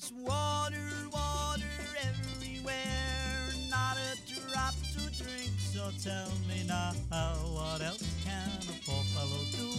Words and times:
It's 0.00 0.12
water, 0.12 1.08
water 1.12 1.64
everywhere, 2.00 3.50
not 3.68 3.96
a 3.96 4.16
drop 4.32 4.72
to 4.92 5.00
drink. 5.20 5.50
So 5.58 5.90
tell 6.00 6.30
me 6.48 6.62
now, 6.68 6.92
what 7.10 7.82
else 7.82 8.08
can 8.24 8.48
a 8.62 8.88
poor 8.88 9.02
fellow 9.02 9.42
do 9.56 9.72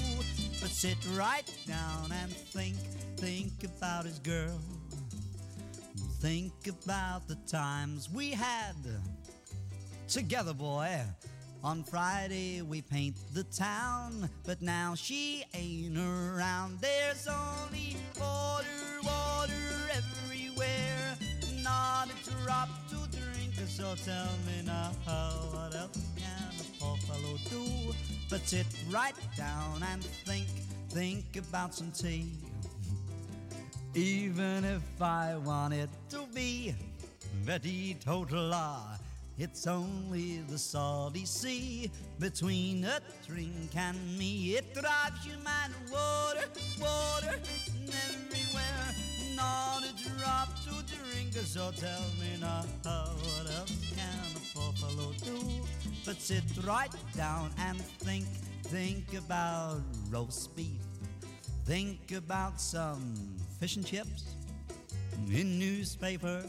but 0.59 0.71
sit 0.71 0.97
right 1.13 1.50
down 1.65 2.11
and 2.11 2.33
think, 2.33 2.75
think 3.15 3.63
about 3.63 4.04
his 4.04 4.19
girl, 4.19 4.59
think 6.20 6.51
about 6.67 7.29
the 7.29 7.37
times 7.47 8.09
we 8.09 8.31
had 8.31 8.75
together, 10.09 10.54
boy. 10.54 11.00
On 11.61 11.83
Friday 11.83 12.61
we 12.61 12.81
paint 12.81 13.18
the 13.33 13.43
town, 13.43 14.29
but 14.45 14.61
now 14.61 14.95
she 14.95 15.43
ain't 15.54 15.97
around. 15.97 16.79
There's 16.79 17.27
only 17.27 17.97
water, 18.17 18.65
water 19.04 19.51
everywhere, 19.91 21.17
not 21.61 22.07
a 22.07 22.43
drop 22.43 22.69
to 22.89 22.95
drink. 23.17 23.55
So 23.67 23.93
tell 24.05 24.29
me 24.47 24.65
now, 24.65 24.91
what 25.51 25.75
else 25.75 26.01
can 26.15 26.53
a 26.81 26.95
fellow 27.05 27.37
do 27.50 27.93
but 28.29 28.47
sit 28.47 28.65
right 28.89 29.15
down 29.36 29.83
and 29.91 30.01
think, 30.03 30.47
think 30.89 31.36
about 31.36 31.75
some 31.75 31.91
tea? 31.91 32.31
Even 33.95 34.64
if 34.64 35.02
I 35.02 35.36
want 35.44 35.73
it 35.73 35.89
to 36.11 36.25
be 36.33 36.73
a 37.50 37.59
teetotaler, 37.59 38.97
it's 39.40 39.66
only 39.66 40.42
the 40.50 40.58
salty 40.58 41.26
sea 41.26 41.90
between 42.20 42.86
a 42.86 43.00
drink 43.28 43.76
and 43.76 43.98
me. 44.18 44.56
It 44.56 44.73
drives 44.73 45.26
you 45.26 45.34
mad. 45.44 45.72
Water, 45.92 46.48
water, 46.80 47.40
everywhere. 47.88 48.96
Not 49.36 49.84
a 49.84 50.20
drop 50.20 50.50
to 50.66 50.96
drink. 50.96 51.34
So 51.34 51.72
tell 51.76 52.04
me 52.20 52.38
now, 52.40 52.66
what 52.84 53.52
else 53.58 53.94
can 53.96 54.62
a 54.62 54.73
fellow 54.73 55.14
do 55.23 55.66
but 56.09 56.20
sit 56.20 56.44
right 56.66 56.92
down 57.16 57.52
and 57.59 57.80
think, 57.80 58.26
think 58.64 59.14
about 59.14 59.81
roast 60.09 60.56
beef. 60.56 60.81
Think 61.66 62.14
about 62.14 62.59
some 62.59 63.14
fish 63.59 63.76
and 63.76 63.86
chips 63.86 64.24
in 65.31 65.59
newspaper. 65.59 66.44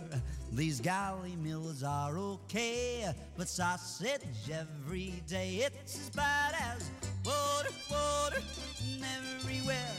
These 0.53 0.81
galley 0.81 1.37
meals 1.37 1.83
are 1.83 2.17
okay, 2.19 3.13
but 3.37 3.49
sausage 3.49 4.51
every 4.53 5.23
day 5.29 5.63
it's 5.67 5.99
as 5.99 6.11
bad 6.11 6.55
as 6.55 6.91
water, 7.25 7.71
water 7.91 8.43
everywhere. 9.19 9.95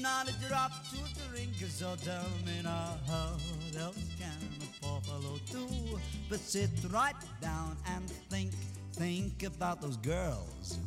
Not 0.00 0.28
a 0.28 0.48
drop 0.48 0.72
to 0.90 1.28
drink, 1.28 1.54
so 1.68 1.94
tell 2.02 2.26
me 2.44 2.60
now 2.62 2.98
what 3.06 3.82
else 3.82 3.96
can 4.18 4.52
a 4.82 5.00
fellow 5.02 5.38
do 5.50 5.98
but 6.28 6.40
sit 6.40 6.70
right 6.90 7.14
down 7.40 7.76
and 7.86 8.08
think, 8.30 8.52
think 8.94 9.42
about 9.42 9.80
those 9.80 9.96
girls 9.98 10.78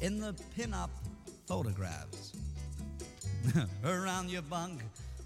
in 0.00 0.20
the 0.20 0.34
pin-up 0.54 0.90
photographs 1.46 2.34
around 3.84 4.30
your 4.30 4.42
bunk. 4.42 4.82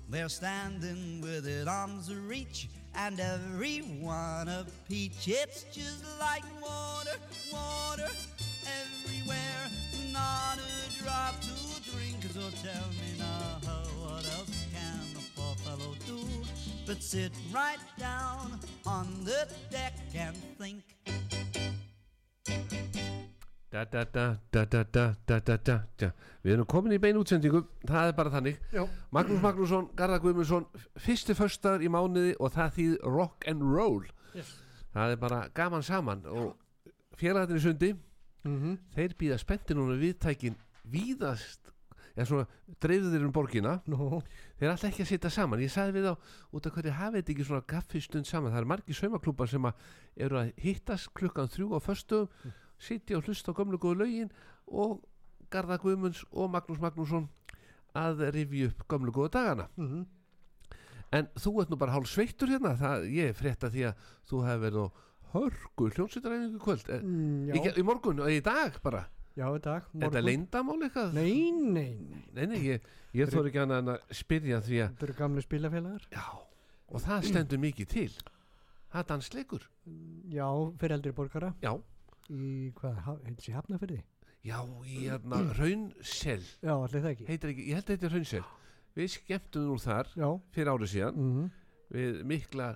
They're 0.08 0.28
standing 0.28 1.20
with 1.22 1.47
it 1.47 1.67
arms 1.69 2.14
reach, 2.14 2.69
and 2.95 3.19
everyone 3.19 4.48
a 4.48 4.67
peach. 4.89 5.27
It's 5.27 5.64
just 5.72 6.05
like 6.20 6.45
water, 6.61 7.17
water 7.52 8.11
everywhere. 8.67 9.68
Not 10.13 10.58
a 10.58 11.02
drop 11.02 11.40
to 11.40 11.90
drink. 11.90 12.23
So 12.35 12.40
tell 12.63 12.89
me 12.90 13.18
now, 13.18 13.61
what 14.01 14.24
else 14.36 14.67
can 14.73 15.01
a 15.17 15.40
poor 15.40 15.55
fellow 15.57 15.95
do 16.07 16.20
but 16.86 17.02
sit 17.02 17.33
right 17.52 17.79
down 17.98 18.61
on 18.86 19.24
the 19.24 19.48
deck 19.70 19.95
and 20.14 20.36
think? 20.58 20.83
Da, 23.72 23.86
da, 23.88 24.02
da, 24.05 24.36
við 26.44 26.52
erum 26.52 26.66
komin 26.68 26.92
í 26.92 26.98
beinu 27.00 27.22
útsendingu 27.22 27.62
það 27.88 28.10
er 28.10 28.16
bara 28.18 28.33
þannig 28.34 28.58
Já. 28.74 28.83
Magnús 29.16 29.40
Magnússon, 29.40 29.86
Garðar 29.96 30.20
Guðmundsson 30.20 30.66
fyrsti 31.00 31.33
förstar 31.38 31.80
í 31.80 31.88
mánuði 31.88 32.34
og 32.36 32.52
það 32.52 32.74
þýð 32.77 32.98
rock 33.06 33.46
and 33.48 33.64
roll 33.64 34.05
yes. 34.36 34.50
það 34.92 35.14
er 35.14 35.22
bara 35.22 35.48
gaman 35.56 35.86
saman 35.86 36.20
Já. 36.27 36.34
og 36.36 36.52
félagatinn 37.16 37.62
í 37.62 37.64
sundi 37.64 37.90
mm 37.94 38.58
-hmm. 38.58 38.74
þeir 38.92 39.16
býða 39.22 39.38
spennti 39.40 39.77
núna 39.78 39.96
viðtækin 39.96 40.58
víðast 40.84 41.72
eða 42.12 42.28
svona 42.28 42.46
dreifðu 42.77 43.08
þeir 43.14 43.24
um 43.24 43.33
borgina 43.33 43.80
no. 43.86 44.20
þeir 44.58 44.68
er 44.68 44.74
alltaf 44.74 44.90
ekki 44.90 45.06
að 45.06 45.12
setja 45.14 45.30
saman 45.30 45.64
ég 45.64 45.72
sagði 45.72 45.96
við 45.96 46.12
á 46.12 46.14
út 46.52 46.66
af 46.66 46.74
hverju 46.74 46.92
hafið 46.92 47.22
þetta 47.22 47.33
ekki 47.33 47.44
svona 47.44 47.64
gaffistund 47.66 48.27
saman 48.27 48.52
það 48.52 48.58
eru 48.58 48.68
margi 48.68 48.92
saumaklúpar 48.92 49.48
sem 49.48 49.64
að 49.64 49.72
eru 50.16 50.36
að 50.36 50.52
hittast 50.60 51.08
klukkan 51.14 51.48
þrjú 51.48 51.72
á 51.72 51.80
förstum 51.80 52.28
mm 52.28 52.52
sitja 52.83 53.19
og 53.19 53.29
hlusta 53.29 53.55
á 53.55 53.59
gömlu 53.59 53.79
góðu 53.81 54.03
lögin 54.03 54.33
og 54.67 55.01
Garða 55.53 55.79
Guðmunds 55.83 56.25
og 56.33 56.51
Magnús 56.51 56.81
Magnússon 56.83 57.29
að 57.95 58.27
rifja 58.35 58.73
upp 58.73 58.87
gömlu 58.89 59.15
góðu 59.15 59.35
dagana. 59.37 59.69
Mm 59.77 60.05
en 61.13 61.29
þú 61.37 61.55
ert 61.63 61.73
nú 61.73 61.79
bara 61.81 61.95
hálf 61.95 62.11
sveittur 62.11 62.53
hérna 62.53 62.75
það, 62.81 63.09
ég 63.13 63.35
frétta 63.37 63.70
því 63.73 63.89
að 63.91 64.07
þú 64.29 64.45
hefur 64.47 64.63
verið 64.65 64.85
á 64.85 64.89
hörgu 65.33 65.89
hljónsýttaræfingu 65.97 66.61
kvöld. 66.61 66.89
Mm, 66.93 67.13
mm, 67.13 67.51
já, 67.53 67.73
í, 67.73 67.85
morgun 67.89 68.23
og 68.25 68.33
í 68.33 68.41
dag 68.45 68.77
bara? 68.85 69.07
Já, 69.37 69.47
dag 69.64 69.81
er 69.81 69.87
þetta 69.89 70.09
morgun. 70.09 70.27
leyndamál 70.29 70.79
eitthvað? 70.87 71.14
Nei, 71.17 71.53
nei, 71.53 71.93
nei. 72.01 72.25
Nei, 72.37 72.45
nei, 72.51 72.61
ég, 72.67 72.91
ég 73.17 73.33
þóri 73.33 73.53
ekki 73.53 73.63
annað 73.63 73.85
en 73.85 73.95
að 73.95 74.19
spyrja 74.19 74.61
því 74.64 74.83
að 74.85 74.91
Þetta 74.93 75.09
eru 75.09 75.17
gamle 75.20 75.45
spilafélagar. 75.45 76.09
Já, 76.13 76.27
og 76.93 77.05
það 77.07 77.29
stendur 77.31 77.63
mikið 77.63 77.93
til. 77.93 78.11
Það 78.93 79.01
er 79.01 79.09
dansleikur. 79.09 79.69
Já, 80.33 80.47
fyrir 80.81 80.97
eldri 80.99 81.14
borgara. 81.17 81.55
Já, 81.64 81.73
Í 82.33 82.73
hvað, 82.79 83.01
heitir 83.27 83.45
sér 83.47 83.59
hafnafyrði? 83.61 84.01
já, 84.43 84.57
í 84.89 85.05
hérna 85.07 85.39
Raunsel 85.55 86.41
Já, 86.63 86.73
allir 86.75 87.03
það 87.05 87.11
ekki. 87.13 87.27
Heitir 87.29 87.53
ekki, 87.53 87.67
ég 87.69 87.77
held 87.79 87.85
að 87.85 87.93
þetta 87.93 88.09
er 88.09 88.15
Raunsel 88.17 88.43
Við 88.97 89.11
skemmtum 89.17 89.69
nú 89.69 89.77
þar 89.83 90.09
Já, 90.19 90.29
fyrir 90.57 90.73
árið 90.73 90.93
síðan 90.97 91.20
mm 91.23 91.51
Við 91.93 92.23
mikla 92.25 92.70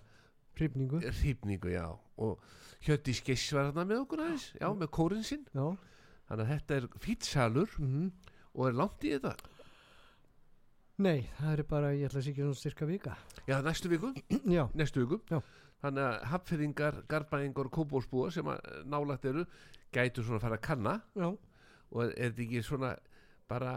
hrifningu. 0.56 1.00
Hrýpningu, 1.00 1.70
já. 1.72 1.86
Og 2.20 2.40
Hjötti 2.84 3.12
Skeiss 3.16 3.52
var 3.56 3.70
þarna 3.70 3.84
með 3.88 4.02
okkur 4.04 4.22
aðeins. 4.24 4.44
Já, 4.60 4.66
með 4.76 4.90
kórin 4.92 5.24
sinn. 5.24 5.46
Já, 5.56 5.66
Þannig 6.28 6.42
að 6.44 6.50
þetta 6.52 6.76
er 6.76 6.86
fýtsalur 7.04 7.76
mm 7.80 8.06
og 8.56 8.68
er 8.70 8.76
langt 8.76 9.04
í 9.04 9.12
þetta. 9.14 9.32
Nei, 11.04 11.26
það 11.36 11.50
er 11.52 11.62
bara, 11.68 11.90
ég 11.92 12.08
ætla 12.08 12.20
að 12.22 12.24
sé 12.24 12.32
ekki 12.32 12.44
svona 12.44 12.56
styrka 12.60 12.86
vika. 12.88 13.14
Já, 13.48 13.56
næstu 13.64 13.90
viku, 13.92 14.12
Já, 14.48 14.62
næstu 14.80 15.02
viku. 15.04 15.18
Já. 15.28 15.40
Þannig 15.84 16.06
að 16.06 16.16
hapfyrringar, 16.32 17.02
garbæðingar 17.10 17.68
og 17.68 17.74
kópólsbúa 17.76 18.30
sem 18.34 18.48
að 18.48 18.70
nálægt 18.88 19.28
eru 19.28 19.44
gætu 19.94 20.24
svona 20.24 20.40
að 20.40 20.46
fara 20.46 20.58
að 20.58 20.64
kanna. 20.66 20.94
Já, 21.16 21.28
og 21.92 22.02
er 22.06 22.30
þetta 22.30 22.44
ekki 22.46 22.62
svona 22.64 22.92
bara 23.50 23.74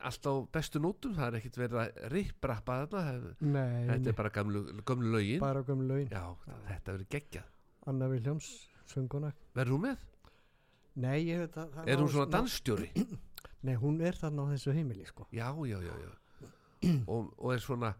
allt 0.00 0.28
á 0.30 0.32
bestu 0.52 0.80
nótum? 0.82 1.14
Það 1.16 1.26
er 1.26 1.38
ekkert 1.40 1.58
verið 1.60 1.80
að 1.82 2.04
ripprappa 2.14 2.76
þarna. 2.92 3.32
Nei, 3.40 3.88
þetta 3.90 4.12
er 4.12 4.18
bara 4.20 4.32
gamlu, 4.34 4.62
gamlu 4.88 5.14
lögin. 5.16 5.42
Bara 5.42 5.64
gömul 5.66 5.90
laun 5.90 6.06
já, 6.06 6.22
þetta 6.68 6.94
verður 6.94 7.10
geggjað. 7.16 7.50
Anna 7.90 8.08
Viljáms, 8.12 8.48
sönguna 8.90 9.32
verður 9.56 9.76
hún 9.76 9.84
með? 9.88 10.06
Nei, 11.00 11.18
ég 11.30 11.44
veit 11.44 11.58
að 11.60 11.76
er 11.86 12.00
hún 12.00 12.10
svona 12.12 12.30
dansstjóri? 12.34 12.90
Nei, 13.66 13.74
hún 13.80 14.00
er 14.04 14.16
þarna 14.16 14.46
á 14.48 14.52
þessu 14.54 14.74
heimili, 14.76 15.04
sko. 15.08 15.26
Já, 15.36 15.48
já, 15.68 15.78
já, 15.84 15.92
já. 16.00 16.10
og, 17.12 17.30
og 17.36 17.52
er 17.54 17.60
svona 17.62 17.92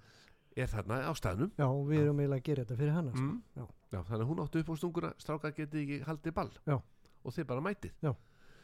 er 0.56 0.70
þarna 0.70 0.98
á 1.06 1.12
staðnum. 1.14 1.52
Já, 1.58 1.66
við 1.86 2.00
erum 2.04 2.20
eiginlega 2.20 2.40
að 2.40 2.48
gera 2.48 2.64
þetta 2.64 2.78
fyrir 2.80 2.92
hana, 2.96 3.12
sko. 3.14 3.26
Mm. 3.26 3.42
já. 3.56 3.64
já, 3.92 3.98
þannig 4.08 4.24
að 4.24 4.30
hún 4.30 4.42
áttu 4.44 4.62
upp 4.62 4.70
á 4.70 4.74
stunguna 4.80 5.12
strákar 5.18 5.54
getið 5.56 5.82
ekki 5.84 6.00
haldið 6.08 6.34
ball. 6.34 6.52
Já. 6.66 6.76
og 7.24 7.34
þeir 7.36 7.46
bara 7.46 7.60
mætið. 7.60 7.92
Já. 8.02 8.12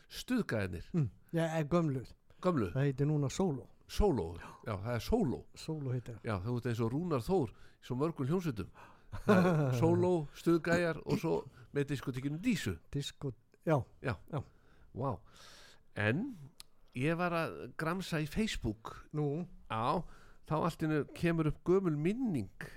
stuðgæðinir, 0.08 0.90
Mm. 0.92 1.10
Já, 1.32 1.44
er 1.58 1.64
gömluð 1.64 2.12
gömlu, 2.40 2.70
Það 2.72 2.84
heitir 2.86 3.06
núna 3.06 3.28
Solo 3.30 3.66
sóló 3.88 4.36
já, 4.66 4.74
það 4.76 4.94
er 4.94 5.00
sóló 5.00 5.44
Solo 5.54 5.92
heitir 5.92 6.14
það. 6.14 6.24
Já, 6.24 6.34
það 6.42 6.52
út 6.56 6.66
eins 6.66 6.80
og 6.80 6.92
Rúnar 6.92 7.22
Þór 7.22 7.52
svo 7.82 7.96
mörgum 7.96 8.26
er 8.26 8.66
Sóló, 9.80 10.26
stuðgæjar 10.34 11.00
og 11.06 11.18
svo 11.18 11.36
með 11.72 11.88
diskotekinu 11.92 12.38
Dísu. 12.42 12.76
Disko, 12.92 13.32
já, 13.64 13.78
Vá. 14.96 15.12
En 15.96 16.36
ég 16.96 17.16
var 17.16 17.34
að 17.36 17.56
gramsa 17.76 18.20
í 18.20 18.26
Facebook. 18.28 18.94
Nú. 19.12 19.46
Á, 19.68 20.00
þá 20.46 20.56
allt 20.58 20.86
innu 20.86 21.02
kemur 21.16 21.50
upp 21.50 21.60
gömul 21.66 21.96
minning. 21.98 22.68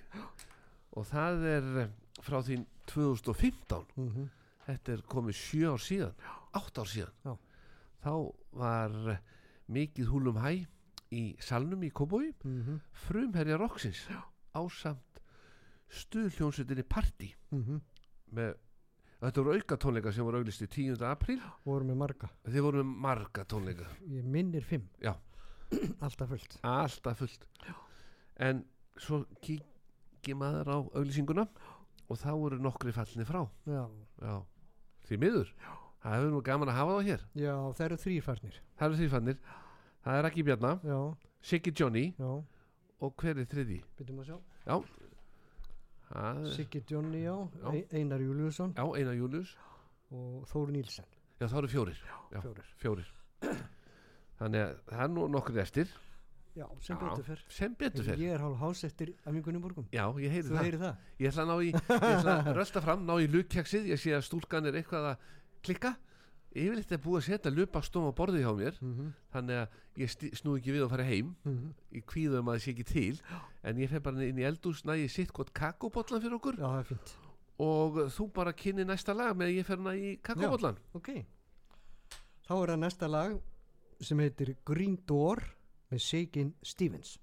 Og 0.98 1.06
það 1.10 1.48
er 1.54 1.72
eh, 1.84 1.96
frá 2.26 2.42
því 2.42 2.64
2015 2.90 3.86
mm 3.96 4.30
þetta 4.70 4.94
er 4.94 5.06
komið 5.10 5.38
sjö 5.40 5.74
ár 5.74 5.82
síðan 5.82 6.26
átt 6.58 6.82
ár 6.82 6.90
síðan. 6.90 7.14
Já. 7.26 7.34
þá 8.04 8.14
var 8.62 8.98
eh, 9.16 9.22
mikið 9.70 10.12
húlum 10.14 10.40
hæ 10.42 10.52
í 11.10 11.24
salnum 11.42 11.84
í 11.84 11.90
Kóbói 11.90 12.34
-hmm. 12.44 12.82
frumherja 13.08 13.58
Roxins 13.58 14.06
ásamt 14.54 15.22
stuðljónsutinni 15.90 16.86
Party 16.86 17.34
Mm 17.52 17.82
með, 18.30 18.54
þetta 19.22 19.42
voru 19.42 19.54
auka 19.58 19.78
tónleika 19.78 20.12
sem 20.14 20.24
voru 20.24 20.38
auglisti 20.38 20.68
10. 20.68 21.02
apríl. 21.02 21.40
Voru 21.66 21.86
með 21.86 21.96
marga. 21.98 22.30
Þeir 22.46 22.62
voru 22.62 22.84
með 22.84 23.00
marga 23.02 23.46
tónleika. 23.50 23.88
Ég 24.06 24.24
minnir 24.24 24.62
fimm. 24.62 24.86
Já. 25.02 25.16
alltaf 26.06 26.30
fullt. 26.32 26.56
Alltaf 26.66 27.20
fullt. 27.22 27.46
En 28.40 28.64
svo 29.00 29.22
kíkja 29.44 30.36
maður 30.40 30.72
á 30.74 30.78
auglýsinguna 30.98 31.46
og 32.10 32.18
þá 32.18 32.30
voru 32.34 32.58
nokkri 32.64 32.92
fallni 32.96 33.26
frá. 33.28 33.44
Já, 33.70 33.84
Já, 34.24 34.36
því 35.10 35.20
miður. 35.22 35.52
Það 36.00 36.16
hefur 36.16 36.32
nú 36.34 36.42
gaman 36.48 36.70
að 36.72 36.78
hafa 36.80 36.94
þá 37.00 37.08
hér. 37.10 37.24
Já, 37.36 37.54
það 37.76 37.86
eru 37.90 37.98
þrýr 38.06 38.24
farnir 38.24 38.60
það 38.80 38.86
eru 38.88 39.00
þrýfannir 39.02 39.40
það 40.06 40.16
er 40.18 40.24
Raki 40.24 40.44
Bjarna, 40.48 40.70
Já, 40.88 41.00
Siggi 41.50 41.74
Johnny 41.76 42.04
já, 42.16 42.30
og 43.04 43.14
hver 43.20 43.38
er 43.44 43.48
þriði 43.52 43.82
byrjum 44.00 44.22
að 44.24 44.30
sjá. 44.30 44.38
Það 46.10 46.40
Siggi 46.56 46.82
Johnny, 46.90 47.22
já, 47.28 47.36
Já. 47.60 47.68
Ein- 47.74 47.88
Einar 48.00 48.20
Júliusson 48.24 48.74
já, 48.74 48.84
Einar 48.98 49.14
Július 49.20 49.52
og 50.12 50.48
Þór 50.50 50.72
Nílsen 50.74 51.06
já, 51.40 51.46
það 51.48 51.58
eru 51.62 51.68
fjórir, 51.76 52.00
Já. 52.32 52.42
Fjórir. 52.42 52.72
fjórir 52.82 53.12
þannig 54.40 54.64
að 54.66 54.78
það 54.92 55.04
er 55.06 55.12
nú 55.16 55.28
nokkur 55.36 55.60
eftir. 55.64 55.92
Já, 56.58 56.66
sem 56.82 56.98
Já. 56.98 57.02
betur 57.06 57.24
fer. 57.24 57.42
sem 57.48 57.76
betur 57.78 58.04
fer. 58.04 58.20
Ég 58.20 58.34
er 58.34 58.42
hálf 58.44 58.58
hás 58.60 58.84
eftir 58.84 59.14
Amingunum 59.30 59.62
borgum 59.64 59.86
já, 59.94 60.04
ég 60.20 60.34
heyri 60.34 60.48
Þú 60.48 60.56
það. 60.58 60.78
það? 60.82 60.96
ég 61.20 61.30
ætla 61.30 61.44
að 61.44 61.50
ná 61.50 61.56
í, 61.62 61.70
ég 61.70 62.16
ætla 62.18 62.36
að 62.40 62.50
rölda 62.58 62.82
fram 62.84 63.06
ná 63.06 63.14
í 63.22 63.28
lukjaksið, 63.30 63.90
ég 63.94 64.02
sé 64.02 64.16
að 64.18 64.26
stúlkan 64.28 64.66
er 64.66 64.80
eitthvað 64.80 65.12
að 65.14 65.28
klikka. 65.64 65.94
Yfirleitt 66.50 66.92
er 66.92 67.02
búið 67.04 67.20
að 67.20 67.26
setja 67.28 67.52
lupastóm 67.54 68.08
á 68.10 68.12
borðið 68.18 68.42
hjá 68.44 68.54
mér. 68.58 68.78
Mm 68.82 68.94
-hmm. 68.98 69.10
þannig 69.32 69.56
að 69.62 69.68
ég 70.02 70.36
snúi 70.40 70.58
ekki 70.60 70.74
við 70.74 70.84
að 70.84 70.90
fara 70.90 71.04
heim. 71.06 71.36
Í 71.94 72.02
kvíðum 72.02 72.50
að 72.50 72.58
það 72.58 72.64
sé 72.64 72.72
ekki 72.72 72.86
til. 72.90 73.22
En 73.64 73.78
ég 73.78 73.90
fer 73.90 74.00
bara 74.02 74.24
inn 74.26 74.40
í 74.40 74.48
eldús 74.50 74.84
næ 74.84 74.94
ég 74.98 75.12
sitt 75.12 75.32
gott 75.32 75.54
kakóbollan 75.54 76.22
fyrir 76.22 76.40
okkur. 76.40 76.58
Já, 76.58 76.98
og 77.60 78.10
þú 78.10 78.32
bara 78.34 78.54
kynni 78.54 78.84
næsta 78.88 79.14
lag 79.14 79.36
með 79.38 79.60
ég 79.60 79.66
fer 79.68 79.78
hana 79.78 79.94
í 79.96 80.18
kakóbollan 80.24 80.78
Ok. 80.96 81.26
Þá 82.48 82.54
er 82.64 82.70
það 82.72 82.80
næsta 82.80 83.08
lag 83.08 83.40
sem 84.00 84.20
heitir 84.24 84.56
Green 84.66 84.98
Door 85.08 85.42
með 85.92 86.04
Shakin 86.06 86.54
Stevens 86.64 87.18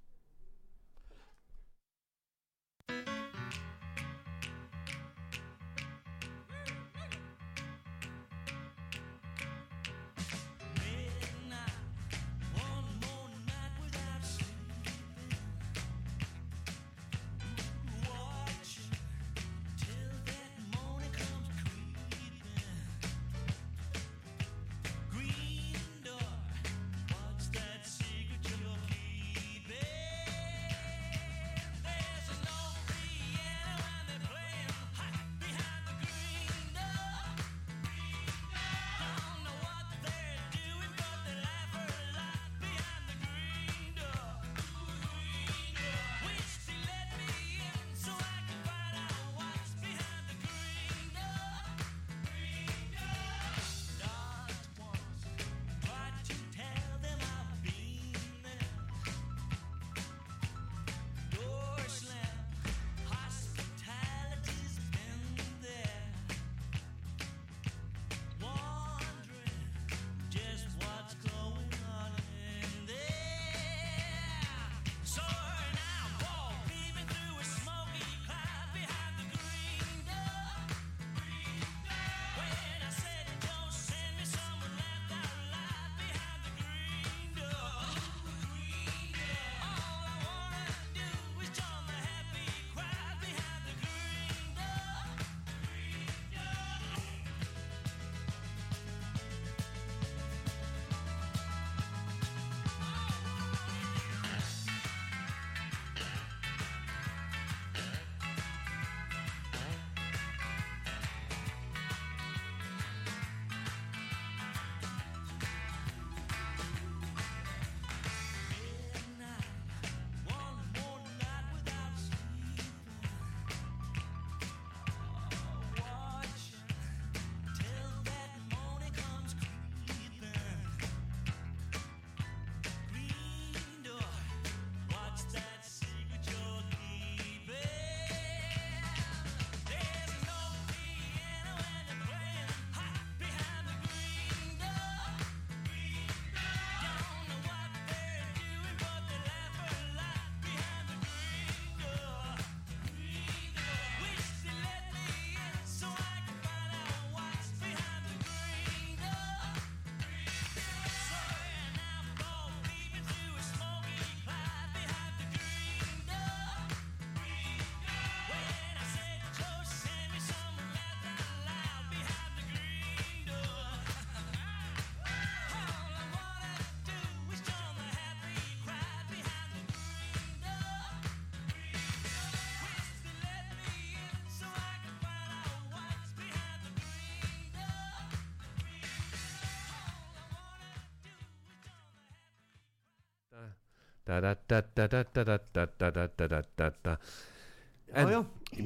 En 197.96 198.12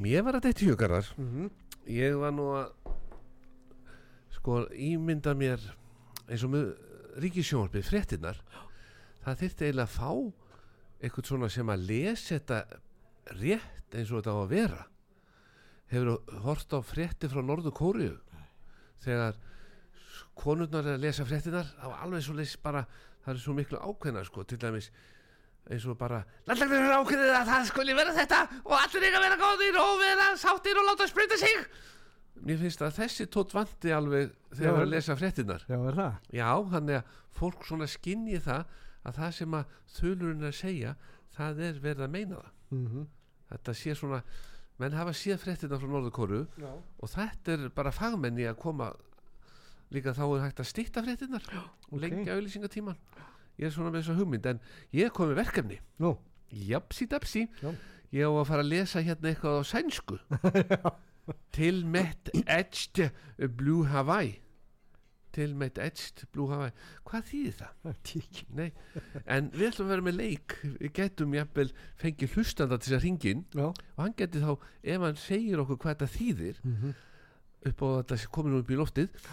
mér 0.00 0.24
var 0.26 0.38
að 0.38 0.48
þetta 0.48 0.66
hjögarðar 0.68 1.10
mm 1.16 1.48
ég 1.90 2.14
var 2.20 2.32
nú 2.34 2.46
að 2.54 2.68
sko 4.36 4.60
ímynda 4.76 5.34
mér 5.36 5.62
eins 6.28 6.44
og 6.46 6.52
með 6.52 6.68
ríkisjónvarpið 7.24 7.88
fréttinnar 7.88 8.38
það 9.24 9.40
þyrfti 9.42 9.66
eiginlega 9.66 9.88
að 9.88 9.96
fá 9.96 10.10
eitthvað 11.00 11.30
svona 11.30 11.50
sem 11.52 11.72
að 11.72 11.86
lesa 11.88 12.36
þetta 12.36 12.60
rétt 13.40 13.96
eins 13.96 14.12
og 14.12 14.20
þetta 14.20 14.36
á 14.36 14.38
að 14.38 14.52
vera 14.54 14.82
hefur 15.90 16.40
hort 16.44 16.76
á 16.76 16.78
frétti 16.86 17.30
frá 17.30 17.42
Norður 17.42 17.74
Kóriu 17.76 18.16
þegar 19.02 19.40
konurnar 20.38 20.86
er 20.86 20.98
að 20.98 21.06
lesa 21.08 21.26
fréttinnar 21.26 21.72
þá 21.74 21.86
er 21.90 22.02
alveg 22.04 22.24
svo 22.24 22.36
leys 22.38 22.54
bara 22.62 22.84
það 23.24 23.34
er 23.34 23.42
svo 23.42 23.56
miklu 23.56 23.80
ákveðna 23.80 24.24
sko 24.28 24.44
til 24.46 24.60
dæmis 24.62 24.90
eins 25.70 25.86
og 25.86 25.98
bara 26.00 26.22
landlagnir 26.48 26.86
er 26.86 26.96
ákveðið 26.98 27.36
að 27.36 27.52
það 27.52 27.68
skuli 27.70 27.96
vera 27.98 28.16
þetta 28.16 28.40
og 28.64 28.74
allir 28.78 29.06
eiga 29.06 29.20
að 29.20 29.24
vera 29.26 29.38
góðir 29.44 29.80
og 29.82 29.94
vera 30.00 30.28
sáttir 30.40 30.80
og 30.80 30.88
láta 30.88 31.08
sprita 31.10 31.38
sig. 31.40 31.64
Mér 32.40 32.60
finnst 32.62 32.82
að 32.82 32.96
þessi 32.96 33.26
tótt 33.28 33.52
vanti 33.52 33.92
alveg 33.92 34.30
þegar 34.54 34.60
við 34.60 34.68
erum 34.70 34.84
að 34.86 34.92
lesa 34.94 35.16
fréttinnar 35.18 35.64
Já, 35.68 35.76
er 35.76 35.98
það? 35.98 36.14
já, 36.32 36.48
þannig 36.72 37.00
að 37.00 37.16
fólk 37.36 37.66
svona 37.68 37.88
skinni 37.90 38.40
það 38.40 38.76
að 39.04 39.18
það 39.20 39.34
sem 39.36 39.56
að 39.58 39.74
þulurinn 39.98 40.46
er 40.46 40.52
að 40.54 40.60
segja 40.60 40.94
það 41.36 41.64
er 41.68 41.82
verið 41.84 42.06
að 42.06 42.14
meina 42.16 42.40
það. 42.40 42.54
Mm 42.70 43.08
þetta 43.50 43.74
sé 43.74 43.94
svona 43.98 44.20
menn 44.80 44.96
hafa 44.96 45.12
séð 45.16 45.40
fréttina 45.42 45.78
frá 45.80 45.88
Norðurkóru 45.90 46.44
og 46.70 47.10
þetta 47.10 47.56
er 47.56 47.64
bara 47.74 47.92
fagmenni 47.92 48.46
að 48.48 48.60
koma. 48.62 48.92
Líka 49.90 50.14
þá 50.14 50.22
er 50.28 50.44
hægt 50.44 50.62
að 50.62 50.68
stýtta 50.70 51.02
fréttinnar 51.02 51.46
og 51.50 51.96
ok. 51.96 52.00
lengja 52.04 52.36
auðlýsingatíman 52.36 52.98
ég 53.60 53.68
er 53.68 53.74
svona 53.74 53.92
með 53.92 54.02
þessa 54.02 54.18
hugmynd 54.18 54.46
en 54.50 54.60
ég 54.96 55.06
er 55.08 55.14
komið 55.16 55.40
verkefni. 55.42 55.78
Nú, 56.02 56.14
japsi 56.70 57.06
dapsi 57.10 57.46
Já. 57.60 57.70
ég 58.16 58.24
á 58.26 58.32
að 58.32 58.46
fara 58.48 58.64
að 58.64 58.70
lesa 58.72 59.02
hérna 59.04 59.32
eitthvað 59.34 59.60
á 59.60 59.62
sænsku. 59.70 60.20
Til 61.56 61.82
met 61.86 62.30
edged 62.46 63.10
blue 63.58 63.84
Hawaii. 63.86 64.32
Til 65.36 65.52
met 65.54 65.76
edged 65.78 66.24
blue 66.34 66.48
Hawaii. 66.50 66.72
Hvað 67.06 67.28
þýðir 67.28 67.58
það? 67.60 67.76
en 69.36 69.52
við 69.54 69.68
ætlum 69.68 69.86
að 69.86 69.92
vera 69.94 70.06
með 70.08 70.18
leik. 70.18 70.56
Við 70.80 70.90
getum 70.96 71.36
jafnvel 71.36 71.68
fengið 72.00 72.34
hlustanda 72.34 72.80
til 72.80 72.90
þess 72.90 72.98
að 72.98 73.06
ringin 73.06 73.44
Já. 73.54 73.68
og 73.68 74.00
hann 74.02 74.16
geti 74.18 74.42
þá, 74.42 74.50
ef 74.82 75.06
hann 75.06 75.20
segir 75.22 75.62
okkur 75.62 75.78
hvað 75.84 75.94
þetta 76.00 76.12
þýðir 76.16 76.64
Mm 76.64 76.90
upp 77.68 77.82
á 77.84 77.88
þetta 78.00 78.16
sé 78.16 78.28
komin 78.32 78.54
upp 78.56 78.70
í 78.72 78.76
loftið 78.78 79.24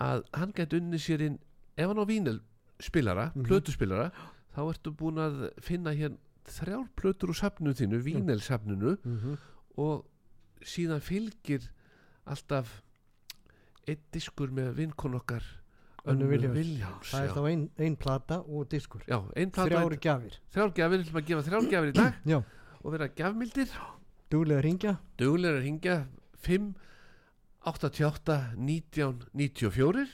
að 0.00 0.22
hann 0.32 0.52
geti 0.56 0.78
unni 0.80 1.00
sér 1.00 1.24
inn 1.26 1.34
ef 1.76 1.90
hann 1.90 2.00
á 2.00 2.06
vínel 2.08 2.38
spilara, 2.80 3.32
Mhm. 3.34 3.44
plötuspilara 3.46 4.10
þá 4.54 4.60
ertu 4.70 4.90
búin 4.92 5.16
að 5.18 5.50
finna 5.60 5.90
hér 5.94 6.16
þrjár 6.44 6.88
plötur 6.96 7.28
úr 7.30 7.34
safninu 7.36 7.72
þínu, 7.74 8.02
vínelsafninu 8.02 8.96
-hmm. 8.96 9.38
og 9.78 10.04
síðan 10.62 11.00
fylgir 11.00 11.70
alltaf 12.26 12.82
einn 13.88 13.98
diskur 14.12 14.48
með 14.50 14.74
vinkon 14.74 15.14
okkar 15.14 15.42
Önnu 16.06 16.26
Vilhjálms. 16.28 16.54
Viljáms 16.56 17.10
Það 17.10 17.20
er 17.22 17.28
já. 17.28 17.32
þá 17.34 17.48
ein, 17.48 17.70
ein 17.78 17.96
plata 17.96 18.38
og 18.46 18.68
diskur. 18.68 19.00
já, 19.08 19.18
plata 19.50 19.70
Þrjári 19.70 19.98
gjafir. 20.00 20.32
þrjár 20.52 20.72
gjafir, 20.74 20.98
við 20.98 21.04
ætlum 21.06 21.20
að 21.22 21.26
gefa 21.26 21.42
þrjár 21.42 21.70
gjafir 21.70 21.88
í 21.88 21.92
dag 21.92 22.14
Já. 22.26 22.42
og 22.84 22.92
vera 22.92 23.08
gjafmildir 23.08 23.68
Dúlega 24.30 24.58
að 24.58 24.62
ringja. 24.64 24.98
duglega 25.16 25.60
ringja 25.60 26.06
5 26.42 26.74
88 27.64 28.54
19 28.56 29.24
94 29.34 30.08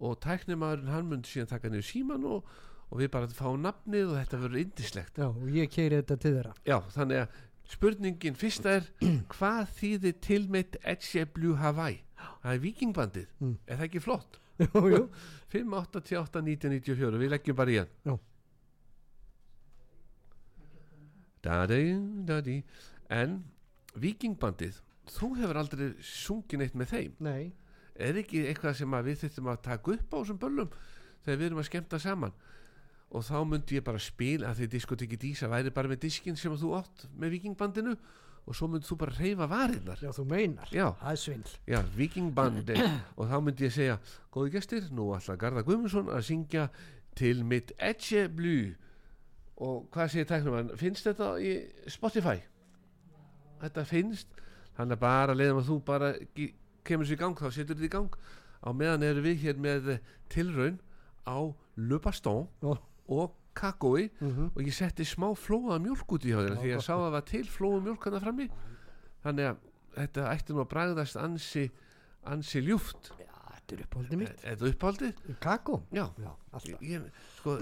og 0.00 0.16
tæknimaðurinn 0.24 0.92
hann 0.92 1.06
mun 1.10 1.22
síðan 1.24 1.48
taka 1.54 1.70
niður 1.72 1.86
síman 1.88 2.24
og, 2.28 2.48
og 2.90 3.00
við 3.00 3.10
bara 3.14 3.28
fáum 3.32 3.62
nafnið 3.64 4.10
og 4.12 4.16
þetta 4.20 4.40
verður 4.44 4.62
indislegt 4.62 5.18
Já, 5.22 5.26
og 5.30 5.46
ég 5.56 5.70
keiri 5.72 6.00
þetta 6.02 6.16
til 6.22 6.34
þeirra. 6.36 6.54
já, 6.68 6.76
þannig 6.96 7.22
að 7.24 7.38
spurningin 7.76 8.36
fyrsta 8.38 8.74
er 8.80 8.90
hvað 9.34 9.72
þýðir 9.80 10.18
tilmeitt 10.22 10.76
Edge 10.84 11.24
Blue 11.34 11.56
Hawaii 11.58 12.02
það 12.42 12.52
er 12.54 12.60
vikingbandið, 12.62 13.26
Mm. 13.40 13.56
er 13.66 13.76
það 13.80 13.88
ekki 13.90 14.04
flott 14.04 14.40
Jú, 14.62 14.82
jú. 14.92 15.00
5 15.52 15.74
88 15.80 16.40
19 16.46 16.70
94, 16.80 17.18
við 17.20 17.32
leggjum 17.34 17.56
bara 17.58 17.72
í 17.74 17.80
hann 17.80 17.90
Já. 18.06 18.14
Dadi, 21.46 21.82
dadi 22.26 22.56
en 23.14 23.36
vikingbandið 24.02 24.80
þú 25.14 25.28
hefur 25.38 25.60
aldrei 25.60 25.90
sungið 26.02 26.62
neitt 26.62 26.74
með 26.80 26.90
þeim 26.94 27.12
Nei. 27.22 27.44
Er 28.02 28.20
ekki 28.22 28.44
eitthvað 28.50 28.76
sem 28.80 28.98
að 28.98 29.08
við 29.10 29.22
þurfum 29.24 29.50
að 29.52 29.64
taka 29.66 29.96
upp 29.96 30.12
á 30.12 30.16
þessum 30.18 30.42
böllum 30.42 30.76
þegar 31.24 31.40
við 31.40 31.48
erum 31.48 31.62
að 31.62 31.68
skemmta 31.70 32.00
saman? 32.02 32.36
Og 33.14 33.22
þá 33.22 33.36
myndi 33.46 33.78
ég 33.78 33.84
bara 33.86 34.02
spila 34.02 34.50
að 34.50 34.60
því 34.60 34.70
diskotekki 34.74 35.18
dísa 35.22 35.48
væri 35.50 35.72
bara 35.74 35.90
með 35.90 36.02
diskin 36.06 36.38
sem 36.38 36.54
að 36.54 36.64
þú 36.64 36.72
átt 36.80 37.04
með 37.14 37.36
vikingbandinu 37.36 37.94
og 38.46 38.54
svo 38.54 38.68
myndi 38.70 38.86
þú 38.86 38.96
bara 39.00 39.14
reyfa 39.18 39.46
varirnar. 39.50 40.02
Já, 40.02 40.10
þú 40.14 40.24
meinar. 40.30 40.72
Já. 40.74 40.88
Það 41.00 41.12
er 41.12 41.22
svindl. 41.22 41.54
já, 41.66 41.78
vikingbandi 41.96 42.76
og 43.18 43.30
þá 43.30 43.36
myndi 43.42 43.66
ég 43.66 43.74
segja, 43.74 43.96
góði 44.34 44.52
gestir 44.54 44.90
nú 44.94 45.08
ætla 45.16 45.38
Garða 45.40 45.64
Guðmundsson 45.66 46.10
að 46.14 46.26
syngja 46.28 46.66
til 47.18 47.42
mitt 47.46 47.72
Edge 47.78 48.26
Blue 48.28 48.74
og 49.56 49.86
hvað 49.94 50.12
segir 50.12 50.28
tæknum 50.28 50.74
finnst 50.76 51.08
þetta 51.08 51.30
í 51.40 51.52
Spotify? 51.90 52.38
Þetta 53.62 53.86
finnst. 53.88 54.42
Hann 54.76 54.92
er 54.92 55.00
bara 55.00 55.34
leiðum 55.34 55.62
að 55.62 55.70
þú 55.70 55.76
bara 55.86 56.10
kemur 56.88 57.08
sér 57.08 57.18
í 57.18 57.22
gang, 57.24 57.38
þá 57.38 57.48
setur 57.52 57.76
þetta 57.76 57.88
í 57.88 57.94
gang 57.96 58.18
á 58.66 58.68
meðan 58.74 59.04
eru 59.06 59.24
við 59.26 59.42
hér 59.44 59.58
með 59.62 59.90
eh, 59.96 60.00
tilraun 60.32 60.78
á 61.26 61.38
Le 61.76 61.98
Baston 62.02 62.46
Já. 62.62 62.74
og 63.12 63.34
kakói 63.56 64.08
Mm 64.20 64.50
og 64.54 64.60
ég 64.64 64.74
setti 64.76 65.04
smá 65.08 65.30
flóða 65.36 65.78
mjólk 65.80 66.12
út 66.12 66.24
í 66.28 66.32
hjá 66.34 66.42
Já, 66.44 66.56
því 66.60 66.72
ég 66.74 66.82
sá 66.84 66.92
að 66.96 67.04
það 67.06 67.14
var 67.16 67.24
til 67.30 67.44
flóða 67.48 67.82
mjólk 67.86 68.04
hann 68.08 68.20
frammi 68.24 68.48
þannig 69.24 69.48
að 69.50 69.62
þetta 69.96 70.26
ætti 70.34 70.52
nú 70.56 70.60
að 70.64 70.70
bragðast 70.74 71.16
ansi 71.20 71.64
ansi 72.28 72.60
ljúft 72.66 73.10
Já, 73.16 73.32
þetta 73.56 73.76
er 73.78 73.84
uppáldið 73.86 74.20
mitt. 74.20 74.42
Er 74.44 74.56
þetta 74.58 74.72
uppáldið? 74.74 75.22
Kakó? 75.40 75.78
Já, 75.94 76.04
Já, 76.20 76.32
alltaf. 76.52 76.82
ég, 76.84 77.06
sko, 77.38 77.56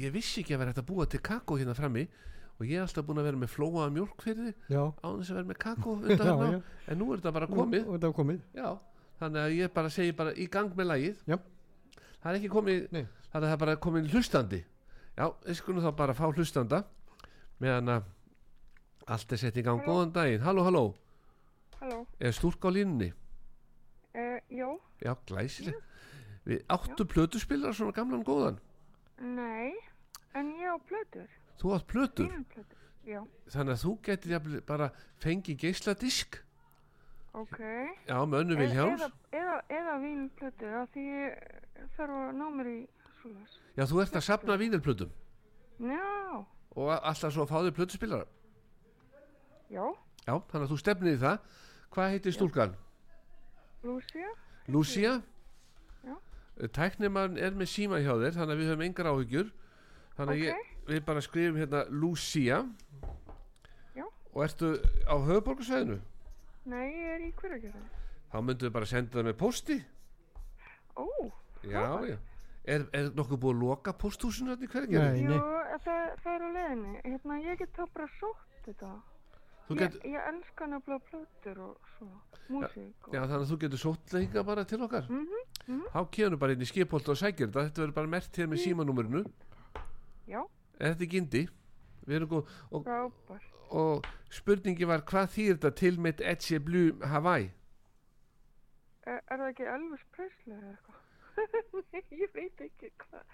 ég 0.00 0.14
vissi 0.14 0.40
ekki 0.42 0.56
að 0.56 0.62
vera 0.64 0.72
hægt 0.72 0.80
að 0.84 0.88
búa 0.88 1.06
til 1.12 1.20
kakó 1.24 1.58
hérna 1.60 1.76
frammi 1.76 2.06
og 2.54 2.66
ég 2.66 2.76
er 2.78 2.84
alltaf 2.86 3.04
búin 3.08 3.18
að 3.22 3.26
vera 3.28 3.40
með 3.42 3.50
flóða 3.54 3.86
mjólk 3.94 4.22
fyrir 4.22 4.52
Já. 4.70 4.82
á 4.94 5.06
þess 5.10 5.30
að 5.32 5.38
vera 5.40 5.48
með 5.50 5.58
kakó 5.64 5.94
hérna. 6.04 6.62
en 6.88 6.98
nú 7.00 7.08
er 7.12 7.18
þetta 7.22 7.32
bara 7.38 7.48
komið. 7.50 7.86
Og 7.88 7.96
þetta 7.96 8.10
er 8.10 8.16
komið. 8.18 8.40
já, 8.54 8.68
þannig 9.20 9.40
að 9.44 9.56
ég 9.58 9.72
bara 9.74 9.90
segi 9.90 10.12
bara 10.18 10.34
í 10.34 10.46
gang 10.50 10.74
með 10.78 10.90
lagið. 10.92 11.22
Já. 11.32 11.38
það 12.22 12.30
er 12.32 12.38
ekki 12.40 12.52
komið 12.54 12.86
Nei. 12.94 13.04
það 13.32 13.48
er 13.50 13.56
bara 13.64 13.76
komið 13.88 14.10
hlustandi. 14.14 14.60
Já, 15.14 15.26
við 15.46 15.58
skulum 15.60 15.82
þá 15.84 15.90
bara 15.98 16.14
fá 16.18 16.24
hlustanda 16.30 16.84
meðan 17.62 17.88
að 17.98 18.12
allt 19.14 19.32
er 19.36 19.40
sett 19.42 19.58
í 19.60 19.62
gang, 19.62 19.82
góðan 19.84 20.12
daginn. 20.14 20.40
Halló, 20.42 20.62
halló, 20.64 20.84
Halló, 21.80 21.98
er 22.18 22.32
stúrk 22.32 22.64
á 22.64 22.70
línunni? 22.72 23.10
Uh, 24.14 24.38
já, 24.48 24.68
já, 25.04 25.12
glæsileg. 25.28 25.76
Við 26.48 26.62
áttu 26.72 27.04
plötuspilar 27.08 27.74
svona 27.76 27.92
gamlan 27.96 28.22
góðan? 28.24 28.56
Nei, 29.20 29.74
en 30.38 30.50
ég 30.60 30.70
á 30.72 30.78
plötur, 30.88 31.28
þú 31.60 31.74
átt 31.76 31.86
plötur, 31.86 32.30
já, 33.06 33.20
þannig 33.52 33.74
að 33.76 33.82
þú 33.84 33.92
getur 34.02 34.60
bara 34.66 34.90
fengið 35.22 35.58
geisladisk. 35.64 36.40
Ok. 37.34 37.58
já, 38.06 38.18
með 38.30 38.40
önnu 38.44 38.54
E- 38.54 38.58
Vilhjáms 38.62 39.00
Eða, 39.34 39.54
eða, 39.68 39.94
vínplötur, 40.04 40.74
því 40.94 41.04
ég 41.10 41.88
þarf 41.96 42.14
að 42.14 42.36
ná 42.38 42.44
mér 42.54 42.68
í 42.70 42.76
svoleiðis. 43.20 43.56
já, 43.76 43.84
þú 43.90 44.02
ert 44.04 44.14
að 44.20 44.22
sapna 44.28 44.56
vínilplötum 44.60 45.10
Já, 45.80 46.44
og 46.76 46.90
alltaf 46.94 47.32
svo 47.34 47.42
að 47.42 47.50
fá 47.50 47.58
þér 47.66 47.74
plötuspilara 47.74 48.26
já, 49.70 49.82
já, 50.28 50.34
þannig 50.38 50.62
að 50.68 50.70
þú 50.70 50.78
stefnir 50.78 51.16
í 51.16 51.20
það. 51.24 51.38
Hvað 51.94 52.10
heitir 52.14 52.32
stúlkan? 52.34 52.76
Lúcia, 53.84 54.30
Lucia 54.68 55.12
Já. 56.04 56.14
tæknimann 56.72 57.36
er 57.38 57.50
með 57.58 57.68
síma 57.74 57.98
hjá 57.98 58.14
þér 58.14 58.38
þannig 58.38 58.54
að 58.54 58.60
við 58.62 58.70
höfum 58.70 58.84
engar 58.86 59.10
áhyggjur. 59.10 59.50
Þannig 60.14 60.34
að 60.34 60.38
Ok. 60.38 60.46
ég, 60.46 60.73
við 60.88 61.00
bara 61.06 61.22
skrifum 61.24 61.56
hérna 61.60 61.84
Lucia. 61.90 62.62
Já. 63.96 64.04
og 64.34 64.42
ertu 64.44 64.74
á 65.08 65.14
höfuborgarsvæðinu 65.16 66.00
nei, 66.66 66.86
ég 66.90 67.10
er 67.14 67.24
í 67.28 67.32
hverjargerði. 67.38 67.82
þá 68.32 68.36
myndum 68.42 68.68
við 68.68 68.74
bara 68.78 68.86
senda 68.90 69.18
það 69.18 69.28
með 69.30 69.36
posti 69.42 69.80
Ó, 70.94 71.06
já, 71.66 71.82
já. 72.06 72.16
Er, 72.64 72.84
er 72.96 73.08
nokkuð 73.12 73.40
búið 73.42 73.56
að 73.56 73.62
loka 73.64 73.92
posthúsinu 74.00 74.54
hérna 74.54 74.64
í 74.64 74.70
hverju 74.72 75.00
Nei. 75.02 75.24
jú, 75.26 75.40
það, 75.84 76.04
það 76.22 76.36
er 76.36 76.44
á 76.44 76.48
leiðinni, 76.54 76.92
hérna, 77.04 77.38
ég 77.44 77.58
get 77.60 77.74
þá 77.76 77.82
bara 77.96 78.06
sótt 78.14 78.54
þetta. 78.64 78.92
þú 79.66 79.74
Ég, 79.74 79.80
get, 79.82 79.98
ég 80.14 80.28
elska 80.30 80.68
nefnilega 80.70 81.04
plötur 81.10 81.60
og 81.66 81.90
svona, 81.96 82.20
músík 82.54 83.08
og... 83.08 83.12
já, 83.16 83.20
þannig 83.26 83.36
að 83.42 83.50
þú 83.52 83.58
getur 83.66 83.82
sótt 83.82 84.14
leika 84.16 84.44
bara 84.48 84.64
til 84.70 84.80
okkar. 84.86 85.10
Mhm, 85.10 85.82
þá 85.92 86.00
kemur 86.16 86.40
bara 86.40 86.56
inn 86.56 86.64
í 86.64 86.70
skipholt 86.70 87.08
og 87.12 87.20
sækir 87.20 87.50
þetta. 87.50 87.66
Þetta 87.68 87.82
verður 87.84 87.96
bara 87.98 88.12
mert 88.14 88.40
hér 88.40 88.48
með 88.54 88.62
símanúmerinu. 88.64 89.24
Já, 90.30 90.40
þetta 90.78 91.06
ekki 91.08 91.20
indi 91.22 91.44
við 92.04 92.16
erum 92.18 92.32
góð 92.34 92.54
og, 92.70 92.88
og 93.82 94.08
spurningi 94.34 94.88
var 94.88 95.04
hvað 95.08 95.30
þýr 95.36 95.54
þetta 95.56 95.74
til 95.80 95.94
mitt 96.06 96.20
Edge 96.20 96.60
Blue 96.64 96.96
Hawaii 97.14 97.50
Er, 99.04 99.18
er 99.28 99.36
það 99.36 99.48
ekki 99.50 99.64
Elvis 99.68 100.04
Presley 100.16 100.54
eða 100.56 100.70
eitthvað? 100.70 101.00
Nei, 101.92 102.02
ég 102.22 102.30
veit 102.32 102.60
ekki 102.64 102.88
hvað. 103.02 103.24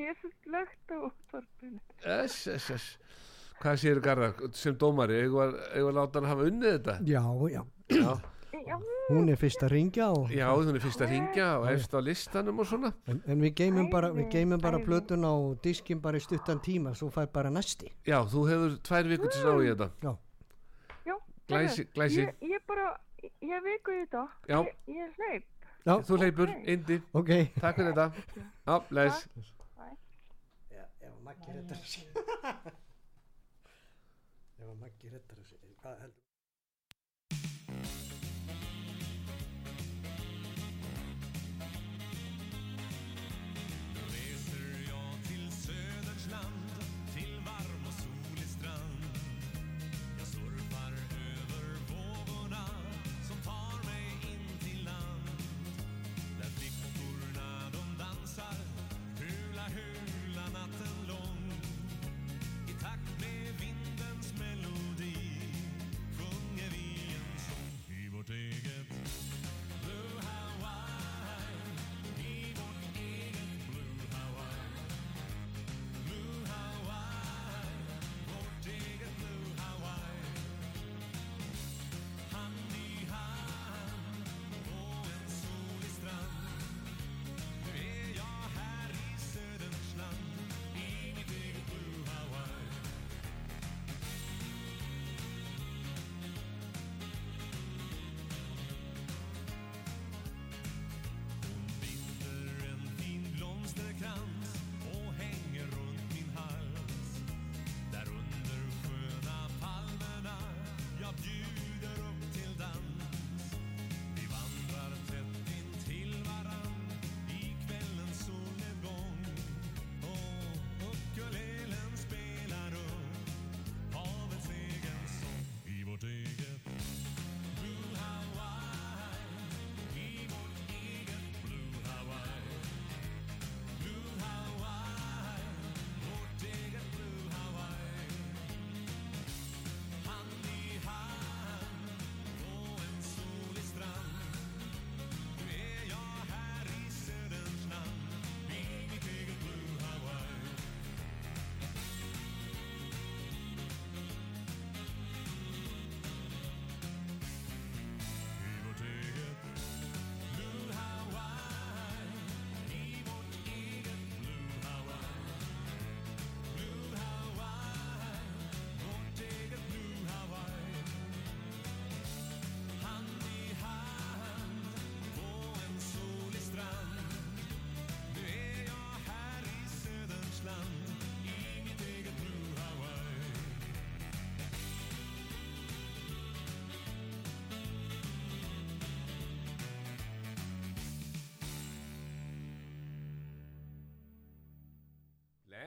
Ég 0.00 0.08
er 0.10 0.16
svo 0.18 0.30
slögt 0.42 0.90
á 0.90 0.96
útvarpinu. 1.06 1.78
S, 2.24 2.38
S, 2.50 2.66
S. 2.74 2.86
Hvað 3.60 3.76
séu 3.78 4.00
Garðar 4.02 4.40
sem 4.58 4.74
dómari? 4.80 5.20
Eða 5.28 5.44
að 5.78 5.92
láta 5.94 6.18
hann 6.18 6.26
hafa 6.32 6.48
unnið 6.50 6.72
þetta? 6.74 6.96
Já. 7.06 7.20
Já, 7.52 7.62
Já, 7.94 8.10
Hún 9.08 9.28
er 9.28 9.36
fyrst 9.36 9.62
að 9.66 9.70
ringja 9.74 10.06
og... 10.14 10.30
já 10.32 10.46
hún 10.54 10.68
er 10.74 10.80
fyrst 10.80 11.00
að 11.04 11.08
ringja 11.12 11.46
og 11.58 11.66
efst 11.72 11.94
á 11.94 11.98
listanum 12.00 12.58
og 12.62 12.66
svona. 12.70 12.90
En, 13.10 13.18
en 13.26 13.40
við 13.42 13.52
geymum 13.58 13.88
bara, 13.90 14.08
við 14.14 14.24
Æði, 14.26 14.32
geymum 14.36 14.60
bara 14.62 14.76
æði. 14.78 14.86
plötun 14.86 15.24
á 15.26 15.32
diskin 15.64 16.00
bara 16.00 16.16
í 16.20 16.22
stuttan 16.24 16.60
tíma, 16.62 16.94
svo 16.98 17.08
fær 17.12 17.26
bara 17.34 17.50
næsti. 17.50 17.86
Já, 18.06 18.18
þú 18.30 18.40
hefur 18.50 18.70
tvær 18.88 19.04
vikur 19.10 19.28
til 19.34 19.42
að 19.42 19.46
ná 19.48 19.52
í 19.62 19.64
þetta. 19.72 19.88
Já. 20.02 20.12
Glæsi- 21.52 21.88
glæsi. 21.92 22.20
Ég, 22.22 22.28
ég 22.54 22.60
bara, 22.70 22.86
ég 23.22 23.60
viku 23.66 23.90
í 23.92 23.94
þetta. 24.06 24.22
Já. 24.48 24.58
Ég, 24.62 24.66
ég 24.86 25.00
er 25.04 25.10
hleyp. 25.18 25.44
Já, 25.84 25.94
Þú 26.06 26.12
hleypur, 26.22 26.48
Ok. 26.48 26.54
indi, 26.76 26.96
ok. 27.12 27.30
takk 27.60 27.76
fyrir 27.76 27.92
þetta. 27.92 28.06
Já, 28.66 28.74
les. 28.90 29.28
Já, 30.70 30.84
ef 31.02 31.12
Maggi 31.26 31.50
rettar 31.52 31.76
þessi. 31.82 32.00
ef 34.62 34.68
Maggi 34.80 35.06
rettar 35.10 35.36
þessi. 35.42 35.56
Hvað 35.82 35.94
heldur? 36.04 36.14
reser 36.14 36.21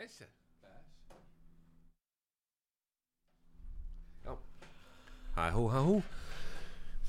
Bæsja 0.06 0.26
Já. 4.26 4.34
Hæ 5.36 5.46
hú 5.56 5.64
hæ 5.74 5.80
hú 5.88 5.96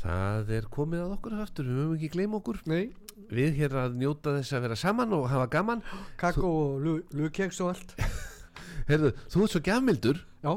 Það 0.01 0.51
er 0.57 0.67
komið 0.73 1.03
að 1.03 1.13
okkur 1.17 1.35
aftur, 1.43 1.67
við 1.69 1.77
höfum 1.81 1.95
ekki 1.97 2.09
gleyma 2.15 2.39
okkur. 2.39 2.59
Nei, 2.71 2.93
Við 3.33 3.57
hér 3.59 3.75
að 3.81 3.97
njóta 4.01 4.33
þess 4.37 4.53
að 4.55 4.65
vera 4.67 4.77
saman 4.79 5.13
og 5.17 5.25
hafa 5.33 5.47
gaman. 5.51 5.81
Kakó 6.21 6.51
og 6.53 6.81
lu- 6.85 7.05
lukeks 7.17 7.61
og 7.65 7.73
allt. 7.75 7.95
Heyrðu, 8.89 9.11
þú 9.33 9.43
ert 9.45 9.55
svo 9.57 9.63
gjafmildur 9.67 10.21
Já, 10.45 10.53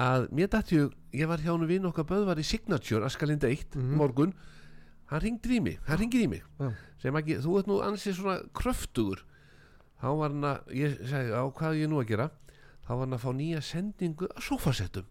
að 0.00 0.28
mér 0.38 0.48
dætti 0.52 0.78
ég, 0.80 0.92
ég 1.18 1.28
var 1.28 1.42
hjá 1.44 1.50
hann 1.56 1.66
vinn 1.68 1.88
okkar 1.88 2.06
böðvar 2.08 2.38
í 2.40 2.44
Signature, 2.46 3.04
Askalinda 3.08 3.48
1 3.52 3.76
morgun, 3.96 4.32
hann 5.10 5.24
ringdi 5.24 5.56
í 5.58 5.62
mig 5.64 5.80
hann 5.88 5.98
ringdi 6.04 6.22
í 6.24 6.28
mig, 6.30 6.44
Já. 6.60 6.70
sem 7.02 7.16
ekki 7.20 7.40
þú 7.42 7.58
ert 7.60 7.68
nú 7.72 7.80
ansið 7.84 8.16
svona 8.20 8.38
kröftugur 8.54 9.24
þá 10.00 10.06
var 10.20 10.30
hann 10.34 10.44
að, 10.50 10.72
ég 10.76 10.96
sagði 11.08 11.32
á 11.36 11.42
hvað 11.56 11.78
ég 11.80 11.90
nú 11.92 12.00
að 12.02 12.08
gera, 12.12 12.28
þá 12.86 12.90
var 12.92 13.02
hann 13.06 13.16
að 13.18 13.24
fá 13.24 13.30
nýja 13.38 13.62
sendingu 13.64 14.28
að 14.32 14.42
sofasettum 14.50 15.06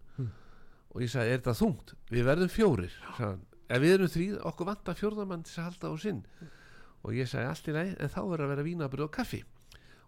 og 0.96 1.02
ég 1.04 1.10
sagði, 1.12 1.32
er 1.34 1.40
þetta 1.42 1.54
þungt? 1.58 1.90
Við 2.08 2.24
verðum 2.24 2.48
fjórir, 2.48 2.92
sagði 3.16 3.26
hann. 3.34 3.42
Ef 3.66 3.82
við 3.82 3.92
erum 3.96 4.08
þrýð, 4.14 4.36
okkur 4.48 4.66
vantar 4.70 4.96
fjórðamann 4.96 5.42
til 5.44 5.58
að 5.60 5.66
halda 5.66 5.90
á 5.90 5.94
sinn. 6.00 6.20
Og 7.04 7.12
ég 7.18 7.28
sagði 7.28 7.50
allt 7.50 7.68
í 7.68 7.74
leið 7.76 7.90
en 8.00 8.12
þá 8.14 8.20
verður 8.22 8.44
að 8.46 8.52
vera 8.54 8.64
vínabröð 8.64 9.04
og 9.08 9.12
kaffi. 9.18 9.40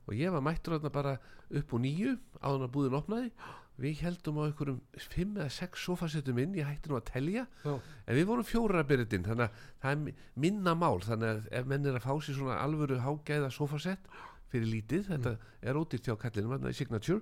Og 0.08 0.14
ég 0.16 0.32
var 0.32 0.40
mættur 0.46 0.76
þarna 0.78 0.92
bara 0.94 1.12
upp 1.58 1.74
úr 1.76 1.82
nýju 1.84 2.14
áðan 2.40 2.64
að 2.68 2.72
búðin 2.78 2.96
opnaði. 3.02 3.32
Við 3.78 4.00
heldum 4.06 4.38
á 4.40 4.42
einhverjum 4.48 4.78
fimm 5.12 5.36
eða 5.38 5.50
sex 5.54 5.84
sofasettum 5.86 6.38
inn, 6.42 6.56
ég 6.58 6.66
hætti 6.66 6.90
nú 6.90 6.96
að 6.98 7.04
telja. 7.12 7.44
Já, 7.66 7.74
en 8.08 8.16
við 8.16 8.24
vorum 8.30 8.46
fjóra 8.48 8.80
byrjitinn 8.88 9.26
þannig 9.28 9.44
að 9.50 9.60
það 9.84 9.92
er 9.92 10.00
mi- 10.06 10.14
minna 10.46 10.74
mál. 10.74 10.98
Þannig 11.04 11.28
að 11.34 11.52
ef 11.60 11.68
menn 11.70 11.86
er 11.86 11.98
að 12.00 12.06
fá 12.08 12.14
sér 12.24 12.38
svona 12.40 12.56
alvöru 12.64 12.98
hágæða 13.04 13.52
sofasett 13.54 14.08
fyrir 14.52 14.72
lítið 14.72 15.12
þetta 15.12 15.36
er 15.62 15.78
ódýrt 15.78 16.08
hjá 16.08 16.16
kallinum 16.20 16.56
þarna 16.56 16.72
í 16.72 16.78
Signature 16.78 17.20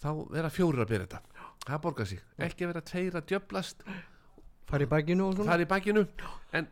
þá 0.00 0.10
vera 0.30 0.50
fjóra 0.50 0.86
byrjita 0.88 1.20
það 1.66 1.82
borgar 1.84 2.08
sig, 2.08 2.22
ekki 2.38 2.70
vera 2.70 2.80
tveir 2.80 3.18
að 3.20 3.28
djöblast 3.32 3.84
fara 4.70 4.86
í 4.86 4.90
bakinu 4.90 5.26
og 5.28 5.36
svona? 5.36 5.50
Það 5.50 5.58
er 5.58 5.64
í 5.64 5.70
bakinu. 5.70 6.06
En 6.56 6.68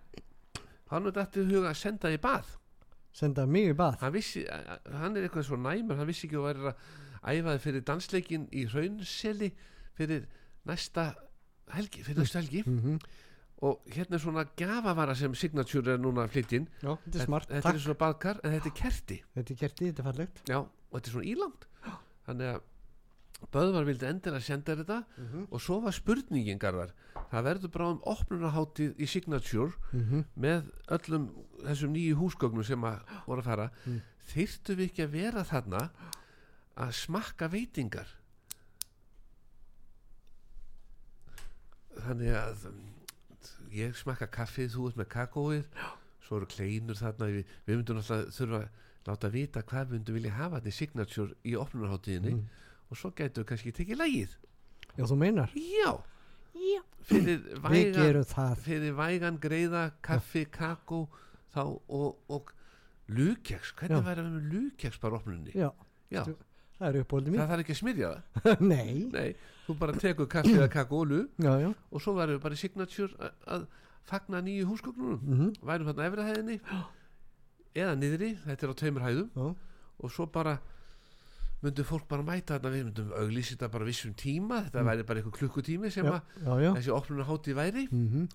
hann 0.92 1.11
er 1.11 1.16
dættið 1.18 1.53
huga 1.53 1.73
að 1.73 1.81
senda 1.83 2.12
í 2.14 2.18
bað. 2.23 2.55
Senda 3.18 3.47
mig 3.51 3.73
í 3.73 3.77
bað? 3.77 3.99
Hann 4.03 4.14
vissi, 4.14 4.44
hann 4.47 5.16
er 5.16 5.27
eitthvað 5.27 5.49
svo 5.49 5.59
næmur 5.61 5.99
hann 5.99 6.09
vissi 6.09 6.29
ekki 6.29 6.38
að 6.38 6.49
vera 6.51 6.75
að 7.18 7.40
æfa 7.40 7.55
þið 7.55 7.64
fyrir 7.64 7.87
dansleikin 7.88 8.44
í 8.55 8.66
raunseli 8.71 9.49
fyrir 9.99 10.29
næsta 10.68 11.09
helgi 11.75 12.05
fyrir 12.07 12.23
næsta 12.23 12.42
helgi. 12.44 12.62
Mm 12.66 12.99
og 13.62 13.81
hérna 13.90 14.14
er 14.14 14.23
svona 14.23 14.44
gafavara 14.57 15.14
sem 15.18 15.35
Signature 15.35 15.92
er 15.94 15.99
núna 15.99 16.25
að 16.27 16.31
flytja 16.37 16.61
Já, 16.83 16.92
þetta 17.05 17.18
er 17.18 17.25
smart, 17.27 17.49
þetta 17.49 17.62
takk. 17.62 17.75
er 17.75 17.81
svona 17.81 17.99
baðkar 17.99 18.40
en 18.44 18.53
þetta 18.53 18.66
er 18.71 18.77
kerti. 18.83 19.23
Þetta 19.35 19.51
er 19.55 19.59
kerti, 19.64 19.85
þetta 19.90 20.03
er 20.05 20.09
fallegt. 20.12 20.42
Já, 20.49 20.59
og 20.59 20.94
þetta 20.94 21.09
er 21.09 21.12
svona 21.16 21.31
ílangt 21.35 21.66
þannig 22.29 22.55
að 22.55 22.61
Böðvar 23.55 23.85
vildi 23.87 24.03
endilega 24.09 24.42
senda 24.42 24.73
þér 24.75 24.81
þetta. 24.83 25.05
Mhm. 25.18 25.47
og 25.53 25.61
svo 25.61 25.81
var 25.81 25.92
spurningin 25.92 26.59
Garðar. 26.59 26.90
Það 27.31 27.44
verður 27.47 27.71
bara 27.71 27.87
um 27.90 28.01
opnunarháttið 28.03 28.97
í 28.99 29.07
Signature 29.07 29.73
Mhm. 29.92 30.25
með 30.37 30.71
öllum 30.88 31.29
þessum 31.62 31.92
nýju 31.94 32.14
húsgögnum 32.18 32.64
sem 32.64 32.81
að 32.83 32.99
voru 33.27 33.40
að 33.40 33.44
fara. 33.44 33.71
Mm. 33.87 34.01
þyrftu 34.29 34.75
við 34.77 34.90
ekki 34.90 35.03
að 35.07 35.11
vera 35.12 35.44
þarna 35.44 35.90
að 36.77 36.92
smakka 36.92 37.49
veitingar? 37.49 38.09
Þannig 41.99 42.35
að 42.35 42.66
ég 43.72 43.96
smakka 43.96 44.26
kaffið, 44.26 44.70
þú 44.74 44.88
ert 44.88 44.96
með 45.00 45.09
kakóið. 45.14 45.64
Svo 46.26 46.37
eru 46.37 46.46
kleinur 46.46 46.96
þarna 46.98 47.26
við, 47.33 47.44
við 47.66 47.76
myndum 47.81 47.96
alltaf 48.02 48.35
þurfa 48.37 48.59
að 48.62 48.68
láta 49.09 49.28
vita 49.33 49.62
hvað 49.62 49.87
við 49.88 49.92
myndum 49.98 50.14
vilja 50.18 50.33
hafa 50.37 50.59
þetta 50.61 50.68
í 50.68 50.76
signature 50.78 51.35
í 51.44 51.54
opnunarháttíðinni 51.57 52.33
Mm. 52.35 52.44
og 52.90 52.96
svo 52.96 53.11
gætu 53.16 53.40
við 53.42 53.46
kannski 53.48 53.72
tekið 53.72 53.98
lægið 54.02 54.35
Já, 54.98 55.04
þú 55.07 55.16
meinar? 55.16 55.50
Já, 55.54 55.92
já. 56.59 56.83
fyrir 57.09 57.40
vægan 57.62 58.24
það. 58.24 58.57
fyrir 58.64 58.92
vægan 58.98 59.38
greiða 59.40 59.92
kaffi, 60.02 60.44
kakó 60.46 61.09
þá 61.54 61.61
og, 61.88 62.18
og 62.28 62.52
lúkjaks, 63.09 63.72
hvernig 63.78 64.02
Já. 64.02 64.04
væri 64.04 64.20
að 64.20 64.28
vera 64.28 64.35
með 64.37 64.52
lúkjaks 64.52 65.00
bara 65.00 65.16
opnunni 65.16 65.52
Já, 65.57 65.70
já, 66.12 66.22
Stu- 66.24 66.37
það 66.79 66.88
er 66.88 66.99
uppbóldi 67.03 67.33
mín. 67.35 67.41
Það 67.43 67.51
þarf 67.53 67.64
ekki 67.64 67.75
að 67.75 67.81
smyrja 67.83 68.11
það. 68.14 68.62
Nei, 68.73 68.95
nei, 69.12 69.29
þú 69.67 69.77
bara 69.83 69.99
tekur 69.99 70.29
kaffi 70.31 70.55
eða 70.57 70.69
kakó 70.73 71.03
og 71.03 71.11
lú 71.11 71.21
já, 71.43 71.53
já. 71.64 71.69
og 71.91 72.03
svo 72.05 72.14
væri 72.17 72.37
við 72.37 72.43
bara 72.47 72.59
í 72.59 72.62
signature 72.62 73.12
að, 73.19 73.37
að 73.57 73.67
fagna 74.09 74.41
nýju 74.47 74.67
húsgögnunum. 74.71 75.21
Mm 75.27 75.53
værum 75.69 75.91
þarna 75.91 76.09
efri 76.09 76.27
hæðinni 76.31 76.59
eða 77.79 77.95
niðri, 78.01 78.33
þetta 78.47 78.67
er 78.67 78.73
á 78.73 78.81
tveimur 78.81 79.05
hæðum. 79.07 79.31
Já, 79.35 79.49
og 79.99 80.12
svo 80.14 80.27
bara 80.33 80.57
myndum 81.62 81.87
fólk 81.88 82.05
bara 82.09 82.23
mæta 82.23 82.55
þarna 82.57 82.71
við 82.71 82.85
myndum 82.88 83.09
auglýsa 83.19 83.57
þetta 83.57 83.69
bara 83.75 83.87
vissum 83.88 84.12
tíma 84.14 84.61
þetta 84.69 84.85
væri 84.87 85.07
bara 85.09 85.19
einhver 85.23 85.35
klukkutími 85.41 85.91
sem 85.91 86.07
Mm. 86.07 86.21
að 86.47 86.77
þessi 86.79 86.93
opnunar 86.95 87.27
hátíð 87.27 87.59
væri. 87.59 87.88
Mm 87.91 88.29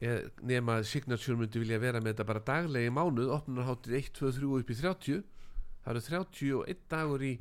ég, 0.00 0.30
nema 0.48 0.78
að 0.80 0.86
Signature 0.88 1.36
myndi 1.36 1.60
vilja 1.60 1.78
vera 1.78 2.00
með 2.00 2.14
þetta 2.14 2.26
bara 2.26 2.40
daglegi 2.40 2.90
mánuð 2.96 3.30
opnunar 3.36 3.66
hátíð 3.68 3.96
1, 3.98 4.12
2, 4.16 4.30
3 4.32 4.60
upp 4.60 4.70
í 4.72 4.76
30 4.78 5.18
það 5.84 5.90
eru 5.92 6.00
31 6.06 6.78
dagur 6.88 7.24
í 7.24 7.32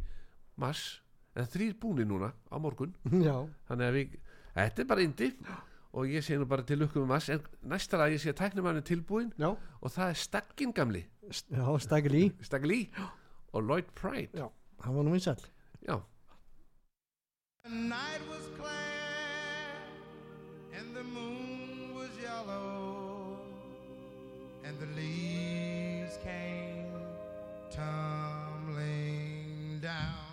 mars. 0.59 1.01
En 1.37 1.45
þrýr 1.47 1.75
búni 1.79 2.03
núna 2.07 2.33
á 2.51 2.55
morgun. 2.59 2.95
Já, 3.27 3.35
þannig 3.69 3.85
að 3.87 3.93
við, 3.97 4.15
þetta 4.57 4.81
er 4.83 4.87
bara 4.89 5.05
indi 5.05 5.27
og 5.89 6.05
ég 6.05 6.21
sé 6.25 6.37
nú 6.37 6.45
bara 6.49 6.61
til 6.67 6.77
lukkum 6.81 7.01
um 7.05 7.09
mars 7.09 7.29
en 7.33 7.41
næsta 7.65 7.97
lag 7.97 8.11
ég 8.13 8.21
sé 8.21 8.29
að 8.33 8.37
tæknumann 8.43 8.77
er 8.77 8.85
tilbúin 8.85 9.31
já, 9.41 9.49
og 9.55 9.89
það 9.93 10.11
er 10.11 10.17
Staggin 10.21 10.73
gamli. 10.75 11.03
Já, 11.49 11.65
stakil 11.81 12.15
í 12.17 12.23
Staggli 12.45 12.81
og 13.53 13.63
Lloyd 13.63 13.85
Pride. 13.97 14.29
Já, 14.37 14.47
hann 14.85 14.95
var 14.95 15.03
nú 15.07 15.11
vinsall 15.15 15.41
já, 15.85 15.95
The 17.63 17.71
night 17.75 18.21
was 18.29 18.45
clear 18.57 19.75
and 20.77 20.95
the 20.95 21.03
moon 21.03 21.93
was 21.93 22.09
yellow 22.21 23.37
and 24.63 24.79
the 24.79 24.85
leaves 24.95 26.17
came 26.23 26.93
tumbling 27.69 29.79
down. 29.81 30.28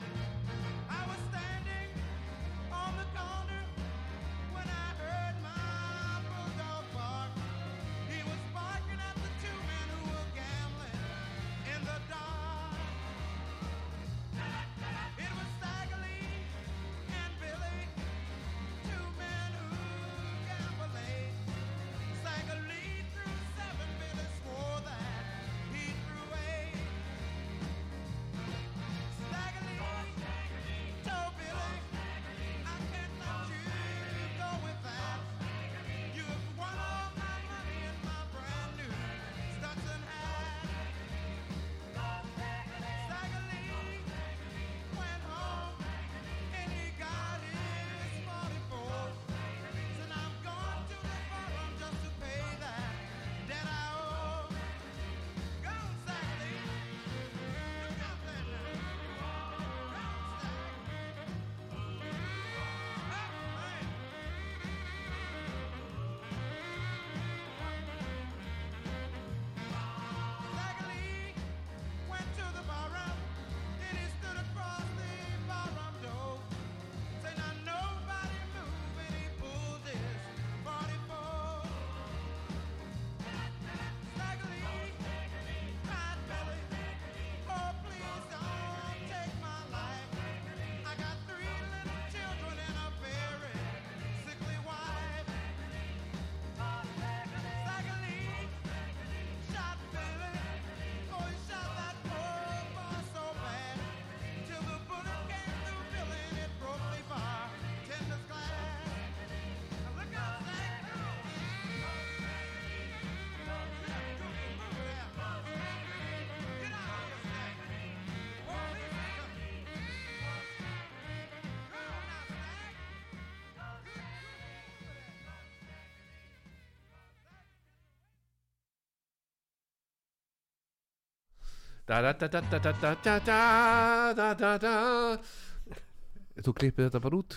Þú 136.42 136.52
klippið 136.58 136.88
þetta 136.88 137.00
bara 137.04 137.18
út. 137.20 137.36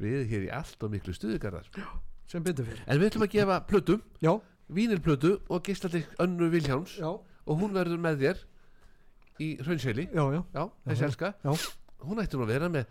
Við 0.00 0.24
hér 0.30 0.46
í 0.46 0.50
allt 0.50 0.80
og 0.82 0.90
miklu 0.94 1.12
stuðugarðar. 1.14 1.68
Sem 2.30 2.42
byttu 2.44 2.64
fyrir 2.64 2.80
En 2.88 2.98
við 2.98 3.10
ætlum 3.10 3.26
að 3.26 3.34
gefa 3.34 3.58
plötu 3.68 3.98
Vínilplötu 4.74 5.34
og 5.52 5.60
geisladik 5.66 6.08
Önnu 6.24 6.48
Vilhjáns 6.50 6.96
já, 6.96 7.10
Og 7.44 7.60
hún 7.60 7.74
verður 7.76 8.00
með 8.00 8.22
þér 8.24 8.40
Í 9.44 9.48
Já, 10.54 10.64
þessi 10.88 11.04
elska. 11.08 11.34
Já. 11.44 11.52
Hún 12.06 12.22
ætti 12.22 12.38
nú 12.38 12.46
að 12.46 12.52
vera 12.54 12.68
með 12.72 12.84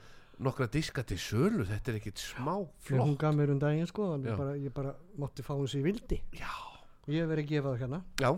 nokkra 0.43 0.67
diska 0.69 1.03
til 1.07 1.17
sölu. 1.21 1.65
Þetta 1.65 1.91
er 1.91 1.99
ekkit 2.01 2.19
smá 2.21 2.53
Fyrir 2.83 3.01
hún 3.01 3.13
flott 3.13 3.21
gaf 3.25 3.37
mér 3.37 3.53
um 3.53 3.61
daginn 3.61 3.87
sko 3.89 4.09
bara, 4.21 4.55
ég 4.59 4.73
bara 4.75 4.93
mátti 5.17 5.45
fá 5.45 5.53
hún 5.55 5.69
sér 5.71 5.85
vildi. 5.87 6.19
Já, 6.35 6.51
ég 7.07 7.23
hef 7.23 7.31
verið 7.31 7.45
að 7.45 7.53
gefa 7.53 7.71
það 7.71 7.83
hérna. 7.85 8.01
Já, 8.21 8.31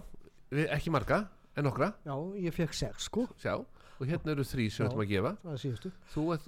ekki 0.77 0.93
marga 0.93 1.25
En 1.55 1.63
nokkra, 1.69 1.93
já, 2.05 2.15
ég 2.43 2.53
fekk 2.55 2.73
sex 2.75 3.07
sko. 3.09 3.27
Sjá 3.39 3.55
Og 3.95 4.09
hérna 4.09 4.33
eru 4.33 4.43
þrý 4.43 4.65
sem 4.67 4.83
við 4.83 4.85
Já. 4.85 4.89
ætlum 4.91 5.03
að 5.05 5.11
gefa. 5.13 5.29
það 5.45 5.59
síðustu. 5.61 5.91
Þú 6.11 6.23
ert 6.35 6.47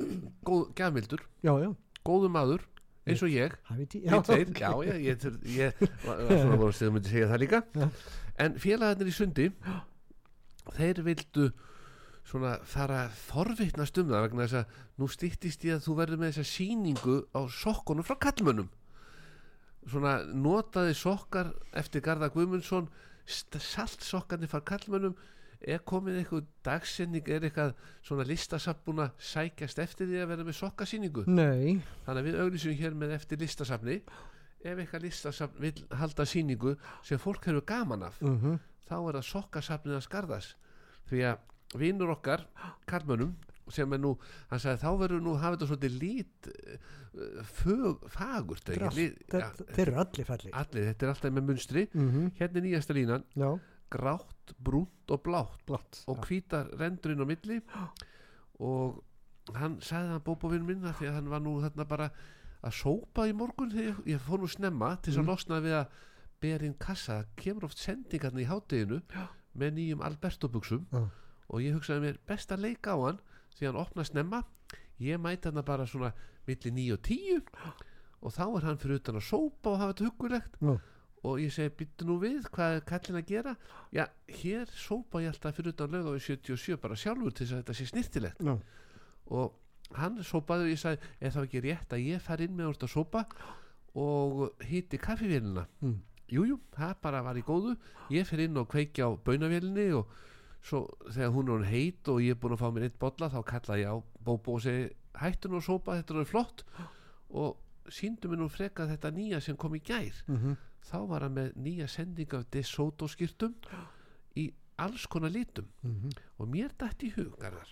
góð, 0.49 0.63
gafmildur, 0.75 1.21
já, 1.47 1.53
já, 1.63 1.69
góðu 2.03 2.29
maður 2.33 2.65
eins 3.07 3.21
og 3.23 3.31
ég, 3.31 3.53
hafið 3.69 3.87
tí 3.93 4.01
við 4.03 4.25
tveir. 4.27 4.49
Já, 4.59 4.71
já, 4.83 4.95
ég, 4.99 4.99
ég, 5.07 5.45
ég 5.55 5.85
var 6.03 6.19
svona 6.33 6.57
voru 6.59 6.73
að 6.73 6.81
þú 6.81 6.89
myndi 6.97 7.13
segja 7.13 7.29
það 7.31 7.39
líka. 7.45 7.61
Já. 7.71 7.87
en 8.43 8.57
félagarnir 8.59 9.07
í 9.07 9.15
sundi 9.15 9.45
þeir 10.75 10.99
vildu 11.07 11.47
svona 12.27 12.57
fara 12.67 13.05
forvitnast 13.15 13.97
um 14.03 14.11
það 14.11 14.25
vegna 14.27 14.43
þess 14.49 14.59
að 14.59 14.75
nú 14.99 15.07
stýttist 15.07 15.63
ég 15.63 15.77
að 15.79 15.85
þú 15.87 15.95
verður 16.01 16.19
með 16.19 16.33
þessa 16.35 16.51
sýningu 16.51 17.15
á 17.31 17.41
sokkunum 17.47 18.03
frá 18.03 18.17
kallmönnum 18.27 18.67
svona 19.87 20.17
notaði 20.35 20.97
sokkar 20.99 21.53
eftir 21.79 22.03
Garða 22.03 22.27
Guðmundsson 22.33 22.89
saltsokkarnir 23.27 24.51
frá 24.51 24.61
kallmönnum 24.65 25.17
er 25.61 25.81
komið 25.89 26.21
eitthvað 26.21 26.47
dagsinning 26.65 27.29
er 27.33 27.47
eitthvað 27.47 27.73
svona 28.05 28.25
listasafn 28.29 28.83
búin 28.85 29.03
að 29.07 29.27
sækjast 29.31 29.81
eftir 29.81 30.09
því 30.09 30.21
að 30.21 30.31
vera 30.31 30.47
með 30.47 30.57
sokkasýningu? 30.59 31.25
Nei, 31.27 31.81
þannig 32.05 32.21
að 32.21 32.27
við 32.29 32.39
auglýsum 32.43 32.77
hér 32.77 32.97
með 32.97 33.15
eftir 33.17 33.41
listasafni. 33.41 33.99
Ef 34.61 34.79
eitthvað 34.81 35.05
listasafn 35.07 35.61
vil 35.61 35.73
halda 35.97 36.25
sýningu 36.29 36.75
sem 37.05 37.21
fólk 37.21 37.49
hefur 37.49 37.65
gaman 37.67 38.07
af 38.09 38.21
uh 38.21 38.57
þá 38.87 38.95
er 38.95 39.17
það 39.17 39.27
sokkasafnið 39.27 39.97
að 39.97 40.05
skarðas 40.05 40.49
því 41.09 41.23
að 41.27 41.79
vinnur 41.81 42.13
okkar 42.13 42.45
karlmönnum 42.87 43.33
sem 43.73 43.93
er 43.93 43.99
nú 44.03 44.13
hann 44.51 44.59
sagði 44.63 44.81
þá 44.83 44.91
verður 45.01 45.21
nú 45.25 45.33
hafa 45.37 45.55
þetta 45.57 45.67
svolítið 45.71 45.97
lít 46.01 46.49
uh, 46.51 47.41
fög, 47.57 48.05
fagurt 48.13 48.63
þeir, 48.69 48.83
ja, 48.85 49.49
þeir 49.73 49.87
eru 49.87 49.99
allir 50.03 50.27
fallir 50.29 50.53
allir, 50.61 50.85
þetta 50.91 51.05
er 51.07 51.13
alltaf 51.13 51.33
með 51.37 51.47
munstri. 51.51 51.87
Mm 51.93 52.31
hérna 52.39 52.61
er 52.61 52.65
nýjasta 52.67 52.93
línan, 52.97 53.23
já, 53.35 53.49
grátt, 53.91 54.53
brúnt 54.59 55.11
og 55.15 55.21
blátt. 55.25 55.61
Blátt 55.67 56.01
og 56.07 56.19
hvítar 56.27 56.67
rendurinn 56.79 57.23
á 57.23 57.27
milli. 57.27 57.61
Og 58.59 59.03
hann 59.55 59.77
sagði 59.85 60.11
hann 60.15 60.23
bóbovinn 60.25 60.65
minna 60.67 60.91
því 60.97 61.07
að 61.11 61.15
hann 61.19 61.29
var 61.31 61.43
nú 61.45 61.53
þarna 61.63 61.85
bara 61.87 62.09
að 62.67 62.73
sópa 62.73 63.27
í 63.29 63.33
morgun 63.37 63.71
þegar 63.71 63.99
ég, 64.09 64.19
fór 64.25 64.41
nú 64.43 64.49
snemma 64.51 64.95
til 64.97 65.13
þess 65.13 65.21
að 65.21 65.23
Mm. 65.23 65.31
losna 65.31 65.59
við 65.63 65.75
að 65.77 65.87
bera 66.41 66.65
inn 66.65 66.73
kassa, 66.77 67.25
kemur 67.37 67.65
oft 67.69 67.77
sendingarna 67.79 68.41
í 68.43 68.47
hátteginu 68.49 69.01
með 69.57 69.71
nýjum 69.77 70.03
Alberto-buxum. 70.05 70.85
Já. 70.91 71.07
og 71.49 71.61
ég 71.63 71.73
hugsaði 71.77 72.01
mér 72.03 72.17
best 72.27 72.51
að 72.51 72.59
leika 72.65 72.91
á 72.91 72.97
hann 73.07 73.19
hann 73.65 73.75
opna 73.81 74.03
snemma. 74.03 74.43
Ég 74.99 75.17
mæti 75.21 75.49
hann 75.49 75.63
bara 75.65 75.85
svona 75.85 76.11
milli 76.47 76.71
9 76.71 76.93
og 76.93 77.01
10 77.01 77.41
og 78.21 78.31
þá 78.33 78.43
er 78.57 78.65
hann 78.65 78.77
fyrir 78.77 78.99
utan 79.01 79.15
að 79.17 79.25
sópa 79.29 79.69
og 79.73 79.79
hafa 79.79 79.93
þetta 79.93 80.05
huggulegt. 80.11 80.55
Já. 80.61 80.77
og 81.27 81.39
ég 81.41 81.51
segi 81.51 81.69
byttu 81.75 82.05
nú 82.05 82.19
við 82.21 82.45
hvað 82.53 82.75
er 82.77 82.83
kallin 82.87 83.17
að 83.19 83.25
gera? 83.27 83.55
Já, 83.91 84.05
hér 84.29 84.65
sópa 84.69 85.19
ég 85.19 85.27
alltaf 85.33 85.55
fyrir 85.57 85.73
utan 85.73 85.89
lög 85.91 86.05
á 86.07 86.13
77 86.21 86.77
bara 86.79 86.95
sjálfur 86.95 87.33
til 87.33 87.45
þess 87.47 87.53
að 87.57 87.61
þetta 87.63 87.73
sé 87.79 87.85
snirtilegt 87.89 88.39
já, 88.45 88.53
og 89.27 89.53
hann 89.97 90.21
sópaði 90.23 90.67
og 90.67 90.71
ég 90.71 90.79
sagði 90.79 91.09
er 91.19 91.33
það 91.33 91.47
ekki 91.49 91.63
rétt 91.65 91.95
að 91.97 92.05
ég 92.05 92.21
fari 92.21 92.45
inn 92.47 92.55
með 92.55 92.69
úr 92.69 92.77
að 92.85 92.93
sópa 92.93 93.25
og 93.97 94.53
hýtti 94.69 94.99
kaffivélina 95.01 95.65
Mm. 95.81 95.97
jújú, 96.29 96.59
það 96.77 96.95
bara 97.01 97.21
var 97.23 97.35
í 97.35 97.41
góðu. 97.43 97.75
Ég 98.11 98.25
fer 98.27 98.39
inn 98.45 98.57
og 98.57 98.67
kveiki 98.69 99.01
á 99.03 99.09
baunavélinni 99.17 99.91
og 99.97 100.07
svo 100.63 100.83
þegar 101.09 101.33
hún 101.35 101.51
er 101.55 101.65
heit 101.69 102.07
og 102.11 102.21
ég 102.21 102.35
er 102.35 102.39
búin 102.41 102.55
að 102.57 102.63
fá 102.63 102.71
mér 102.73 102.87
eitt 102.89 102.99
bolla 102.99 103.29
þá 103.29 103.39
kalla 103.45 103.77
ég 103.79 103.91
á 103.93 103.95
Bóbo 104.23 104.57
og 104.57 104.61
segi 104.65 104.89
hættu 105.17 105.49
nú 105.49 105.57
að 105.61 105.67
sópa, 105.67 105.95
þetta 105.97 106.19
er 106.21 106.29
flott. 106.29 106.63
Og 107.29 107.57
síndu 107.89 108.29
mér 108.29 108.41
nú 108.41 108.49
frekað 108.51 108.91
þetta 108.93 109.11
nýja 109.15 109.39
sem 109.41 109.57
kom 109.57 109.75
í 109.75 109.81
gær. 109.81 110.13
Mhm, 110.27 110.57
þá 110.91 110.97
var 111.07 111.21
hann 111.21 111.35
með 111.35 111.53
nýja 111.55 111.87
sending 111.87 112.33
af 112.33 112.45
DeSoto 112.51 113.07
skýrtum 113.07 113.55
í 114.35 114.51
alls 114.77 115.07
konar 115.07 115.31
litum. 115.31 115.67
Mhm. 115.83 116.09
og 116.37 116.47
mér 116.47 116.69
dætt 116.77 117.03
í 117.03 117.13
hugarðar 117.15 117.67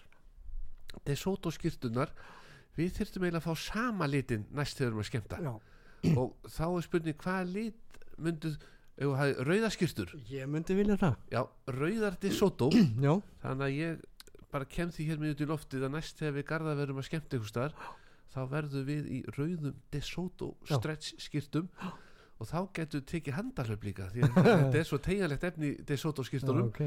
DeSoto 1.05 1.51
skýrtunar 1.51 2.09
við 2.77 2.91
þyrftum 2.97 3.23
eiginlega 3.25 3.41
að 3.43 3.47
fá 3.47 3.55
sama 3.57 4.07
litin 4.07 4.45
næst 4.51 4.77
þegar 4.77 4.85
við 4.85 4.91
erum 4.91 5.03
að 5.03 5.09
skemmta. 5.09 5.39
Já, 5.43 5.53
og 6.17 6.35
þá 6.47 6.65
er 6.77 6.85
spurning 6.85 7.17
hvaða 7.23 7.45
lit 7.51 7.99
mynduð 8.17 8.57
ef 8.95 9.03
þú 9.03 9.11
hafði 9.19 9.45
rauða 9.49 9.71
skýrtur 9.75 10.13
ég 10.31 10.47
myndi 10.51 10.77
vilja 10.77 10.95
það. 11.01 11.17
Já, 11.33 11.41
rauðar 11.75 12.17
DeSoto 12.21 12.69
já, 13.05 13.13
þannig 13.43 13.65
að 13.67 13.75
ég 13.75 14.03
bara 14.55 14.67
kem 14.71 14.91
því 14.95 15.07
hér 15.09 15.21
mjög 15.21 15.35
út 15.35 15.43
í 15.43 15.49
loftið 15.51 15.85
að 15.87 15.93
næst 15.97 16.19
þegar 16.21 16.35
við 16.37 16.47
garða 16.51 16.75
verum 16.79 16.99
að 17.01 17.07
skemmta 17.09 17.39
ykkur 17.39 17.51
staðar 17.51 17.77
þá 18.35 18.39
verðum 18.51 18.87
við 18.87 19.09
í 19.11 19.19
rauðum 19.35 19.79
DeSoto 19.91 20.51
Já. 20.67 20.77
stretch 20.79 21.19
skýrtum 21.23 21.69
og 22.35 22.47
þá 22.49 22.57
getur 22.75 23.01
við 23.01 23.09
tekið 23.11 23.37
handalöf 23.37 23.83
líka 23.83 24.07
því 24.11 24.25
að 24.27 24.39
þetta 24.47 24.79
er 24.79 24.87
svo 24.87 24.99
tegjanlegt 25.03 25.47
efni 25.49 25.71
í 25.71 25.77
DeSoto 25.87 26.23
já, 26.23 26.29
skýrtunum 26.31 26.69
ok. 26.71 26.81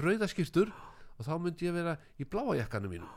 Rauða 0.00 0.28
skýrtur 0.32 0.72
og 0.72 1.26
þá 1.28 1.32
myndi 1.44 1.68
ég 1.68 1.76
vera 1.76 1.96
í 2.20 2.28
bláa 2.28 2.56
jakkanum 2.60 2.92
mínu 2.94 3.08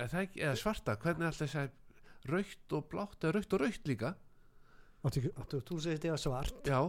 eða, 0.00 0.24
eða 0.24 0.54
svarta, 0.58 0.96
hvernig 1.00 1.28
alltaf 1.28 1.48
þess 1.48 1.60
að 1.62 2.30
raukt 2.32 2.76
og 2.76 2.86
blátt 2.92 3.24
eða 3.24 3.36
raukt 3.38 3.56
og 3.56 3.64
raukt 3.64 3.88
líka? 3.90 4.14
Þú 5.04 5.80
segist 5.84 6.06
ég 6.06 6.14
að 6.14 6.22
svart? 6.22 6.60
Já, 6.64 6.80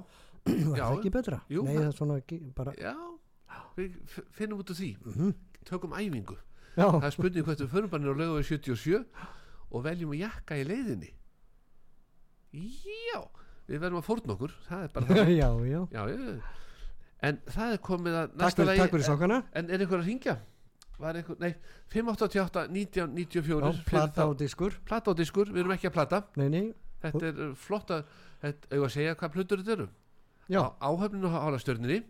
var 0.45 0.79
það 0.79 0.97
ekki 0.99 1.12
betra? 1.15 1.39
Jú, 1.49 1.63
nei, 1.65 1.75
það- 1.75 1.88
er 1.89 1.95
svona 1.97 2.17
ekki, 2.21 2.39
bara 2.55 2.73
já. 2.79 2.93
Við 3.77 3.95
finnum 4.36 4.60
út 4.62 4.69
úr 4.71 4.77
því. 4.79 4.89
Mhm, 5.05 5.34
tökum 5.65 5.93
æfingu, 5.97 6.38
já, 6.77 6.86
það 6.91 7.05
er 7.10 7.15
spurning 7.15 7.45
hvert 7.47 7.63
við 7.65 7.71
förum 7.73 7.89
bara 7.91 8.03
niður 8.03 8.15
á 8.15 8.21
lögu 8.23 8.43
77 8.43 9.05
og 9.71 9.84
veljum 9.84 10.12
að 10.15 10.21
jakka 10.25 10.58
í 10.62 10.65
leiðinni. 10.67 11.12
Já 12.55 13.21
við 13.67 13.81
verðum 13.81 13.99
að 13.99 14.05
fórna 14.08 14.36
okkur. 14.36 14.53
Það 14.67 14.84
er 14.86 14.91
bara 14.93 15.05
það 15.10 15.31
já, 15.41 15.49
já. 15.65 15.81
Já, 15.91 16.03
en 17.25 17.39
það 17.49 17.71
er 17.75 17.79
komið 17.81 18.17
að 18.19 18.27
takk 18.36 18.41
næsta 18.43 18.62
fyrir, 18.65 18.81
takk 18.84 18.93
fyrir 18.95 19.08
sokkana. 19.10 19.39
En 19.58 19.69
er 19.71 19.81
einhver 19.86 20.03
að 20.03 20.10
ringja? 20.12 20.38
var 20.95 21.17
einhver, 21.19 21.36
nei 21.41 21.49
588 21.91 22.69
1994 22.71 23.60
já, 23.60 23.71
fyrir 23.73 23.84
plata 23.89 24.21
þá- 24.21 24.29
og 24.29 24.38
diskur. 24.39 24.77
Plata 24.88 25.12
og 25.12 25.17
diskur, 25.19 25.49
við 25.51 25.63
erum 25.65 25.73
ekki 25.75 25.89
að 25.89 25.95
plata. 25.97 26.21
Nei, 26.39 26.47
nei, 26.53 26.63
þetta 27.03 27.25
er 27.27 27.41
uh, 27.49 27.55
flotta 27.60 27.97
við 28.45 28.86
að 28.86 28.93
segja 28.93 29.15
hvað 29.19 29.34
plötur 29.36 29.63
þetta 29.63 29.73
eru 29.79 29.88
áhafninu 30.49 31.27
álastjörnini 31.27 32.03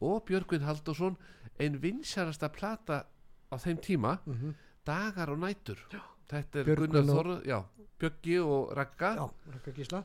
og 0.00 0.24
Björgvin 0.26 0.64
Haldursson 0.66 1.16
einn 1.58 1.78
vinsjarasta 1.80 2.48
plata 2.48 3.04
á 3.52 3.56
þeim 3.56 3.78
tíma 3.78 4.18
mm 4.24 4.34
-hmm. 4.34 4.54
dagar 4.84 5.30
og 5.30 5.38
nætur. 5.38 5.78
Já. 5.92 6.00
þetta 6.28 6.58
er 6.58 6.64
Björgun 6.64 6.90
Gunnar 6.90 7.14
Þorð 7.14 7.64
Björgi 7.98 8.38
og 8.40 8.72
Ragga. 8.76 9.14
Já, 9.14 9.30
Ragga 9.54 9.72
Gísla. 9.72 10.04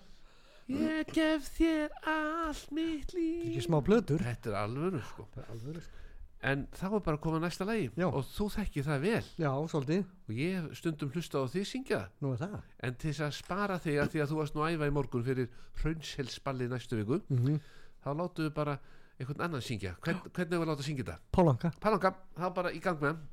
Ég 0.68 1.08
gef 1.14 1.48
þér 1.58 1.90
allt 2.04 2.72
mitt 2.72 3.14
líf. 3.14 3.44
Þetta 3.44 3.48
er 3.48 3.54
ekki 3.54 3.62
smá 3.68 3.80
blöður 3.82 4.24
þetta 4.24 4.50
er 4.50 4.56
alvöru 4.56 5.02
sko, 5.02 5.28
þetta 5.34 5.46
er 5.46 5.54
alvöru, 5.56 5.82
sko 5.82 6.07
en 6.46 6.66
þá 6.76 6.86
er 6.90 7.04
bara 7.06 7.18
að 7.18 7.24
koma 7.24 7.40
næsta 7.42 7.66
lagi. 7.68 7.88
Já. 7.98 8.08
og 8.08 8.28
þú 8.30 8.50
þekki 8.58 8.84
það 8.86 9.06
vel. 9.06 9.24
Já, 9.42 9.52
svolítið, 9.74 10.04
og 10.28 10.42
ég 10.42 10.68
stundum 10.78 11.14
hlusta 11.16 11.42
á 11.42 11.46
því 11.50 11.64
syngja. 11.72 12.02
Nú 12.22 12.34
er 12.36 12.44
það. 12.44 12.60
En 12.84 13.00
til 13.00 13.10
þess 13.12 13.26
að 13.28 13.34
spara 13.40 13.80
þig 13.82 13.98
að 14.04 14.14
því 14.14 14.24
að 14.24 14.30
þú 14.32 14.40
varst 14.42 14.58
nú 14.58 14.66
að 14.66 14.76
æfa 14.76 14.92
í 14.92 14.96
morgun 14.98 15.26
fyrir 15.26 15.50
hraunshelsballi 15.82 16.70
næstu 16.72 17.00
viku 17.02 17.22
mhm, 17.34 17.60
þá 18.04 18.10
látum 18.14 18.48
við 18.48 18.54
bara 18.58 18.78
einhvern 19.18 19.42
annan 19.48 19.66
syngja. 19.66 19.96
Hvern, 20.06 20.22
hvernig 20.30 20.62
við 20.62 20.70
láta 20.70 20.86
syngja 20.86 21.06
þetta? 21.08 21.18
Pálanka 21.34 21.72
Palanga, 21.82 22.14
þá 22.38 22.48
bara 22.54 22.74
í 22.74 22.82
gang 22.84 23.02
með 23.02 23.16
hann 23.16 23.24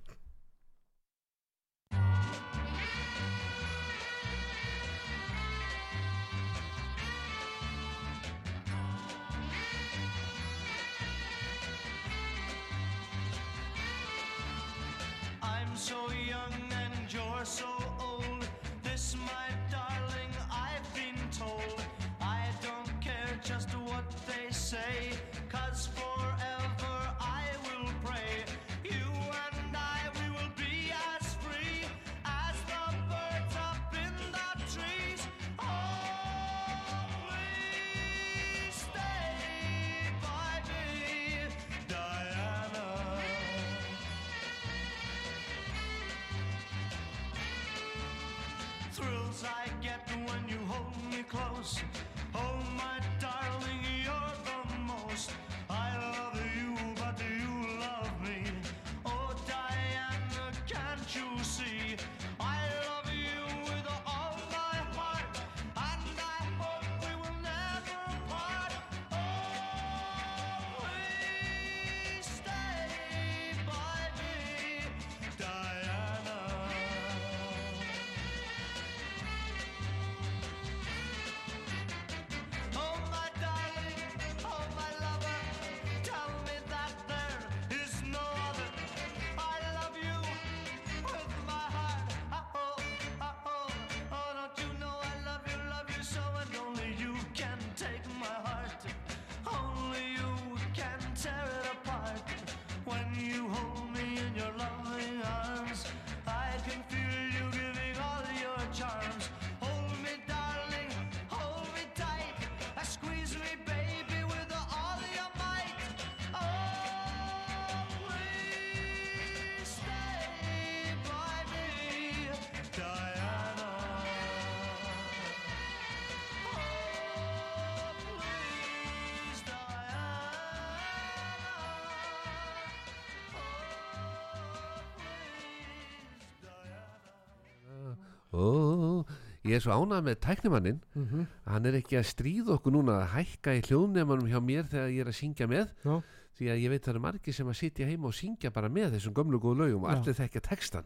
Oh, 138.34 139.04
ég 139.44 139.54
er 139.58 139.62
svo 139.62 139.76
ánað 139.76 140.02
með 140.08 140.16
tæknimannin 140.26 140.80
Mhm. 140.94 141.26
hann 141.46 141.66
er 141.66 141.76
ekki 141.78 141.98
að 142.00 142.08
stríða 142.10 142.56
okkur 142.58 142.72
núna 142.74 142.96
að 143.04 143.10
hækka 143.14 143.54
í 143.58 143.62
hljóðnemanum 143.68 144.26
hjá 144.32 144.40
mér 144.42 144.64
þegar 144.68 144.90
ég 144.90 145.00
er 145.04 145.10
að 145.12 145.18
syngja 145.20 145.46
með. 145.46 145.68
Já. 145.84 146.02
því 146.34 146.46
að 146.50 146.62
ég 146.64 146.70
veit 146.70 146.82
það 146.82 146.88
eru 146.94 147.00
margir 147.04 147.34
sem 147.34 147.46
að 147.46 147.54
sitja 147.60 147.86
heima 147.86 148.08
og 148.10 148.14
syngja 148.18 148.50
bara 148.50 148.68
með 148.68 148.96
þessum 148.96 149.14
gömlu 149.14 149.38
góðu 149.38 149.58
lögum 149.60 149.84
og 149.84 149.90
allir 149.92 150.14
þekkja 150.18 150.40
textan 150.42 150.84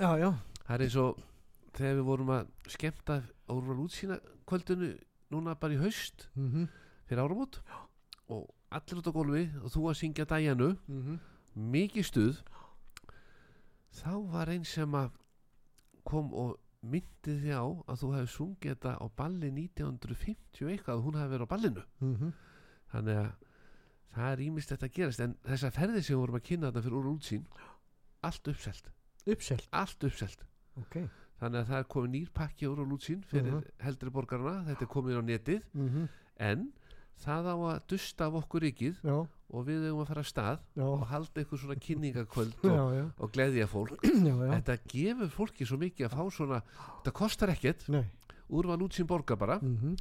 Já, 0.00 0.16
já, 0.16 0.30
það 0.64 0.74
er 0.78 0.84
eins 0.86 0.96
og 0.96 1.18
þegar 1.76 1.94
við 1.98 2.04
vorum 2.08 2.30
að 2.32 2.46
skemmta 2.72 3.18
Úrval 3.52 3.76
útsýna 3.84 4.16
kvöldinu 4.48 4.88
núna 5.30 5.54
bara 5.60 5.74
í 5.74 5.76
haust 5.82 6.24
mhm, 6.34 6.64
fyrir 7.04 7.20
áramót 7.20 7.60
og 8.32 8.48
allir 8.72 8.96
út 9.02 9.08
á 9.08 9.12
gólfi 9.12 9.44
og 9.60 9.68
þú 9.76 9.84
að 9.92 9.98
syngja 10.00 10.24
dæjanu 10.24 10.70
mhm, 10.88 11.20
mikið 11.68 12.04
stuð 12.08 12.40
þá 13.92 14.12
var 14.32 14.48
einn 14.54 14.64
sem 14.64 14.88
að 14.96 15.10
kom 16.08 16.32
og 16.32 16.56
myndi 16.82 17.34
því 17.38 17.52
á 17.54 17.62
að 17.62 18.00
þú 18.02 18.08
hefði 18.16 18.30
sungið 18.34 18.72
þetta 18.74 18.92
á 18.98 19.06
balli 19.16 19.50
1950 19.54 20.64
og 20.66 20.70
eitthvað 20.72 20.96
að 20.96 21.02
hún 21.06 21.18
hefði 21.20 21.32
verið 21.36 21.46
á 21.46 21.52
ballinu. 21.52 21.84
Mhm, 22.02 22.32
þannig 22.92 23.20
að 23.22 23.32
það 24.16 24.32
er 24.32 24.42
ímist 24.46 24.72
þetta 24.74 24.86
að 24.88 24.96
gerast 24.98 25.20
en 25.24 25.36
þessar 25.46 25.70
ferðir 25.76 26.02
sem 26.04 26.14
við 26.16 26.20
vorum 26.22 26.38
að 26.40 26.46
kynna 26.48 26.70
þetta 26.72 26.82
fyrir 26.86 26.98
úr 26.98 27.10
útsýn 27.14 27.44
allt 28.22 28.48
uppselt, 28.52 28.90
uppselt, 29.26 29.68
allt 29.72 30.04
uppselt. 30.08 30.44
Ok, 30.82 30.98
þannig 31.40 31.60
að 31.62 31.70
það 31.70 31.78
er 31.78 31.88
komið 31.94 32.10
nýr 32.16 32.30
pakki 32.34 32.66
úr 32.68 32.82
úr 32.84 32.92
útsýn 32.98 33.22
fyrir 33.24 33.52
Mhm. 33.52 33.64
heldri 33.86 34.10
borgarna, 34.10 34.64
þetta 34.68 34.82
er 34.82 34.92
komið 34.92 35.18
á 35.18 35.22
netið. 35.22 35.62
Mhm, 35.74 36.08
en 36.38 36.72
það 37.22 37.48
á 37.52 37.56
að 37.56 37.82
dusta 37.92 38.26
af 38.28 38.38
okkur 38.42 38.66
ykkur 38.70 38.96
já, 39.04 39.16
og 39.52 39.66
við 39.66 39.84
eigum 39.88 40.00
að 40.02 40.08
fara 40.12 40.24
að 40.24 40.30
stað 40.30 40.62
já, 40.78 40.84
og 40.86 41.04
halda 41.10 41.42
eitthvað 41.42 41.62
svona 41.62 41.76
kynningakvöld 41.86 42.64
og, 42.64 42.96
já, 42.96 43.04
og 43.18 43.36
gleðja 43.36 43.68
fólk. 43.70 44.08
Þetta 44.54 44.78
gefur 44.94 45.30
fólki 45.36 45.68
svo 45.68 45.78
mikið 45.82 46.08
að 46.08 46.16
fá 46.16 46.24
svona 46.38 46.62
þetta 46.80 47.14
kostar 47.20 47.54
ekkert, 47.54 47.86
nei, 47.92 48.04
úrval 48.48 48.80
útsýn 48.88 49.08
borga 49.10 49.38
bara. 49.38 49.60
Mhm, 49.62 49.94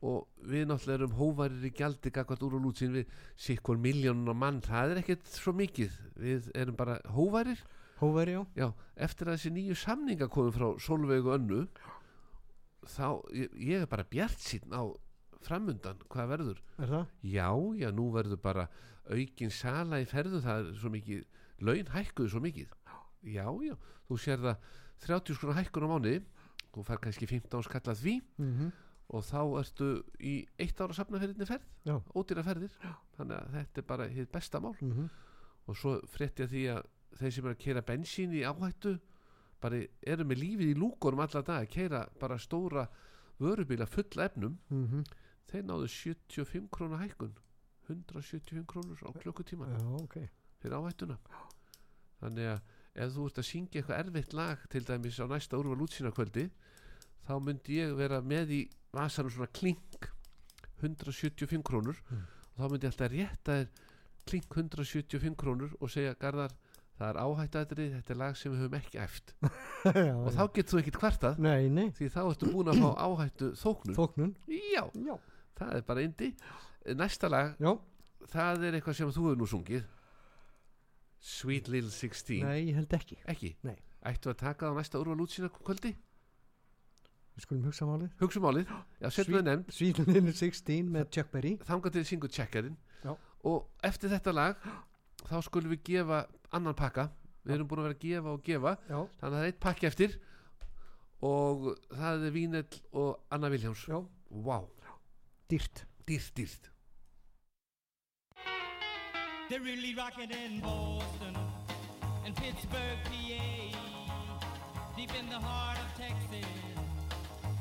og 0.00 0.30
við 0.48 0.62
náttúrulega 0.64 0.96
erum 1.02 1.18
hóvarir 1.18 1.64
í 1.68 1.70
gjaldi 1.76 2.08
gagvart 2.14 2.44
úrval 2.46 2.70
útsýn 2.70 2.94
við 2.94 3.10
sikkur 3.36 3.76
miljónun 3.76 4.32
á 4.32 4.36
mann, 4.36 4.62
það 4.64 4.94
er 4.94 5.02
ekkert 5.02 5.28
svo 5.28 5.52
mikið. 5.52 5.98
Við 6.16 6.48
erum 6.56 6.78
bara 6.78 6.96
hóvarir 7.12 7.60
hóveri, 8.00 8.38
já, 8.56 8.70
eftir 8.96 9.28
að 9.28 9.36
þessi 9.36 9.52
nýju 9.54 9.76
samninga 9.76 10.28
komum 10.32 10.54
frá 10.54 10.68
Solveigu 10.80 11.34
önnu 11.34 11.60
þá, 12.88 13.20
ég, 13.36 13.52
ég 13.60 13.84
er 13.84 13.90
bara 13.90 14.06
bjart 14.08 14.40
sín 14.40 14.72
á 14.72 14.88
framundan, 15.44 15.98
hvað 16.12 16.28
verður? 16.34 16.58
Er 16.78 16.90
það? 16.90 17.06
já, 17.22 17.48
já, 17.80 17.90
nú 17.96 18.10
verður 18.14 18.40
bara 18.42 18.68
aukin 19.10 19.50
sala 19.50 20.00
í 20.02 20.06
ferðu, 20.08 20.40
það 20.44 20.66
er 20.68 20.74
svo 20.80 20.90
mikið 20.92 21.24
laun 21.66 21.88
hækkuðu 21.94 22.28
svo 22.34 22.40
mikið. 22.44 22.68
Já, 23.24 23.46
já, 23.64 23.74
þú 24.08 24.18
sér 24.20 24.38
það 24.44 24.56
30 25.06 25.34
skrona 25.38 25.56
hækkun 25.60 25.84
á 25.84 25.88
mánuði 25.90 26.20
þú 26.74 26.84
fær 26.86 27.00
kannski 27.02 27.26
15 27.28 27.64
skallað 27.66 27.98
því 28.04 28.14
Mhm, 28.38 28.70
og 29.10 29.24
þá 29.26 29.40
ertu 29.58 29.88
í 30.22 30.34
eitt 30.58 30.78
ára 30.80 30.94
safnaferðinni 30.94 31.46
ferð, 31.48 31.64
já, 31.84 31.96
ódýra 32.14 32.44
ferðir. 32.46 32.70
Þannig 33.18 33.36
að 33.40 33.54
þetta 33.56 33.78
er 33.82 33.86
bara 33.88 34.06
hitt 34.08 34.30
besta 34.32 34.60
mál. 34.62 34.76
Mhm, 34.80 35.08
og 35.66 35.76
svo 35.76 35.96
frétti 36.06 36.44
ég 36.44 36.50
því 36.52 36.62
að 36.76 36.84
þeir 37.18 37.32
sem 37.32 37.46
er 37.46 37.54
að 37.54 37.58
keira 37.64 37.82
bensín 37.82 38.32
í 38.38 38.44
áhættu 38.46 39.00
bara 39.60 39.80
eru 40.06 40.24
með 40.24 40.38
lífið 40.44 40.70
í 40.70 40.78
lúkorum 40.78 41.20
alla 41.20 41.42
dag 41.42 41.66
að 41.66 41.70
keira 41.74 42.04
bara 42.20 42.38
stóra 42.38 42.86
vörubíla 43.40 43.86
full 43.88 44.04
efnum. 44.22 44.56
Mhm, 44.70 45.04
þeir 45.48 45.64
náðu 45.68 45.88
75 45.94 46.68
krónu 46.74 46.98
hækkun. 47.00 47.32
175 47.88 48.66
krónur 48.70 49.00
á 49.02 49.10
klukkutíma. 49.16 49.66
Já, 49.70 49.80
ok, 50.02 50.16
fyrir 50.62 50.76
áhættuna. 50.78 51.16
Þannig 52.20 52.50
að 52.52 52.60
ef 53.00 53.14
þú 53.14 53.26
ert 53.30 53.40
að 53.40 53.48
syngja 53.48 53.80
eitthvað 53.80 54.02
erfitt 54.04 54.34
lag 54.36 54.64
til 54.70 54.84
dæmis 54.86 55.20
á 55.22 55.26
næsta 55.30 55.58
úrval 55.58 55.84
útsýna 55.86 56.12
kvöldi 56.14 56.48
þá 57.26 57.34
myndi 57.42 57.78
ég 57.78 57.94
vera 57.98 58.20
með 58.20 58.54
í 58.56 58.60
vasanum 58.94 59.32
svona 59.32 59.50
klink 59.54 60.10
175 60.82 61.62
krónur. 61.66 61.98
Mm. 62.10 62.26
og 62.50 62.58
þá 62.60 62.66
myndi 62.72 62.86
ég 62.86 62.92
alltaf 62.92 63.12
rétta 63.14 63.56
þér 63.60 63.70
klink 64.30 64.56
175 64.56 65.38
krónur 65.38 65.72
og 65.80 65.92
segja 65.92 66.16
Garðar 66.20 66.54
það 67.00 67.08
er 67.08 67.18
áhættaðrið, 67.24 67.92
þetta 67.96 68.12
er 68.12 68.18
lag 68.20 68.36
sem 68.36 68.52
við 68.52 68.62
höfum 68.64 68.76
ekki 68.76 68.98
æft. 69.00 69.34
Já, 70.08 70.14
og 70.20 70.30
þá 70.36 70.42
getur 70.56 70.74
þú 70.74 70.80
ekkit 70.82 70.98
nei, 71.72 71.86
því 71.96 72.08
þá 72.12 72.20
ertu 72.26 72.50
búin 72.52 72.70
að 72.72 72.82
fá 72.82 72.90
áhættu 73.06 73.52
þóknun 73.56 73.96
þóknun, 73.96 74.34
já, 74.52 74.82
já, 74.92 75.14
það 75.60 75.76
er 75.78 75.86
bara 75.88 76.04
indi 76.08 76.30
næsta 76.96 77.28
lag, 77.30 77.54
já, 77.60 77.72
það 78.32 78.66
er 78.68 78.78
eitthvað 78.78 78.96
sem 78.98 79.10
þú 79.12 79.26
hefur 79.28 79.40
nú 79.40 79.48
sungið. 79.50 79.88
Sweet 81.20 81.68
Little 81.68 81.92
16 81.92 82.40
nei, 82.46 82.70
ég 82.70 82.78
held 82.78 82.94
ekki, 82.96 83.18
ekki, 83.28 83.50
Nei. 83.68 83.76
ættu 84.08 84.30
að 84.32 84.38
taka 84.40 84.70
það 84.70 84.72
á 84.72 84.78
næsta 84.80 85.00
úrval 85.02 85.26
útsýna 85.26 85.50
kvöldi? 85.52 85.92
Við 87.36 87.44
skulum 87.44 87.66
hugsa 87.68 87.88
málið, 87.88 88.14
hugsa 88.22 88.40
málið, 88.42 88.70
já 89.02 89.08
setjum 89.12 89.36
við 89.36 89.44
nefnd. 89.50 89.74
Svíluninu 89.76 90.32
16 90.32 90.88
með 90.96 91.10
Chuck 91.14 91.30
Berry, 91.34 91.52
þangað 91.68 91.98
til 91.98 92.06
syngur 92.08 92.32
checkerinn 92.32 92.78
Já. 93.04 93.12
og 93.44 93.68
eftir 93.86 94.12
þetta 94.12 94.34
lag 94.34 94.64
þá 95.28 95.36
skulum 95.44 95.74
við 95.76 95.84
gefa 95.90 96.24
annan 96.56 96.76
pakka. 96.76 97.10
Við 97.44 97.54
erum 97.56 97.68
búin 97.70 97.80
að 97.80 97.86
vera 97.88 97.96
að 97.96 98.02
gefa 98.04 98.32
og 98.34 98.42
gefa. 98.44 98.72
Já, 98.88 98.98
þannig 99.20 99.30
að 99.30 99.36
það 99.36 99.44
er 99.44 99.52
eitt 99.52 99.60
pakki 99.64 99.88
eftir. 99.88 100.16
Og 101.24 101.64
það 101.92 102.26
er 102.26 102.34
Vínell 102.34 102.80
og 102.96 103.10
Anna 103.32 103.48
Viljáns 103.52 103.84
já, 103.88 103.96
wow, 104.30 104.66
dýrt, 105.50 105.86
dýrt, 106.06 106.30
dýrt 106.36 106.70
They're 109.48 109.60
really 109.60 109.96
rocking 109.96 110.30
in 110.30 110.60
Boston 110.60 111.36
and 112.24 112.36
Pittsburgh, 112.36 113.00
PA, 113.04 113.46
deep 114.96 115.10
in 115.18 115.28
the 115.28 115.40
heart 115.40 115.78
of 115.78 115.90
Texas 115.98 116.46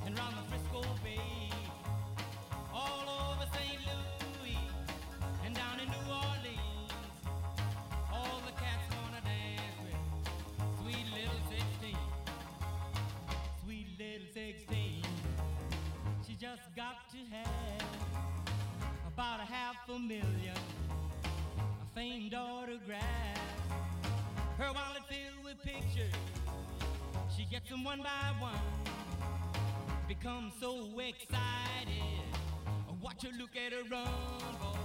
and 0.06 0.16
round 0.20 0.36
the 0.38 0.44
Frisco 0.52 0.84
Bay, 1.04 1.50
all 2.72 3.10
over 3.10 3.46
St. 3.58 3.82
Louis 3.90 4.60
and 5.44 5.56
down 5.56 5.80
in 5.80 5.90
New 5.90 6.14
Orleans. 6.14 6.94
All 8.14 8.40
the 8.46 8.52
cats 8.52 8.86
wanna 9.02 9.22
dance 9.26 9.78
with 9.82 10.02
sweet 10.82 11.08
little 11.18 11.42
16, 11.50 11.98
sweet 13.64 13.88
little 13.98 14.28
16. 14.32 15.04
She 16.28 16.36
just 16.36 16.76
got 16.76 17.10
to 17.10 17.18
have 17.36 17.79
about 19.20 19.42
a 19.42 19.52
half 19.52 19.76
a 19.90 20.00
million 20.00 20.56
a 21.60 21.94
famed 21.94 22.34
autograph. 22.34 23.04
Her 24.58 24.72
wallet 24.72 25.04
filled 25.10 25.44
with 25.44 25.62
pictures. 25.62 26.14
She 27.36 27.44
gets 27.44 27.70
them 27.70 27.84
one 27.84 28.02
by 28.02 28.34
one. 28.40 28.54
become 30.08 30.54
so 30.58 30.88
excited. 30.98 32.32
I 32.66 32.94
watch 33.02 33.24
her 33.24 33.38
look 33.38 33.58
at 33.58 33.74
her 33.74 33.84
run, 33.92 34.08
boy. 34.62 34.79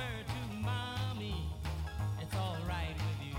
Whisper 0.00 0.32
to 0.32 0.56
mommy, 0.62 1.48
it's 2.20 2.34
all 2.34 2.56
right 2.66 2.94
with 2.94 3.28
you. 3.28 3.36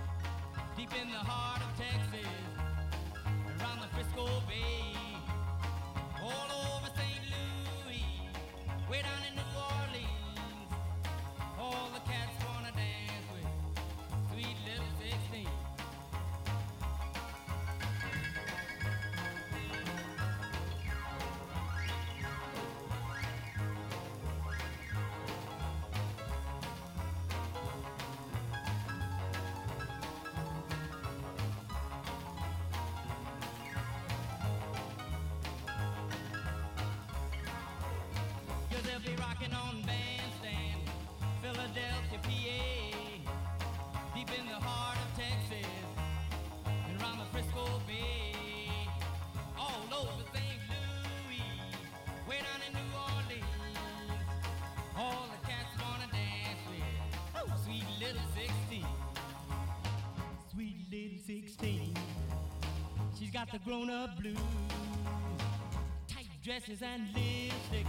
Deep 0.76 0.90
in 1.00 1.10
the 1.10 1.16
heart 1.16 1.62
of 1.62 1.70
Texas, 1.78 2.28
around 3.24 3.80
the 3.80 3.88
Frisco 3.94 4.26
Bay. 4.48 4.96
All 6.22 6.48
over 6.66 6.90
St. 6.92 7.24
Louis, 7.32 8.04
way 8.90 9.00
down 9.02 9.22
in 9.28 9.34
New 9.36 9.52
Orleans. 9.56 10.68
All 11.58 11.88
the 11.94 12.00
cats 12.10 12.36
wanna 12.44 12.72
dance 12.72 13.26
with 13.32 13.48
sweet 14.32 14.56
little 14.66 14.92
16. 15.00 15.63
They'll 38.84 39.00
be 39.00 39.16
rocking 39.20 39.52
on 39.52 39.82
bandstand, 39.82 40.80
Philadelphia, 41.40 42.18
PA, 42.22 43.30
deep 44.14 44.30
in 44.38 44.46
the 44.46 44.60
heart 44.60 44.98
of 44.98 45.10
Texas, 45.16 45.70
and 46.66 47.00
around 47.00 47.18
the 47.18 47.24
Frisco 47.32 47.80
Bay, 47.86 48.34
all 49.58 49.88
over 49.92 50.22
St. 50.32 50.60
Louis, 50.68 51.48
way 52.28 52.38
down 52.44 52.60
in 52.66 52.72
New 52.74 52.90
Orleans. 52.92 53.44
All 54.96 55.26
the 55.32 55.46
cats 55.46 55.72
wanna 55.80 56.08
dance 56.12 56.62
with 56.68 56.84
oh, 57.36 57.48
sweet 57.64 57.88
little 57.98 58.28
16, 58.36 58.84
sweet 60.52 60.76
little 60.92 61.18
16. 61.26 61.96
She's 63.18 63.30
got 63.30 63.50
the 63.50 63.58
grown-up 63.60 64.20
blues, 64.20 64.36
tight 66.06 66.28
dresses 66.42 66.82
and 66.82 67.08
lipstick. 67.14 67.86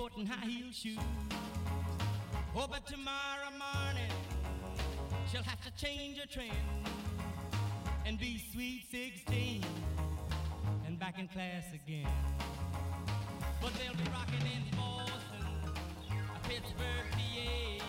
Sporting 0.00 0.24
high 0.24 0.46
heel 0.46 0.72
shoes. 0.72 0.96
Oh, 2.56 2.66
but 2.66 2.86
tomorrow 2.86 3.50
morning 3.50 4.10
she'll 5.30 5.42
have 5.42 5.60
to 5.60 5.70
change 5.76 6.18
her 6.18 6.26
trend 6.26 6.50
and 8.06 8.18
be 8.18 8.42
sweet 8.50 8.84
16 8.90 9.62
and 10.86 10.98
back 10.98 11.18
in 11.18 11.28
class 11.28 11.64
again. 11.74 12.08
But 13.60 13.72
they'll 13.74 13.92
be 13.92 14.10
rocking 14.10 14.40
in 14.40 14.74
Boston, 14.74 15.74
Pittsburgh, 16.44 17.06
PA, 17.12 17.84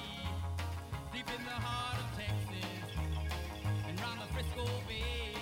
deep 1.14 1.30
in 1.34 1.46
the 1.46 1.60
heart 1.64 1.98
of 1.98 2.20
Texas 2.20 2.92
and 3.88 4.02
round 4.02 4.20
the 4.20 4.34
Frisco 4.34 4.66
Bay. 4.86 5.34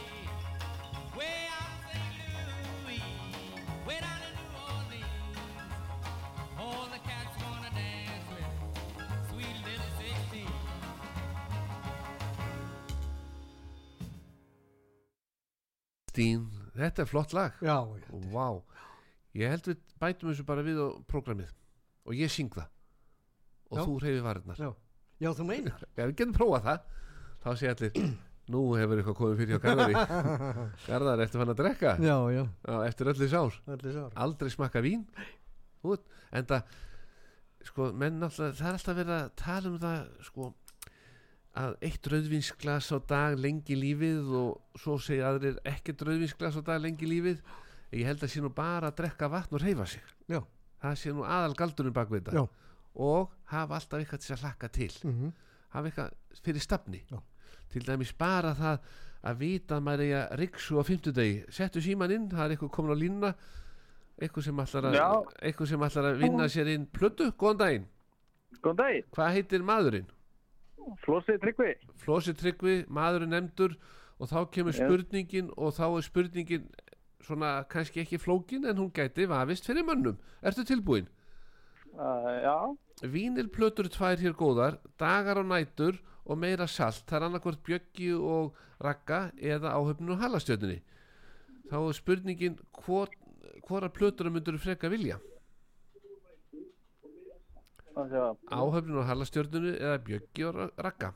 Way 1.17 1.48
Stín, 16.19 16.47
þetta 16.75 17.05
er 17.05 17.07
flott 17.07 17.33
lag. 17.37 17.53
Já, 17.63 17.77
já. 17.79 18.07
Vá, 18.33 18.47
ég 19.39 19.53
held 19.53 19.69
við 19.71 19.77
bætum 20.01 20.31
þessu 20.33 20.43
bara 20.49 20.65
við 20.67 20.81
á 20.83 20.87
prógramið. 21.07 21.53
Og 22.09 22.17
ég 22.17 22.33
syng 22.33 22.49
það. 22.51 22.67
Og 23.69 23.77
Já. 23.79 23.83
þú 23.85 23.93
reyfi 24.03 24.23
varirnar. 24.25 24.59
Já. 24.59 24.71
já, 25.23 25.29
þú 25.37 25.45
meinar. 25.47 25.85
Já, 25.95 26.03
við 26.09 26.15
getum 26.17 26.35
prófað 26.35 26.65
það 26.65 26.81
þá 27.45 27.49
sé 27.61 27.71
allir, 27.71 28.01
nú 28.51 28.65
hefur 28.75 28.99
eitthvað 28.99 29.17
komið 29.21 29.39
fyrir 29.39 29.55
hjá 29.55 29.63
Garðari. 29.63 29.95
Garðar, 30.89 31.23
eftir 31.23 31.43
fann 31.43 31.53
að 31.53 31.59
drekka? 31.61 31.95
Já, 32.03 32.15
já, 32.35 32.43
Já, 32.67 32.75
eftir 32.89 33.11
öllu 33.13 33.31
sár. 33.31 33.59
Aldrei 34.25 34.51
smakka 34.51 34.83
vín. 34.83 35.05
Út, 35.87 36.03
en 36.35 36.49
það 36.49 36.73
sko, 37.69 37.93
menn 37.95 38.19
alltaf, 38.27 38.57
það 38.59 38.67
er 38.73 38.75
alltaf 38.81 38.99
verið 38.99 39.15
að 39.21 39.31
tala 39.39 39.71
um 39.71 39.79
það 39.79 40.03
sko 40.27 40.51
að 41.57 41.75
eitt 41.81 42.07
rauðvinsglas 42.11 42.91
á 42.93 42.97
dag 43.09 43.37
lengi 43.39 43.75
lífið 43.75 44.29
og 44.37 44.79
svo 44.79 44.97
segja 45.01 45.31
aðrir 45.31 45.57
ekkert 45.67 46.03
rauðvinsglas 46.05 46.59
á 46.59 46.61
dag 46.61 46.81
lengi 46.83 47.09
lífið 47.09 47.41
ég 47.97 48.05
held 48.05 48.21
að 48.23 48.29
sé 48.29 48.41
nú 48.43 48.51
bara 48.53 48.91
að 48.91 48.99
drekka 49.01 49.29
vatn 49.33 49.55
og 49.57 49.63
reyfa 49.63 49.85
sig. 49.89 50.03
Já, 50.29 50.43
það 50.83 50.95
sé 51.01 51.13
nú 51.15 51.25
aðal 51.25 51.55
galdurinn 51.57 51.93
bak 51.95 52.09
við 52.13 52.21
já, 52.29 52.43
þetta 52.45 52.47
og 52.99 53.31
hafa 53.49 53.75
alltaf 53.79 53.99
eitthvað 53.99 54.23
til 54.25 54.35
að 54.35 54.43
hlakka 54.45 54.69
til. 54.69 54.91
Mhm, 55.09 55.33
hafa 55.73 55.89
eitthvað 55.89 56.13
fyrir 56.43 56.61
stafni. 56.61 57.03
Já. 57.09 57.19
til 57.69 57.83
dæmis 57.85 58.11
bara 58.17 58.55
það 58.57 58.79
að 59.29 59.37
vita 59.37 59.75
að 59.77 59.83
maður 59.85 60.01
eiga 60.05 60.21
riksu 60.39 60.79
á 60.79 60.83
fimmtudegi. 60.87 61.43
Settu 61.53 61.81
síman 61.81 62.11
inn, 62.11 62.29
það 62.29 62.45
er 62.45 62.55
eitthvað 62.55 62.71
komin 62.73 62.93
á 62.93 62.97
línuna. 62.97 63.33
Eitthvað 64.19 64.43
sem 64.43 64.61
ætlar 64.63 64.87
að 64.89 64.95
Já. 64.97 65.09
eitthvað 65.45 65.67
sem 65.69 65.83
ætlar 65.85 66.07
að 66.09 66.17
vinna 66.23 66.47
sér 66.49 66.71
inn. 66.73 66.87
Plötu, 66.87 67.31
góðan 67.37 67.59
daginn, 67.61 67.85
Góðan 68.59 68.79
daginn, 68.81 69.05
hvað 69.13 69.33
heitir 69.37 69.61
maðurinn? 69.63 70.07
Flósið 71.03 71.39
Tryggvi. 71.43 71.73
Flósi 72.03 72.33
Tryggvi, 72.37 72.75
maðurinn 72.91 73.33
nefndur 73.35 73.75
og 74.19 74.29
þá 74.31 74.39
kemur 74.53 74.75
spurningin 74.75 75.51
og 75.55 75.73
þá 75.77 75.85
er 75.87 76.05
spurningin 76.07 76.67
svona 77.23 77.53
kannski 77.71 78.03
ekki 78.03 78.19
flókin 78.21 78.67
en 78.69 78.79
hún 78.79 78.91
gæti 78.95 79.27
vafist 79.29 79.67
fyrir 79.67 79.85
mönnum. 79.87 80.19
Ertu 80.41 80.65
tilbúin? 80.67 81.07
Uh, 81.93 82.29
já, 82.43 82.57
Vínilplötur 83.01 83.89
tvær 83.91 84.19
hér 84.21 84.35
góðar 84.37 84.77
dagar 84.99 85.39
og 85.41 85.49
nætur 85.49 85.99
og 86.25 86.37
meira 86.37 86.67
salt. 86.67 87.05
Það 87.07 87.17
er 87.17 87.27
annarkvort 87.27 87.63
bjöggi 87.65 88.11
og 88.13 88.55
ragga 88.83 89.29
eða 89.35 89.73
áhöfninu 89.75 90.15
og 90.15 90.23
halastjörnunni. 90.23 90.81
Þá 91.71 91.77
er 91.79 91.97
spurningin 91.97 92.59
hvor, 92.83 93.11
hvora 93.67 93.89
plötur 93.89 94.31
myndur 94.31 94.57
þú 94.57 94.67
freka 94.67 94.91
vilja 94.91 95.19
að 98.03 98.37
áhöfninu 98.59 99.01
og 99.01 99.07
halastjörnunni 99.09 99.73
eða 99.79 99.97
bjöggi 100.07 100.45
og 100.49 100.55
ra- 100.55 100.71
ragga 100.85 101.11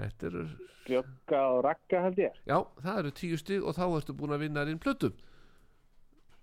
þetta 0.00 0.26
eru 0.30 0.44
bjögga 0.86 1.40
og 1.54 1.60
rakka 1.64 2.02
held 2.06 2.18
ég. 2.24 2.32
já 2.48 2.56
það 2.82 2.98
eru 3.02 3.10
tíu 3.20 3.36
stig 3.38 3.62
og 3.64 3.74
þá 3.76 3.84
ertu 4.00 4.14
búin 4.16 4.32
að 4.36 4.42
vinna 4.46 4.64
þín 4.66 4.80
plötum 4.82 5.12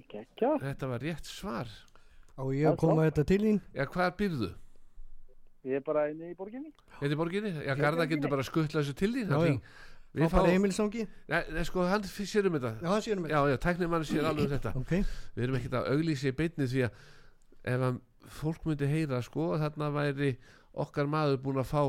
Gekja. 0.08 0.54
þetta 0.62 0.88
var 0.88 1.04
rétt 1.04 1.26
svar 1.28 1.68
á 2.38 2.44
ég 2.54 2.70
að 2.72 2.78
koma 2.80 3.08
þetta 3.10 3.26
til 3.28 3.42
þín 3.44 3.60
já 3.76 3.86
hvað 3.92 4.16
byrðu? 4.22 4.50
Ég 5.68 5.82
er 5.82 5.84
bara 5.84 6.06
inni 6.08 6.30
í 6.32 6.36
borginni. 6.38 6.70
Þetta 7.02 7.12
er 7.12 7.18
borginni? 7.20 7.50
Já, 7.66 7.74
Garða 7.76 8.06
getur 8.08 8.30
bara 8.32 8.44
skuttla 8.46 8.80
þessu 8.86 8.94
til 8.96 9.10
því 9.12 9.24
Já, 9.28 9.40
já. 9.50 9.58
Við 10.16 10.30
Fá 10.32 10.38
bara 10.38 10.48
fá, 10.48 10.54
Emilsongi 10.56 11.02
Nei, 11.28 11.64
sko, 11.68 11.84
hann 11.90 12.06
sér 12.08 12.48
um 12.48 12.56
þetta 12.56 12.72
Já, 12.80 12.88
það 12.88 13.02
séum 13.04 13.26
við 13.26 13.34
Já, 13.34 13.40
já, 13.52 13.58
tæknir 13.66 13.90
mann 13.92 14.06
sér 14.08 14.30
alveg 14.30 14.46
um 14.48 14.54
þetta 14.54 14.72
Ok, 14.80 14.94
Við 15.36 15.44
erum 15.44 15.58
ekkert 15.60 15.76
að 15.82 15.90
auglýsi 15.92 16.30
í 16.32 16.36
beinni 16.38 16.70
því 16.72 16.86
að 16.88 17.02
ef 17.74 17.84
að 17.90 18.00
fólk 18.34 18.66
myndi 18.68 18.88
heyra 18.90 19.22
sko 19.26 19.54
að 19.56 19.64
þarna 19.66 19.90
væri 19.96 20.32
okkar 20.78 21.10
maður 21.10 21.40
búin 21.46 21.62
að 21.62 21.70
fá 21.72 21.82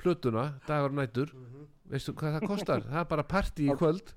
plötuna 0.00 0.46
dagar 0.66 0.90
og 0.90 0.98
nætur. 0.98 1.32
Veistu 1.86 2.12
hvað 2.18 2.36
það 2.36 2.46
kostar? 2.50 2.84
það 2.90 3.00
er 3.00 3.08
bara 3.12 3.24
partí 3.30 3.68
í 3.70 3.76
kvöld 3.78 4.12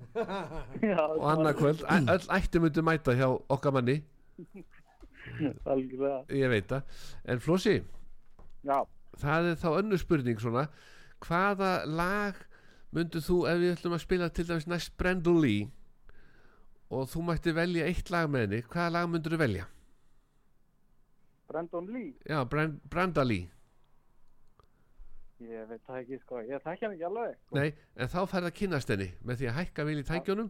og 1.19 1.25
annað 1.29 1.57
kvöld, 1.59 1.83
öll 1.85 2.29
ætti 2.39 2.61
myndi 2.63 2.83
mæta 2.85 3.13
hjá 3.17 3.27
okkar 3.29 3.75
manni, 3.77 3.99
algjörlega. 5.71 6.23
ég 6.33 6.49
veit 6.49 6.69
það. 6.71 7.01
En 7.29 7.43
Flósi, 7.43 7.75
Já, 8.65 8.79
það 9.21 9.51
er 9.51 9.59
þá 9.61 9.69
önnur 9.77 10.01
spurning 10.01 10.41
svona. 10.41 10.65
Hvaða 11.23 11.73
lag 11.85 12.37
myndu 12.95 13.21
þú 13.21 13.43
ef 13.51 13.59
við 13.61 13.75
ætlum 13.75 13.95
að 13.97 14.03
spila 14.07 14.29
til 14.33 14.47
dæmis 14.49 14.67
næst 14.71 14.95
Brandon 14.97 15.41
Lee 15.43 15.67
og 16.89 17.05
þú 17.11 17.21
mætti 17.27 17.53
velja 17.53 17.85
eitt 17.85 18.09
lag 18.09 18.29
með 18.31 18.47
henni 18.47 18.61
hvaða 18.65 18.93
lag 18.95 19.09
myndur 19.11 19.35
þú 19.35 19.39
velja? 19.43 19.67
Brandon 21.49 21.87
Lee. 21.93 22.13
Já, 22.29 22.43
Brand, 22.49 22.81
Branda 22.89 23.25
Lee. 23.25 23.49
Ég 25.39 25.69
veit 25.69 25.83
það 25.87 26.01
ekki, 26.01 26.17
sko. 26.19 26.41
Ég 26.43 26.63
þekki 26.63 26.85
hann 26.85 26.95
ekki 26.97 27.05
alveg. 27.07 27.37
Nei, 27.55 27.69
en 27.95 28.11
þá 28.11 28.19
færð 28.27 28.49
að 28.49 28.57
kynnast 28.59 28.91
henni 28.91 29.07
með 29.23 29.39
því 29.39 29.47
að 29.49 29.57
hækka 29.59 29.85
vil 29.87 30.01
í 30.01 30.05
tækjónum 30.09 30.49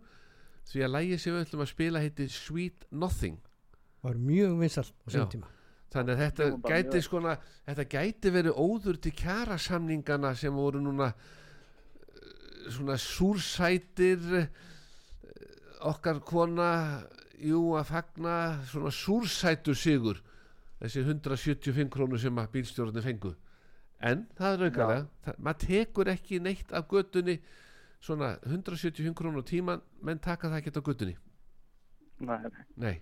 því 0.70 0.84
að 0.86 0.94
lægið 0.96 1.22
sem 1.22 1.36
við 1.36 1.46
ætlum 1.46 1.64
að 1.64 1.72
spila 1.72 2.02
heiti 2.04 2.28
Sweet 2.34 2.88
Nothing. 2.92 3.38
Var 4.06 4.20
mjög 4.30 4.56
vinsalt 4.64 4.94
á 5.06 5.08
sem 5.14 5.30
tíma. 5.36 5.52
Þannig 5.90 6.14
að 6.14 6.24
þetta 6.24 6.48
gæti 6.70 7.02
skona 7.02 7.36
þetta 7.66 7.86
gæti 7.90 8.34
verið 8.34 8.58
óður 8.62 9.00
til 9.02 9.14
kjarasamningana 9.18 10.34
sem 10.38 10.58
voru 10.58 10.82
núna 10.84 11.10
eh, 11.10 12.26
svona 12.70 12.98
súrsætir 13.02 14.28
eh, 14.38 14.52
okkar 15.90 16.22
kona 16.26 16.72
jú 17.42 17.74
að 17.80 17.90
fagna 17.94 18.36
svona 18.70 18.94
súrsætu 18.94 19.74
sigur 19.78 20.22
þessi 20.80 21.06
175 21.06 21.94
krónur 21.94 22.22
sem 22.22 22.42
að 22.42 22.52
bílstjórnir 22.58 23.06
fengu 23.06 23.34
en 24.00 24.28
það 24.38 24.68
er 24.68 24.78
það, 24.78 25.34
maður 25.38 25.66
tekur 25.66 26.12
ekki 26.14 26.40
neitt 26.44 26.72
af 26.72 26.88
göttunni 26.92 27.40
svona 28.00 28.38
175 28.48 29.16
krónur 29.18 29.44
á 29.44 29.50
tíman 29.50 29.84
menn 30.02 30.22
taka 30.24 30.52
það 30.52 30.62
ekki 30.62 30.76
á 30.80 30.88
göttunni 30.88 31.18
Nei, 32.20 32.50
nei. 32.76 32.96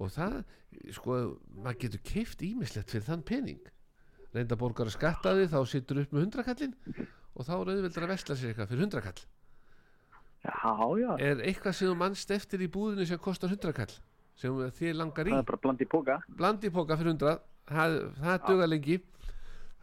Og 0.00 0.10
það, 0.12 0.40
sko, 0.92 1.18
maður 1.54 1.78
getur 1.84 2.02
keift 2.04 2.42
ímislegt 2.44 2.92
fyrir 2.92 3.06
þann 3.06 3.22
pening. 3.26 3.60
Reynda 4.34 4.58
borgar 4.58 4.90
að 4.90 4.96
skatta 4.96 5.34
því, 5.36 5.46
þá 5.52 5.60
sittur 5.70 6.00
upp 6.02 6.12
með 6.14 6.26
hundrakallin 6.26 6.74
og 7.34 7.46
þá 7.46 7.52
er 7.54 7.70
auðveldur 7.74 8.06
að 8.06 8.12
vesla 8.12 8.36
sér 8.36 8.50
eitthvað 8.50 8.72
fyrir 8.72 8.84
hundrakall. 8.84 9.22
Já, 10.44 10.72
já, 11.00 11.10
Er 11.24 11.40
eitthvað 11.46 11.76
sem 11.78 11.88
þú 11.88 11.94
mannst 12.02 12.34
eftir 12.34 12.64
í 12.66 12.68
búðinu 12.68 13.06
sem 13.08 13.22
kostar 13.22 13.52
hundrakall? 13.54 13.94
Sem 14.40 14.56
þið 14.78 14.96
langar 14.98 15.28
í? 15.28 15.34
það 15.34 15.42
er 15.44 15.48
bara 15.50 15.60
bland 15.66 15.82
í 15.84 15.86
póka. 15.90 16.16
Blandipoka 16.40 16.96
fyrir 16.98 17.12
hundrað, 17.14 17.42
það, 17.70 17.98
það 18.22 18.48
duga 18.48 18.66
lengi. 18.70 18.96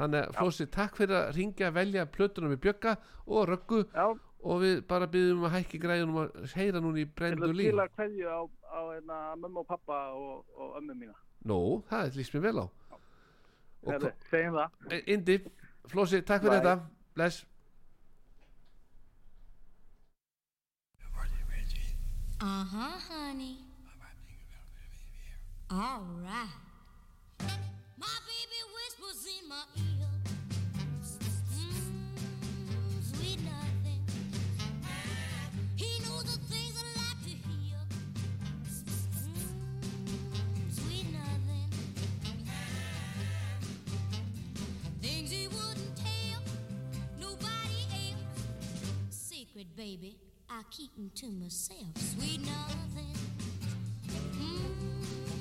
Þannig 0.02 0.26
að 0.26 0.36
Flósi, 0.40 0.66
takk 0.74 0.96
fyrir 0.98 1.16
að 1.20 1.32
ringja, 1.38 1.70
velja 1.76 2.06
plötunum 2.10 2.52
með 2.52 2.62
bjögga 2.66 2.96
og 3.28 3.48
röggu 3.52 3.82
Já, 3.94 4.06
og 4.42 4.62
við 4.64 4.80
bara 4.90 5.08
byggjum 5.14 5.44
að 5.46 5.54
hækki 5.60 5.80
græðunum 5.84 6.18
að 6.24 6.56
heyra 6.56 6.82
núna 6.82 7.04
í 7.04 7.06
brendu 7.06 7.46
að 7.46 7.54
líf. 7.60 7.70
skila 7.70 7.86
kveðju 7.96 8.32
á, 8.34 8.40
á 8.72 8.80
hérna, 8.96 9.20
mömmu 9.44 9.62
og 9.62 9.68
pappa 9.70 10.00
og, 10.18 10.42
og 10.58 10.78
ömmu 10.82 10.96
mína. 10.98 11.14
Nó, 11.46 11.60
það 11.92 12.08
er 12.10 12.18
líst 12.18 12.34
mér 12.36 12.46
vel 12.48 12.64
á. 12.66 12.68
Og 13.82 13.94
Herðu, 13.94 14.12
segjum 14.32 14.58
það. 14.58 14.76
E- 14.98 15.04
Indi, 15.16 15.38
Flósi, 15.94 16.22
takk 16.26 16.44
fyrir 16.48 16.58
Bye. 16.60 16.66
þetta 16.66 17.16
Bless 17.16 17.46
Uh 22.42 22.66
huh, 22.66 22.98
honey. 23.10 23.71
All 25.74 26.04
right. 26.22 26.50
My 27.98 28.18
baby 28.28 28.62
whispers 28.76 29.26
in 29.26 29.48
my 29.48 29.64
ear. 29.78 30.10
Mm, 31.54 33.16
sweet 33.16 33.40
nothing. 33.46 34.04
He 35.78 36.00
knows 36.04 36.26
the 36.26 36.40
things 36.54 36.76
I 36.76 36.84
like 37.00 37.22
to 37.24 37.30
hear. 37.30 37.80
Mm, 39.16 40.74
sweet 40.74 41.08
nothing. 41.14 41.70
Things 45.02 45.32
he 45.32 45.48
wouldn't 45.48 45.96
tell 45.96 46.42
nobody 47.18 47.82
else. 47.96 48.44
Secret, 49.10 49.68
baby, 49.78 50.18
I 50.50 50.64
keep 50.70 50.92
'em 50.98 51.12
to 51.16 51.28
myself. 51.32 51.98
Sweet 51.98 52.42
nothing. 52.42 53.16
Mm, 54.36 55.41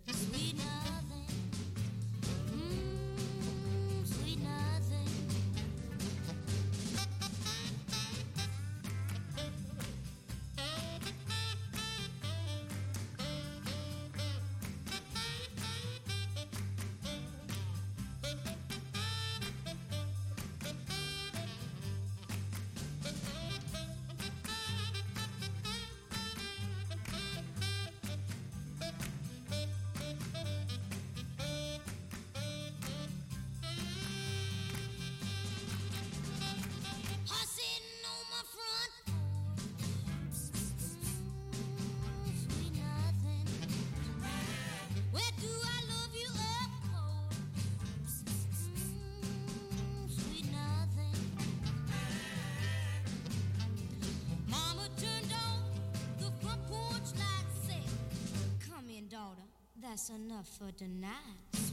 daughter. 59.11 59.43
That's 59.75 60.09
enough 60.09 60.47
for 60.57 60.71
tonight." 60.71 61.70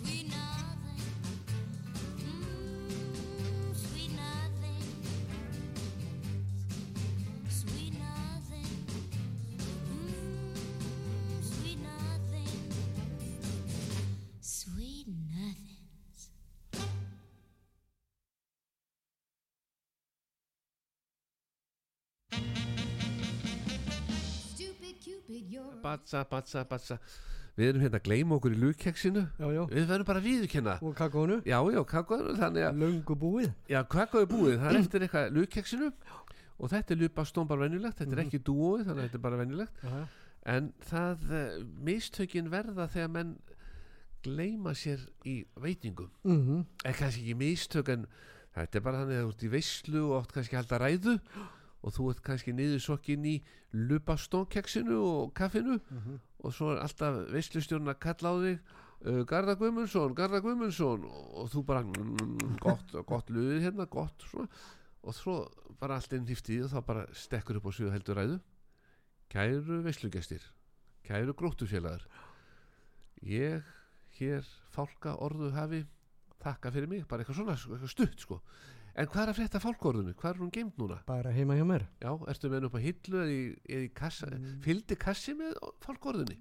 Batsa, 25.82 26.24
batsa, 26.30 26.64
batsa. 26.68 26.98
Við 27.58 27.72
erum 27.72 27.82
hérna 27.82 27.98
að 27.98 28.06
gleyma 28.06 28.36
okkur 28.36 28.54
í 28.54 28.58
lukkeksinu 28.62 29.24
Já, 29.34 29.46
já. 29.50 29.62
Við 29.72 29.88
verðum 29.90 30.06
bara 30.06 30.20
að 30.22 30.26
viðurkenna. 30.28 30.74
Og 30.86 30.94
kakónu, 30.94 31.40
Já, 31.42 31.58
já, 31.74 31.80
að, 32.68 32.78
löngu 32.78 33.16
búið. 33.18 33.50
já, 33.68 33.80
kakó 33.90 34.22
er 34.22 34.30
búið. 34.30 34.58
Það 34.62 34.70
er 34.70 34.80
eftir 34.84 35.06
eitthvað 35.06 35.32
lukkeksinu 35.34 35.90
Og 36.58 36.70
þetta 36.72 36.94
er 36.94 37.02
lupastón 37.02 37.46
bara 37.50 37.66
venjulegt. 37.66 37.98
Þetta 37.98 38.16
er 38.16 38.22
ekki 38.24 38.40
dúóið, 38.46 38.86
þannig 38.88 39.02
að 39.02 39.06
þetta 39.08 39.18
er 39.18 39.24
bara 39.26 39.38
venjulegt. 39.38 39.82
Aha. 39.86 40.00
En 40.54 40.72
það, 40.88 41.26
uh, 41.30 41.58
mistökin 41.86 42.48
verða 42.50 42.88
þegar 42.90 43.12
menn 43.14 43.36
gleyma 44.24 44.72
sér 44.74 45.04
í 45.28 45.44
veitingum. 45.60 46.10
Mm 46.24 46.64
er 46.84 46.96
kannski 46.98 47.22
ekki 47.22 47.36
mistök 47.38 47.88
en 47.94 48.06
þetta 48.54 48.78
er 48.78 48.82
bara 48.82 49.02
þannig 49.04 49.18
að 49.18 49.26
þú 49.26 49.30
ert 49.34 49.42
í 49.46 49.52
veislu 49.52 50.02
og 50.08 50.16
átt 50.22 50.32
kannski 50.34 50.56
að 50.56 50.62
halda 50.62 50.78
ræðu 50.82 51.14
og 51.82 51.94
þú 51.94 52.10
ert 52.12 52.24
kannski 52.26 52.54
niður 52.56 52.82
sokkin 52.82 53.24
í 53.28 53.36
lupastónkeksinu 53.72 54.98
og 54.98 55.32
kaffinu 55.38 55.78
og 56.42 56.54
svo 56.54 56.72
er 56.72 56.82
alltaf 56.82 57.20
veislustjórn 57.32 57.92
að 57.92 58.00
kalla 58.02 58.34
á 58.34 58.36
þig 58.42 58.58
uh, 58.58 59.22
Garða 59.30 59.54
Guðmundsson, 59.60 60.14
Garða 60.18 60.42
Guðmundsson. 60.42 61.06
Og, 61.06 61.32
og 61.42 61.50
þú 61.54 61.64
bara 61.70 61.84
mm, 61.86 62.58
gott, 62.64 62.94
gott 63.06 63.30
luðið 63.30 63.68
hérna, 63.68 63.86
gott 63.86 64.26
svona. 64.30 64.48
Og 65.06 65.14
svo 65.14 65.40
bara 65.78 65.96
allt 65.96 66.12
einn 66.12 66.26
hýftið 66.26 66.66
og 66.66 66.74
þá 66.74 66.80
bara 66.86 67.08
stekkur 67.14 67.60
upp 67.60 67.70
á 67.70 67.72
sjöðu 67.72 67.94
heldur 67.94 68.18
ræðu. 68.18 68.38
Kæru 69.30 69.82
veislugestir 69.84 70.42
kæru 71.08 71.32
gróttufélagar 71.32 72.04
ég 73.24 73.64
hér 74.18 74.44
fálka 74.74 75.14
orðu 75.24 75.50
hafi 75.54 75.84
þakka 76.42 76.72
fyrir 76.74 76.90
mig, 76.90 77.06
bara 77.08 77.24
eitthvað 77.24 77.40
svona 77.40 77.56
eitthvað 77.56 77.92
stutt 77.92 78.24
sko, 78.24 78.40
en 78.94 79.08
hvað 79.08 79.22
er 79.24 79.32
að 79.32 79.38
frétta 79.38 79.60
fálkorðinu 79.62 80.14
hvað 80.18 80.30
er 80.34 80.40
hún 80.42 80.52
geimt 80.54 80.78
núna? 80.80 80.98
Bara 81.08 81.32
heima 81.34 81.56
hjá 81.58 81.64
mér. 81.68 81.86
Já, 82.02 82.10
ertu 82.32 82.48
með 82.50 82.58
henni 82.58 82.70
upp 82.70 82.78
á 82.78 82.82
hillu 82.84 83.18
eða 83.22 83.32
í, 83.34 83.40
eða 83.68 83.86
í 83.86 83.90
kassa, 84.00 84.30
fylgdi 84.64 84.98
kassi 85.00 85.34
með 85.38 85.56
fálkorðinu, 85.84 86.36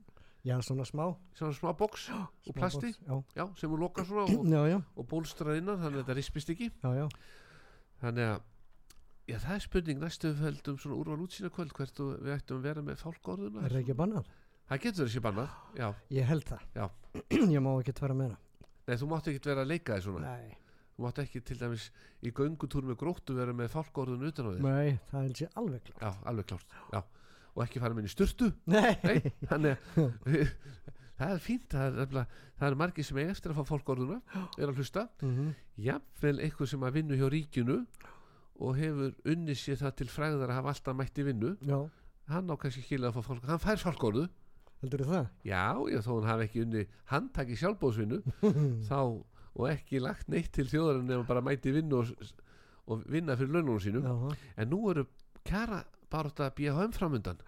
Já, 0.48 0.56
svona 0.64 0.86
smá. 0.88 1.06
svona 1.36 1.56
smá 1.58 1.72
box 1.78 2.10
og 2.48 2.54
plasti, 2.56 2.94
box, 2.94 3.08
Já, 3.36 3.42
já, 3.42 3.46
sem 3.60 3.72
hún 3.74 3.82
lokar 3.84 4.06
svona 4.08 4.28
og, 4.30 4.46
já, 4.56 4.62
já, 4.72 4.78
og 4.96 5.08
bólstrar 5.12 5.58
innan, 5.60 5.82
þannig 5.82 6.00
að 6.00 6.06
þetta 6.06 6.18
rispist 6.22 6.54
ekki 6.54 6.70
já, 6.72 6.92
já. 7.04 7.08
þannig 8.04 8.32
að 8.36 8.46
Já, 9.28 9.36
það 9.44 9.58
er 9.58 9.64
spurning 9.66 9.98
næstu 10.00 10.30
við 10.32 10.38
höldum 10.46 10.78
svona 10.80 10.96
úrval 11.02 11.18
útsýna 11.26 11.50
kvöld 11.52 11.74
hvert 11.76 11.98
við 12.00 12.30
ættum 12.32 12.62
að 12.62 12.68
vera 12.70 12.84
með 12.88 13.02
fálkorðuna 13.02 13.66
Er 13.68 13.74
það 13.74 13.82
ekki 13.82 13.96
bannað? 14.00 14.30
Það 14.70 14.80
getur 14.86 15.10
þessi 15.10 15.24
bannað, 15.26 15.58
já 15.76 15.88
Ég 16.16 16.30
held 16.30 16.46
það. 16.48 16.62
Já. 16.78 16.86
ég 17.58 17.60
má 17.66 17.70
ekki 17.74 17.96
vera 18.00 18.16
meira. 18.22 18.38
Nei, 18.88 18.96
þú 19.02 19.10
mátt 19.12 19.28
ekki 19.28 19.44
vera 19.50 19.66
að 19.66 19.72
leika 19.74 19.98
þig 19.98 20.06
svona 20.08 20.32
Nei. 20.32 20.56
Þú 20.98 21.06
mátt 21.06 21.20
ekki 21.22 21.42
til 21.46 21.58
dæmis 21.62 21.88
í 22.26 22.32
göngutúr 22.34 22.88
með 22.90 22.98
gróttu 23.04 23.36
vera 23.38 23.54
með 23.54 23.70
fálkorðun 23.76 24.26
utan 24.32 24.50
á 24.50 24.52
þér. 24.58 24.66
Nei, 24.66 25.00
það 25.12 25.28
er 25.30 25.36
sé 25.38 25.48
alveg 25.62 25.84
klart 25.86 26.02
já, 26.02 26.12
alveg 26.32 26.48
klárt 26.50 26.76
já. 26.94 27.02
og 27.54 27.64
ekki 27.68 27.82
fara 27.84 27.98
með 27.98 28.08
í 28.10 28.14
styrtu 28.16 28.50
Nei, 28.66 28.96
Nei, 29.04 29.32
þannig 29.46 29.78
að 29.78 30.56
það 31.18 31.32
er 31.36 31.44
fínt 31.46 31.70
það 31.74 32.02
er, 32.04 32.26
það 32.58 32.68
er 32.72 32.78
margir 32.82 33.06
sem 33.08 33.22
er 33.22 33.32
eftir 33.36 33.54
að 33.54 33.60
fá 33.62 33.70
fálkorðuna 33.76 34.20
er 34.62 34.68
að 34.72 34.82
hlusta. 34.82 35.06
Mhm. 35.22 35.54
jafnvel 35.88 36.36
eitthvað 36.42 36.72
sem 36.74 36.84
að 36.90 36.98
vinnu 36.98 37.18
hjá 37.22 37.28
ríkinu 37.34 37.78
og 38.58 38.74
hefur 38.82 39.14
unnið 39.30 39.58
sér 39.62 39.78
það 39.84 39.96
til 40.02 40.10
fræðar 40.10 40.50
að 40.50 40.58
hafa 40.58 40.74
alltaf 40.74 40.98
mætt 40.98 41.22
í 41.22 41.26
vinnu 41.30 41.54
Já, 41.70 41.78
hann 42.34 42.50
á 42.50 42.56
kannski 42.58 42.82
skilja 42.86 43.12
að 43.14 43.20
fá 43.20 43.22
fálkorðu 43.30 44.28
hann 44.82 44.94
fær 44.94 45.06
það? 45.08 45.28
Já, 45.46 45.62
já, 45.90 46.00
þó 46.06 46.12
hann 46.20 46.30
hafi 46.30 46.46
ekki 46.48 46.62
unni 46.66 46.84
handtaki 47.10 47.56
sjálfbóðsvinnu 47.58 48.20
þá 48.90 48.98
og 49.58 49.68
ekki 49.72 50.00
lagt 50.04 50.28
neitt 50.30 50.52
til 50.54 50.68
þjóðarinn 50.70 51.10
ef 51.12 51.18
hann 51.22 51.28
bara 51.30 51.42
mæti 51.42 51.72
vinnu 51.74 52.00
og, 52.04 52.12
og 52.88 53.04
vinna 53.10 53.36
fyrir 53.36 53.56
laununum 53.58 53.80
sínum. 53.82 54.06
Já, 54.06 54.36
en 54.62 54.70
nú 54.70 54.84
eru 54.92 55.08
kjara 55.44 55.84
bara 56.12 56.30
að 56.30 56.54
BHM 56.60 56.94
framundan 56.96 57.40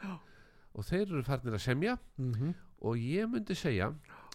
og 0.74 0.84
þeir 0.86 1.06
eru 1.08 1.24
farnir 1.24 1.54
að 1.58 1.64
semja. 1.64 1.98
Mhm, 2.18 2.54
og 2.82 2.96
ég 2.98 3.30
myndi 3.30 3.56
segja 3.56 3.92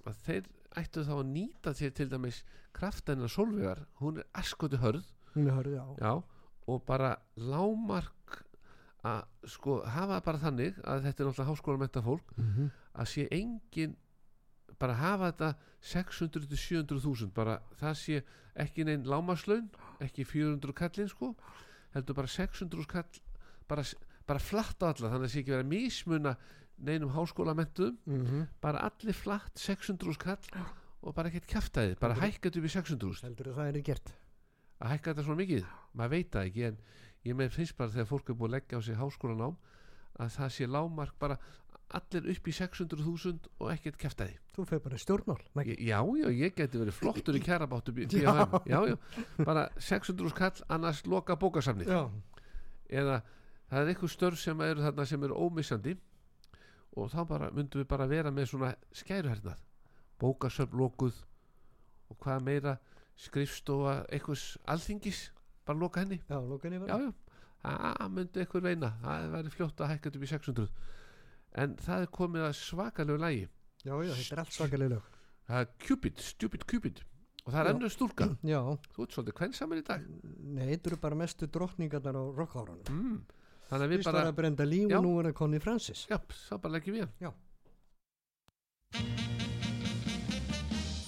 að 0.06 0.14
þeir 0.26 0.46
ættu 0.76 1.04
þá 1.06 1.12
að 1.18 1.28
nýta 1.32 1.74
sér 1.74 1.92
til 1.94 2.08
dæmis 2.10 2.42
kraftennar 2.74 3.30
sólvegar 3.30 3.84
hún 4.00 4.18
er 4.18 4.26
askoti 4.34 4.76
hörð. 4.82 5.04
Hörð, 5.34 5.74
já. 5.74 5.84
Já, 6.00 6.22
og 6.68 6.82
bara 6.86 7.16
lámark 7.36 8.40
að 9.04 9.24
sko 9.52 9.82
hafa 9.84 10.20
bara 10.24 10.38
þannig 10.40 10.78
að 10.84 11.02
þetta 11.04 11.22
er 11.22 11.28
náttúrulega 11.28 11.50
háskóla 11.50 11.78
menta 11.82 12.02
fólk 12.02 12.30
Mhm. 12.38 12.70
að 12.94 13.06
sé 13.10 13.28
engin 13.30 13.96
bara 14.78 14.94
hafa 14.98 15.30
þetta 15.32 15.48
600 15.80 16.48
til 16.48 16.58
700 16.58 17.00
þúsund 17.04 17.32
bara 17.36 17.58
það 17.80 17.94
sé 18.00 18.22
ekki 18.64 18.84
neinn 18.88 19.04
lámaslaun 19.06 19.68
ekki 20.04 20.24
400 20.26 20.72
kallinn 20.78 21.08
sko 21.12 21.34
heldur 21.94 22.14
bara 22.18 22.30
600 22.30 22.86
kall 22.90 23.20
bara, 23.68 23.84
bara 24.26 24.38
flatt 24.42 24.82
á 24.82 24.90
alla 24.90 25.10
þannig 25.10 25.20
að 25.20 25.26
það 25.28 25.32
sé 25.34 25.40
ekki 25.44 25.54
vera 25.56 25.68
mismuna 25.70 26.36
neinum 26.84 27.12
háskólamentuðum 27.14 27.98
Mhm. 28.06 28.46
bara 28.60 28.80
allir 28.88 29.14
flatt 29.14 29.54
600 29.58 30.16
kall 30.18 30.64
og 31.02 31.14
bara 31.14 31.28
ekkert 31.30 31.46
kjaftaði 31.46 31.98
bara 32.00 32.14
hækka 32.14 32.48
þetta 32.50 32.58
upp 32.58 32.64
í 32.64 32.74
600 32.74 33.22
Heldur 33.22 33.52
það 33.54 33.68
er 33.76 33.80
gert. 33.82 34.12
Að 34.80 34.90
hækka 34.90 35.12
þetta 35.14 35.24
svona 35.24 35.38
mikið? 35.42 35.64
Maður 35.94 36.10
veit 36.10 36.30
það 36.32 36.46
ekki 36.48 36.64
en 36.66 36.78
ég 37.24 37.34
með 37.36 37.50
finnst 37.54 37.76
bara 37.76 37.90
þegar 37.90 38.08
fólk 38.10 38.28
er 38.30 38.34
búið 38.34 38.48
að 38.48 38.54
leggja 38.56 38.78
á 38.78 38.80
sig 38.82 38.96
háskólanám 38.96 39.56
að 40.18 40.28
það 40.34 40.50
sé 40.54 40.66
lámark 40.66 41.14
bara 41.18 41.38
allir 41.94 42.30
upp 42.32 42.48
í 42.48 42.52
600.000 42.56 43.48
og 43.60 43.70
ekkert 43.74 43.98
kjaftaði 44.00 44.38
Þú 44.54 44.64
fer 44.70 44.78
bara 44.80 44.98
Maggi. 45.54 45.74
Ég- 45.76 45.88
Já, 45.88 45.98
já, 46.00 46.28
ég 46.30 46.54
geti 46.56 46.78
verið 46.78 46.92
flottur 46.98 47.34
í 47.36 47.42
já, 48.66 48.98
bara 49.44 49.68
600 49.78 50.30
skall 50.30 50.64
annars 50.68 51.04
loka 51.06 51.36
bókasafnið 51.36 51.88
Já, 51.92 52.10
eða 52.88 53.20
það 53.70 53.80
er 53.82 53.92
eitthvað 53.92 54.12
störf 54.14 54.38
sem 54.40 54.60
eru 54.60 54.82
þarna 54.84 55.06
sem 55.06 55.22
eru 55.24 55.34
ómissandi 55.34 55.96
og 56.96 57.10
þá 57.10 57.20
bara 57.28 57.50
myndum 57.50 57.82
við 57.82 57.88
bara 57.90 58.06
vera 58.06 58.30
með 58.30 58.46
svona 58.52 58.74
skæruhernað. 58.94 59.56
Bókasöfn 60.22 60.76
lokuð 60.78 61.16
og 62.10 62.18
hvað 62.22 62.44
meira 62.46 62.76
skrifstofa 63.18 64.04
eitthvað 64.14 64.44
alþingis 64.70 65.24
bara 65.66 65.78
loka 65.80 66.00
henni. 66.04 66.20
Já, 66.30 66.38
lókan 66.38 66.76
yfir 66.76 66.88
já, 66.92 66.98
já, 67.02 67.12
það 67.64 68.12
myndi 68.14 68.42
eitthvað 68.44 68.68
reyna. 68.68 68.92
Það 69.02 69.26
væri 69.34 69.52
fljótt 69.56 69.80
að 69.82 69.90
hækka 69.94 70.12
upp 70.14 70.22
í 70.22 70.30
600 70.30 70.68
en 71.54 71.76
það 71.80 72.06
er 72.06 72.14
komið 72.18 72.48
að 72.48 72.56
svakalegu 72.60 73.20
lægi 73.22 73.44
Já, 73.84 73.92
já, 74.00 74.14
þetta 74.16 74.32
er 74.32 74.40
allt 74.40 74.54
svakalega 74.56 74.92
lög. 74.94 75.08
Það 75.44 75.58
er 75.60 75.66
Cupid, 75.84 76.20
Stupid 76.24 76.62
Cupid. 76.70 77.00
Og 77.44 77.52
það 77.52 77.58
er 77.60 77.66
Já. 77.68 77.72
ennur 77.74 77.92
stúlka. 77.92 78.28
Já, 78.54 78.60
þú 78.94 79.04
ert 79.04 79.16
svolítið 79.16 79.36
kvensamur 79.40 79.80
í 79.80 79.84
dag. 79.84 80.06
Nei, 80.40 80.64
þetta 80.70 80.90
eru 80.90 81.00
bara 81.02 81.18
mestu 81.20 81.48
drottningarnar 81.52 82.16
á 82.16 82.24
rockárunum 82.32 82.88
mm. 82.88 83.18
þannig 83.68 83.84
að 83.84 83.92
við 83.92 84.00
Fyrst 84.00 84.08
bara 84.08 84.22
var 84.22 84.30
það 84.30 84.38
Brenda 84.40 84.68
Lee 84.70 84.86
Já. 84.88 84.96
og 84.96 85.04
nú 85.04 85.12
er 85.20 85.28
það 85.28 85.36
Connie 85.42 85.60
Francis. 85.60 86.06
Já, 86.08 86.16
þá 86.48 86.54
bara 86.64 86.76
leggjum 86.78 86.96
við. 86.96 87.12
Hann. 87.20 87.36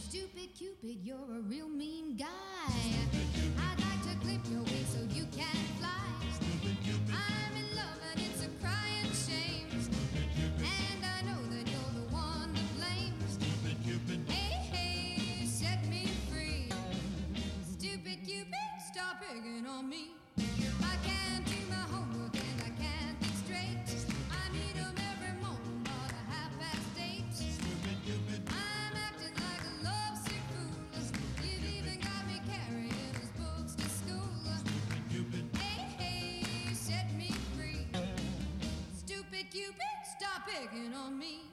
Stupid 0.05 0.53
Cupid, 0.59 1.01
you're 1.01 1.33
a 1.33 1.41
real 1.49 1.71
mean 1.71 1.76
me. 41.11 41.46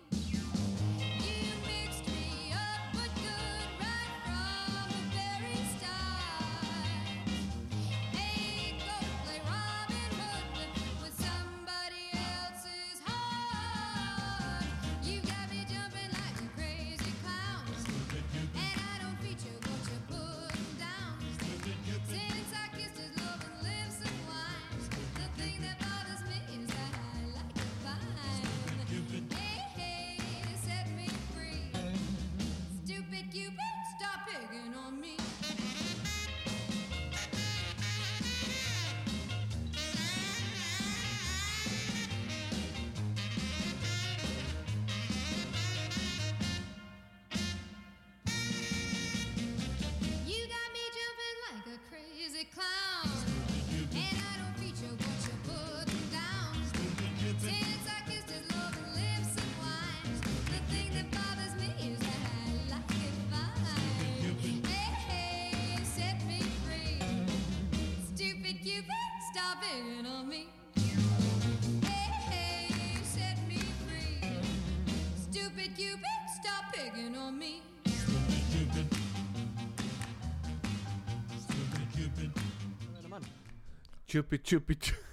Tjupi, 84.13 84.39
tjupi, 84.45 84.77
tjupi 84.77 85.11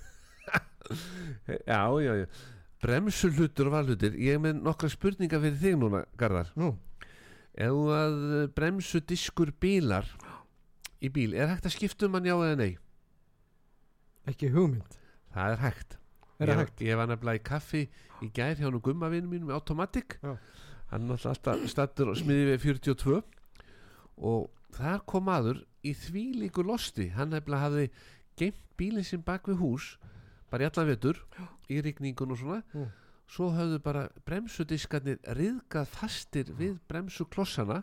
Já, 1.66 1.80
já, 2.05 2.12
já. 2.20 2.26
Bremsu 2.80 3.30
hlutur 3.32 3.70
og 3.70 3.74
valhlutir 3.78 4.16
Ég 4.20 4.36
er 4.36 4.42
með 4.42 4.61
nokkra 4.64 4.90
spurningar 4.92 5.40
fyrir 5.42 5.59
þig 5.61 5.80
núna, 5.80 6.05
Garðar. 6.20 6.53
Nú, 6.61 6.74
Ef 7.61 7.72
þú 7.74 7.86
að 7.94 8.20
bremsu 8.57 9.01
diskur 9.03 9.51
bílar 9.61 10.07
í 11.01 11.11
bíl, 11.12 11.32
er 11.34 11.51
hægt 11.51 11.66
að 11.66 11.74
skipta 11.74 12.07
um 12.07 12.14
hann 12.16 12.28
já 12.28 12.36
eða 12.36 12.57
nei? 12.61 12.72
ekki 14.30 14.51
hugmynd. 14.55 14.98
Það 15.34 15.55
er 15.55 15.62
hægt. 15.64 15.96
Er 16.40 16.51
það 16.51 16.61
hægt? 16.62 16.82
Ég 16.86 16.98
var 17.01 17.11
nefnilega 17.11 17.40
í 17.40 17.44
kaffi 17.51 17.82
í 18.24 18.30
gær 18.36 18.59
hjá 18.59 18.70
nú 18.70 18.80
gummavinu 18.84 19.28
mínum 19.30 19.51
með 19.51 19.59
Automatic. 19.59 20.16
Já. 20.22 20.36
Hann 20.92 21.07
náttúrulega 21.09 21.34
alltaf 21.34 21.66
stattur 21.70 22.12
og 22.12 22.18
smiði 22.18 22.46
við 22.53 22.64
42 22.64 23.20
og 24.30 24.48
þar 24.76 25.05
kom 25.09 25.26
maður 25.28 25.62
í 25.86 25.94
því 25.96 26.24
líku 26.44 26.64
losti. 26.66 27.11
Hann 27.16 27.34
hafði 27.34 27.88
geimt 28.41 28.61
bílinn 28.80 29.05
sinn 29.07 29.22
bak 29.26 29.47
við 29.51 29.61
hús 29.61 29.91
bara 30.51 30.64
í 30.64 30.70
allan 30.70 30.88
vetur 30.91 31.20
í 31.70 31.78
rigningun 31.84 32.32
og 32.34 32.38
svona. 32.41 32.62
Mm. 32.74 32.88
svo 33.30 33.47
höfðu 33.55 33.76
bara 33.84 34.09
bremsudiskarnir 34.26 35.20
riðgað 35.38 35.86
fastir 35.86 36.49
við 36.59 36.80
bremsuklossana. 36.91 37.76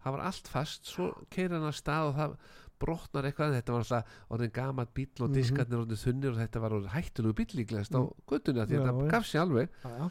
Það 0.00 0.14
var 0.14 0.22
allt 0.30 0.46
fast 0.48 0.86
svo 0.88 1.10
keir 1.28 1.52
hann 1.52 1.66
að 1.68 1.74
stað 1.76 2.06
og 2.08 2.14
það 2.16 2.36
brotnar 2.80 3.26
eitthvað. 3.28 3.52
Þetta 3.58 3.74
var 3.74 3.84
alltaf 3.84 4.14
orðin 4.32 4.52
gamat 4.56 4.94
bíl 4.96 5.10
og 5.20 5.28
Mhm. 5.28 5.34
diskarnir 5.36 5.78
orðin 5.82 6.00
þunnir 6.04 6.30
og 6.32 6.38
þetta 6.40 6.60
var 6.64 6.70
orðin 6.78 6.94
hættulegu 6.96 7.34
bíl 7.36 7.52
líklegast 7.60 7.92
á 7.92 8.00
göttunni 8.26 8.60
af 8.64 8.68
því 8.70 8.80
þetta 8.80 9.10
gaf 9.10 9.24
sér 9.28 9.40
alveg. 9.44 9.68
Já, 9.84 10.10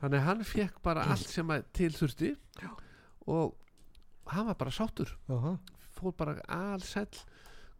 þannig 0.00 0.18
að 0.20 0.26
hann 0.28 0.44
fekk 0.44 0.82
bara 0.82 1.02
allt 1.02 1.26
sem 1.34 1.48
að 1.50 1.64
til 1.72 1.90
þurfti 1.90 2.30
og 3.26 3.54
hann 4.28 4.46
var 4.46 4.54
bara 4.54 4.70
sáttur. 4.70 5.16
Aha. 5.28 5.58
fór 5.98 6.12
bara 6.16 6.36
allsæll 6.46 7.10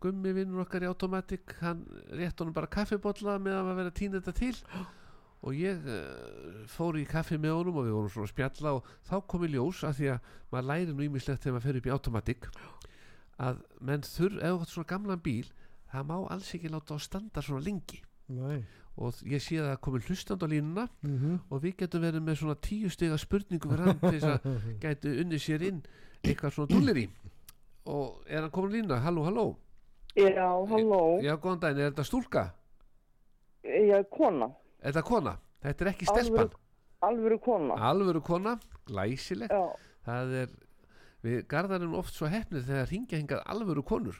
gummi 0.00 0.32
vinnur 0.36 0.62
okkar 0.64 0.84
í 0.86 0.88
automatic 0.90 1.54
hann 1.60 1.84
rétt 2.14 2.38
honum 2.40 2.54
bara 2.56 2.66
kaffibotla 2.70 3.38
með 3.42 3.56
að 3.60 3.74
vera 3.80 3.90
að 3.92 3.98
týna 3.98 4.20
þetta 4.20 4.34
til. 4.38 4.54
Og 5.46 5.54
ég 5.54 5.84
uh, 5.86 6.64
fór 6.66 6.96
í 6.98 7.04
kaffi 7.06 7.36
með 7.38 7.52
honum 7.60 7.76
og 7.78 7.84
við 7.86 7.94
vorum 7.94 8.10
svona 8.10 8.26
að 8.26 8.32
spjalla 8.32 8.72
og 8.78 8.88
þá 9.06 9.14
kom 9.30 9.44
í 9.46 9.52
ljós 9.52 9.84
að 9.86 9.94
því 10.00 10.08
að 10.14 10.32
maður 10.50 10.66
læri 10.72 10.94
nú 10.98 11.04
ímislegt 11.06 11.42
þegar 11.44 11.54
maður 11.58 11.66
fer 11.68 11.78
upp 11.78 11.86
í 11.86 11.94
automatic 11.94 12.48
að 13.38 13.60
menn 13.86 14.02
þurr, 14.02 14.40
ef 14.42 14.50
þú 14.50 14.62
átt 14.64 14.72
svona 14.74 14.88
gamlan 14.90 15.20
bíl 15.22 15.46
það 15.92 16.08
má 16.10 16.16
alls 16.34 16.48
ekki 16.58 16.72
láta 16.72 16.96
á 16.96 16.98
standa 16.98 17.42
svona 17.46 17.62
lengi. 17.64 18.02
Nei. 18.28 18.64
og 18.98 19.14
ég 19.30 19.38
sé 19.40 19.60
að 19.62 19.68
það 19.70 19.78
komin 19.86 20.02
hlustand 20.08 20.42
á 20.42 20.46
línuna 20.50 20.88
Mhm. 21.06 21.36
og 21.54 21.62
við 21.62 21.76
getum 21.78 22.02
verið 22.02 22.24
með 22.26 22.34
svona 22.40 22.56
tíu 22.58 22.90
stiga 22.90 23.14
spurningu 23.16 23.70
fyrir 23.70 23.86
hann 23.86 24.00
til 24.00 24.18
þess 24.18 24.26
að 24.42 24.80
gætu 24.82 25.12
unni 25.22 25.38
sér 25.38 25.62
inn 25.68 25.78
eitthvað 26.24 26.50
svona 26.56 26.72
dúlir 26.74 26.98
í. 26.98 27.08
Og 27.86 28.24
er 28.26 28.42
hann 28.42 28.50
komin 28.50 28.74
á 28.74 28.76
línuna, 28.76 28.98
halló, 29.06 29.22
halló 29.22 29.46
Já, 30.18 30.48
halló. 30.72 31.00
já, 31.22 31.34
góðan 31.36 31.60
daginn, 31.62 31.80
er 31.84 31.90
þetta 31.92 32.04
stúlka? 32.08 32.44
Er 33.64 34.04
kona. 34.10 34.48
er 34.82 34.92
þetta 34.92 35.02
kona? 35.06 35.36
þetta 35.62 35.84
er 35.84 35.90
ekki 35.92 36.06
stelpan 36.08 36.50
Alvöru 37.02 37.38
kona. 37.38 37.74
alvöru 37.78 38.20
kona, 38.26 38.56
glæsilegt 38.86 39.52
Já. 39.54 39.64
það 40.06 40.32
er, 40.42 40.48
við 41.22 41.44
garðarum 41.50 41.94
oft 41.98 42.14
svo 42.14 42.26
hefnir 42.30 42.64
þegar 42.66 42.88
ringja 42.90 43.18
hingað 43.20 43.42
alvöru 43.46 43.82
konur 43.86 44.18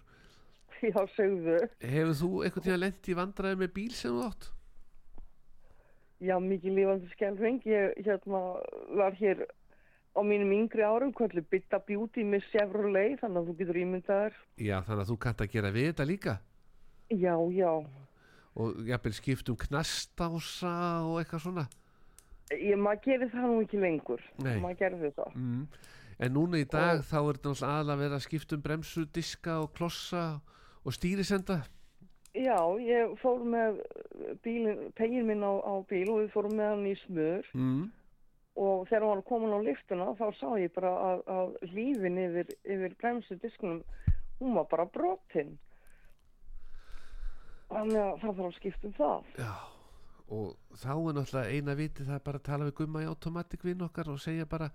Já, 0.82 1.01
segðu. 1.16 1.57
hefur 1.82 2.14
þú 2.20 2.28
einhvern 2.46 2.64
tíðan 2.68 2.80
lent 2.84 3.09
í 3.11 3.16
vandræði 3.18 3.59
með 3.64 3.72
bíl 3.74 3.90
sem 3.99 4.14
þú 4.14 4.26
átt? 4.28 4.51
Já, 6.22 6.34
mikið 6.42 6.72
lífandi 6.74 7.09
skelfing. 7.12 7.61
Ég 7.66 7.92
hérna 8.03 8.38
var 8.99 9.14
hér 9.18 9.44
á 10.19 10.23
mínum 10.27 10.51
yngri 10.53 10.83
árum, 10.83 11.12
kvöldu 11.14 11.45
Bitta 11.51 11.79
Beauty 11.79 12.25
með 12.27 12.45
Chevrolet, 12.51 13.19
þannig 13.23 13.41
að 13.43 13.49
þú 13.49 13.57
getur 13.62 13.79
ímyndaðar. 13.85 14.37
já, 14.59 14.77
þannig 14.83 15.03
að 15.05 15.11
þú 15.12 15.16
kannt 15.25 15.41
að 15.47 15.53
gera 15.55 15.71
við 15.75 15.87
þetta 15.93 16.09
líka 16.11 16.39
Já, 17.09 17.35
já. 17.55 17.71
og 18.59 18.83
jafnvel 18.89 19.14
skipt 19.16 19.49
um 19.49 19.57
knastása 19.57 20.75
og 21.07 21.21
eitthvað 21.23 21.45
svona 21.47 21.69
Ég, 22.49 22.77
maður 22.81 23.01
gerir 23.05 23.29
það 23.29 23.43
nú 23.45 23.57
ekki 23.61 23.79
lengur. 23.81 24.23
Nei. 24.41 24.55
Maður 24.62 24.79
gerði 24.81 25.11
það. 25.19 25.35
mm. 25.37 25.64
en 26.25 26.33
núna 26.33 26.59
í 26.62 26.64
dag 26.64 27.03
þá 27.05 27.19
er 27.21 27.37
þetta 27.37 27.51
náttúrulega 27.51 27.73
aðalega 27.75 27.93
að 27.95 28.03
vera 28.05 28.16
að 28.19 28.25
skipta 28.25 28.57
um 28.57 28.62
bremsu, 28.64 29.05
diska 29.12 29.59
og 29.62 29.75
klossa 29.77 30.23
og 30.85 30.97
stýrisenda 30.97 31.59
Já, 32.39 32.57
ég 32.81 33.14
fór 33.23 33.41
með 33.45 33.79
bílin, 34.45 34.81
pegin 34.97 35.27
minn 35.27 35.43
á, 35.45 35.53
á 35.61 35.75
bíl 35.89 36.09
og 36.12 36.21
við 36.23 36.33
fórum 36.35 36.57
með 36.59 36.69
hann 36.73 36.87
í 36.87 36.95
smör 37.05 37.47
mm. 37.57 37.85
Og 38.59 38.84
þegar 38.90 39.06
hann 39.12 39.24
komin 39.28 39.54
á 39.54 39.61
liftuna 39.62 40.11
þá 40.18 40.26
sá 40.38 40.48
ég 40.59 40.74
bara 40.74 40.92
að, 41.12 41.24
að 41.30 41.56
hlífin 41.70 42.20
yfir, 42.24 42.52
yfir 42.66 42.96
bremsu 43.00 43.38
diskunum, 43.42 43.82
hún 44.40 44.54
var 44.59 44.68
bara 44.70 44.86
brotinn. 44.94 45.56
Þannig 47.68 48.00
að 48.00 48.14
það 48.22 48.38
þarf 48.38 48.46
að 48.48 48.54
skipta 48.56 48.88
um 48.88 48.94
það. 48.96 49.32
Já, 49.38 49.54
og 50.38 50.78
þá 50.82 50.92
er 50.94 51.18
náttúrulega 51.18 51.54
eina 51.54 51.78
viti 51.78 52.06
það 52.09 52.22
bara 52.28 52.40
að 52.40 52.46
tala 52.48 52.68
við 52.68 52.78
gumma 52.80 53.04
í 53.04 53.11
automatic 53.11 53.66
vinn 53.68 53.84
okkar 53.86 54.11
og 54.12 54.22
segja 54.24 54.48
bara 54.48 54.70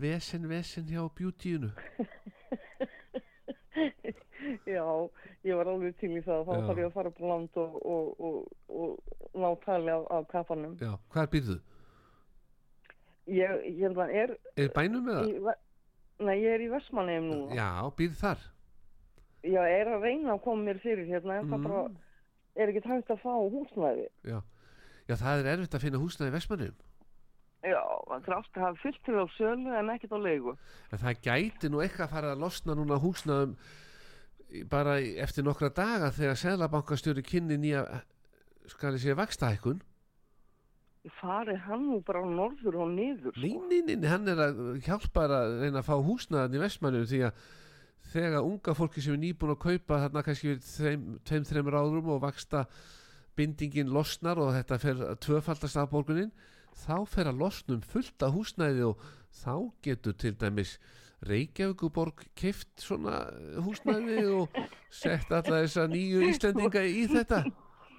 vesen, 0.00 0.48
vesen 0.50 0.88
hjá 0.90 1.04
beautyinu 1.14 1.70
Já, 4.68 4.84
ég 5.46 5.56
var 5.56 5.70
alveg 5.70 5.94
til 5.98 6.12
í 6.18 6.22
það. 6.24 6.44
Þá 6.46 6.66
þarf 6.66 6.80
ég 6.80 6.88
að 6.88 6.94
fara 6.94 7.10
upp 7.10 7.20
á 7.20 7.26
land 7.30 7.60
og, 7.62 7.76
og, 7.94 8.26
og, 8.28 8.36
og 8.68 9.40
ná 9.40 9.48
tali 9.64 9.92
af, 9.94 10.04
af 10.12 10.26
kappanum. 10.30 10.76
Já, 10.82 10.92
hvað 11.14 11.30
býrðu? 11.32 11.56
Ég, 13.26 13.50
ég 13.64 13.78
held 13.86 13.96
að 13.96 14.10
er, 14.14 14.32
Er 14.60 14.68
bænum 14.76 15.04
með 15.06 15.20
það? 15.24 15.54
nei, 16.20 16.34
ég 16.42 16.54
er 16.54 16.60
í 16.60 16.70
Vestmanneum 16.72 17.28
núna. 17.30 17.54
Já, 17.56 17.68
býrð 17.96 18.18
þar 18.20 18.38
Já, 19.44 19.60
er 19.68 19.86
að 19.92 20.02
reyna 20.02 20.32
að 20.34 20.42
koma 20.44 20.62
mér 20.64 20.78
fyrir 20.80 21.06
hérna 21.08 21.38
en 21.40 21.48
það 21.50 21.58
Mm. 21.58 21.64
bara 21.68 21.90
er 22.56 22.68
ekki 22.72 22.82
hægt 22.88 23.10
að 23.10 23.20
fá 23.20 23.32
húsnæði. 23.50 24.08
Já. 24.24 24.42
Já, 25.08 25.14
það 25.20 25.40
er 25.40 25.48
erfitt 25.58 25.74
að 25.74 25.80
finna 25.84 25.98
húsnaði 25.98 26.30
í 26.30 26.34
Vestmannum 26.36 26.74
Já, 27.64 27.80
það 28.08 28.28
er 28.28 28.34
alltaf 28.36 28.56
að 28.56 28.64
hafa 28.66 28.82
fyllt 28.82 29.02
til 29.04 29.14
á 29.16 29.24
sölu 29.38 29.72
en 29.78 29.88
ekkert 29.94 30.12
á 30.12 30.18
leigu. 30.20 30.56
en 30.92 30.98
það 30.98 31.20
gæti 31.24 31.68
nú 31.72 31.80
eitthvað 31.80 32.06
að 32.06 32.10
fara 32.14 32.32
að 32.34 32.40
losna 32.44 32.74
núna 32.76 33.00
húsnaðum 33.00 33.56
í- 34.52 34.64
bara 34.68 34.98
eftir 35.00 35.44
nokkra 35.44 35.70
daga 35.74 36.10
þegar 36.12 36.36
Seðlabankastjóri 36.36 37.22
kynni 37.24 37.56
nýja 37.56 38.02
skal 38.68 38.92
ég 38.92 39.00
segja 39.00 39.16
vakstahækkun 39.16 39.80
Farið 41.18 41.58
hann 41.66 41.82
nú 41.90 41.98
bara 42.04 42.22
á 42.24 42.26
norður 42.28 42.78
og 42.80 42.94
niður. 42.94 43.36
Nei, 43.36 43.50
Sko. 43.52 43.66
nei, 43.68 43.80
nei, 43.84 43.96
nei, 44.00 44.08
hann 44.08 44.30
er 44.32 44.40
að 44.40 44.60
hjálpa 44.86 45.26
að 45.28 45.58
reyna 45.60 45.82
að 45.82 45.88
fá 45.90 45.96
húsnaðan 46.00 46.56
í 46.56 46.62
Vestmannum 46.62 47.04
því 47.10 47.20
að 47.28 47.42
þegar 48.14 48.46
unga 48.46 48.74
fólki 48.78 49.04
sem 49.04 49.16
er 49.16 49.20
nýbúin 49.20 49.52
að 49.54 49.62
kaupa 49.66 50.00
þarna 50.04 50.22
kannski 50.24 50.52
við 50.52 50.66
þeim, 50.68 51.06
tveim, 51.28 51.46
þreim 51.48 51.70
ráðrum 51.74 52.10
og 52.14 52.22
vaksta 52.24 52.64
bindingin 53.36 53.92
losnar 53.92 54.40
og 54.40 54.52
þetta 54.54 54.80
fer 54.80 55.00
að 55.10 55.20
tvöfaldast 55.26 55.80
af 55.80 55.90
borgunin 55.92 56.32
þá 56.84 56.96
fer 57.10 57.30
að 57.30 57.40
losnum 57.42 57.82
fullt 57.86 58.24
af 58.24 58.34
húsnæði 58.34 58.86
og 58.88 59.08
þá 59.34 59.54
getur 59.84 60.16
til 60.18 60.34
dæmis 60.40 60.78
Reykjavíkuborg 61.24 62.26
keift 62.36 62.68
svona 62.80 63.24
húsnæði 63.64 64.24
og 64.38 64.58
sett 65.02 65.30
alla 65.32 65.62
þessa 65.64 65.86
nýju 65.90 66.24
Íslendinga 66.28 66.84
í 66.84 67.06
þetta 67.12 67.44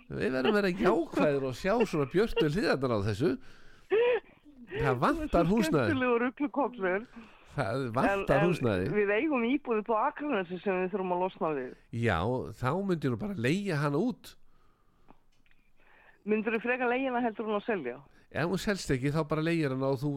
við 0.09 0.31
verðum 0.35 0.51
að 0.51 0.57
vera 0.59 0.71
jákvæðir 0.85 1.45
og 1.49 1.55
sjá 1.57 1.73
svona 1.89 2.09
björtu 2.11 2.49
hliðarnar 2.51 2.93
á 2.93 2.99
þessu 3.09 3.31
það 4.75 4.99
vantar 5.01 5.47
rugglukollur. 6.25 7.05
það 7.55 7.85
vantar 7.95 8.41
húsnæði 8.45 8.89
Við 8.93 9.11
eigum 9.15 9.45
íbúði 9.47 9.85
på 9.87 9.95
Akranesi 9.97 10.57
sem 10.63 10.81
við 10.83 10.91
þurfum 10.93 11.13
að 11.15 11.21
losna 11.25 11.51
við. 11.55 11.69
já, 11.95 12.17
þá 12.59 12.69
myndi 12.85 13.09
nú 13.13 13.17
bara 13.21 13.37
leigja 13.37 13.77
hana 13.81 13.97
út 14.01 14.33
Myndur 16.25 16.55
þú 16.57 16.61
freka 16.65 16.87
leiðina 16.89 17.21
heldur 17.21 17.45
hún 17.49 17.59
að 17.59 17.65
selja? 17.69 17.97
ef 18.35 18.49
hún 18.51 18.59
selst 18.59 18.89
ekki 18.91 19.11
þá 19.15 19.21
bara 19.29 19.41
leigir 19.45 19.71
hana 19.71 19.93
og 19.93 19.99
þú 20.01 20.11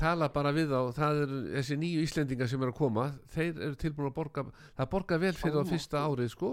tala 0.00 0.28
bara 0.32 0.50
við 0.56 0.70
þá 0.72 0.78
það 0.96 1.18
er 1.22 1.32
þessi 1.58 1.76
nýju 1.80 2.02
Íslendingar 2.06 2.48
sem 2.50 2.62
eru 2.64 2.72
að 2.72 2.78
koma 2.80 3.04
þeir 3.34 3.60
eru 3.66 3.76
tilbúin 3.80 4.08
að 4.10 4.14
borga 4.16 4.44
það 4.80 4.88
borga 4.94 5.18
vel 5.22 5.32
fyrir 5.36 5.60
á 5.60 5.64
fyrsta 5.70 6.02
árið 6.08 6.30
sko 6.32 6.50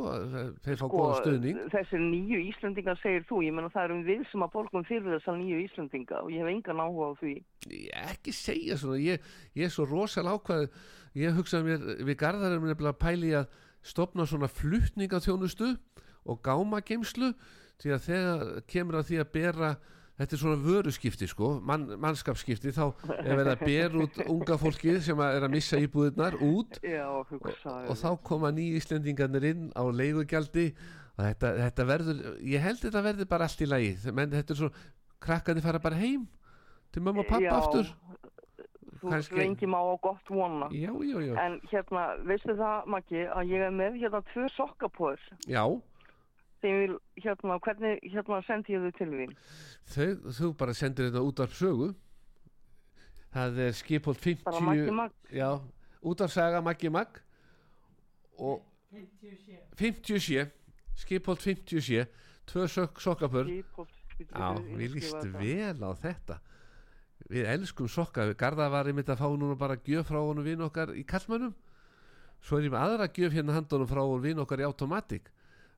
þeir 0.65 0.79
fá 0.81 0.85
góða 0.91 1.15
stuðning 1.21 1.61
Þessir 1.73 2.03
nýju 2.03 2.41
Íslendingar 2.51 2.99
segir 3.01 3.25
þú, 3.29 3.41
ég 3.47 3.55
menna 3.57 3.71
það 3.73 3.87
erum 3.89 4.03
við 4.07 4.25
sem 4.31 4.45
að 4.47 4.53
borgum 4.57 4.85
fyrir 4.87 5.15
þessar 5.17 5.39
nýju 5.41 5.61
Íslendinga 5.65 6.21
og 6.23 6.31
ég 6.35 6.43
hef 6.43 6.51
engan 6.53 6.83
áhuga 6.83 7.07
á 7.07 7.13
því. 7.21 7.33
Ég- 7.71 7.93
ekki 8.13 8.33
segja 8.35 8.77
svona 8.77 8.99
ég, 9.01 9.27
ég 9.55 9.65
er 9.69 9.73
svo 9.73 9.85
rosal 9.89 10.27
ákvað 10.27 10.67
ég 11.17 11.33
hugsaði 11.37 11.63
mér, 11.71 11.85
við 12.05 12.17
garðar 12.21 12.51
erum 12.57 12.67
nefnilega 12.69 12.93
að 12.93 13.01
pæli 13.01 13.31
að 13.39 13.47
stopna 13.87 14.25
svona 14.27 14.47
flutningaþjónustu 14.51 15.75
og 16.27 16.41
gámageimslu 16.43 17.31
því 17.81 17.93
að 17.95 18.05
þegar 18.07 18.41
kemur 18.67 18.97
að 18.99 19.07
því 19.11 19.19
að 19.21 19.31
bera 19.37 19.69
þetta 20.17 20.33
er 20.35 20.41
svona 20.41 20.57
vöruskipti 20.63 21.27
sko 21.29 21.49
mann, 21.61 21.83
mannskapsskipti, 22.01 22.71
þá 22.73 22.85
er 23.21 23.33
verið 23.37 23.51
að 23.53 23.65
bera 23.65 24.03
út 24.05 24.21
unga 24.25 24.57
fólkið 24.61 25.01
sem 25.05 25.19
að 25.21 25.35
er 25.37 25.45
að 25.47 25.53
missa 25.57 25.81
íbúðirnar 25.83 26.37
út 26.41 26.79
Já, 26.81 27.03
og, 27.11 27.27
hugsaðu. 27.33 27.89
og 27.93 27.99
þá 28.01 28.09
koma 28.31 28.51
nýju 28.57 28.79
Íslendingarnir 28.81 29.45
inn 29.51 29.67
á 29.77 29.83
leigugjaldi 29.85 30.71
og 31.17 31.21
þetta, 31.25 31.51
þetta 31.63 31.85
verður, 31.91 32.23
ég 32.45 32.65
held 32.65 32.81
þetta 32.81 33.03
verður 33.05 33.29
bara 33.29 33.49
allt 33.49 33.61
í 33.61 33.69
lagi, 33.69 33.93
menn 34.13 34.33
þetta 34.33 34.53
er 34.55 34.61
svo 34.63 34.71
krakkandi 35.21 35.63
fara 35.65 35.79
bara 35.81 35.97
heim 36.01 36.25
til 36.93 37.01
mamma 37.05 37.21
og 37.25 37.29
pappa 37.29 37.45
Já, 37.45 37.53
aftur. 37.57 37.93
Þú 38.97 39.11
lengi 39.37 39.67
má 39.69 39.77
á 39.77 39.93
gott 40.01 40.29
vona. 40.33 40.67
já, 40.73 40.89
En 41.37 41.59
hérna, 41.69 42.05
veistu 42.25 42.55
það, 42.57 42.87
Maggi, 42.89 43.27
að 43.29 43.51
ég 43.53 43.65
er 43.67 43.75
með 43.75 43.99
hérna 44.01 44.23
tvö 44.33 44.47
sokkapóður 44.55 45.21
já 45.45 45.61
vil, 46.61 46.97
hérna, 47.21 47.57
hvernig, 47.63 47.99
hérna 48.03 48.41
sendi 48.47 48.73
ég 48.73 48.83
þau 48.85 48.93
til 48.97 49.09
þín? 49.13 49.33
þau, 49.93 50.07
þú 50.39 50.51
bara 50.57 50.73
sendir 50.73 51.09
þetta 51.09 51.23
út 51.27 51.41
af 51.43 51.53
sögu. 51.57 51.89
Það 53.33 53.59
er 53.67 53.75
skipholt 53.77 54.21
50 54.23 54.43
Bara 54.47 54.61
Maggi 54.63 54.91
Mag, 54.95 55.11
já, 55.29 55.49
út 56.01 56.21
af 56.21 56.31
saga 56.33 56.61
Maggi 56.63 56.89
Mag 56.89 57.19
og 58.37 58.63
57 59.77 60.47
skipholt 60.97 61.43
57 61.43 62.07
tvö 62.47 62.67
sök, 62.67 62.99
sokkapör. 63.03 63.45
Skipholt, 63.51 63.93
bíddu, 64.17 64.33
Já, 64.33 64.49
við 64.79 64.95
líst 64.95 65.11
skrifa 65.11 65.25
þetta. 65.27 65.43
vel 65.43 65.83
á 65.83 65.91
þetta. 66.01 66.39
Við 67.27 67.49
elskum 67.51 67.87
sokka. 67.91 68.29
Garða 68.39 68.69
var 68.71 68.87
einmitt 68.87 69.09
að 69.11 69.19
fá 69.19 69.27
núna 69.27 69.57
bara 69.59 69.75
gjöf 69.75 70.07
frá 70.07 70.21
honum 70.23 70.45
vinn 70.45 70.61
okkar 70.63 70.95
í 70.95 71.03
kallmönnum 71.05 71.53
Svo 72.41 72.59
er 72.59 72.67
ég 72.67 72.71
með 72.71 72.83
aðra 72.85 73.07
gjöf 73.11 73.33
hérna 73.33 73.55
handunum 73.57 73.89
frá 73.89 74.03
vinn 74.21 74.39
okkar 74.39 74.61
í 74.61 74.67
automatik 74.67 75.31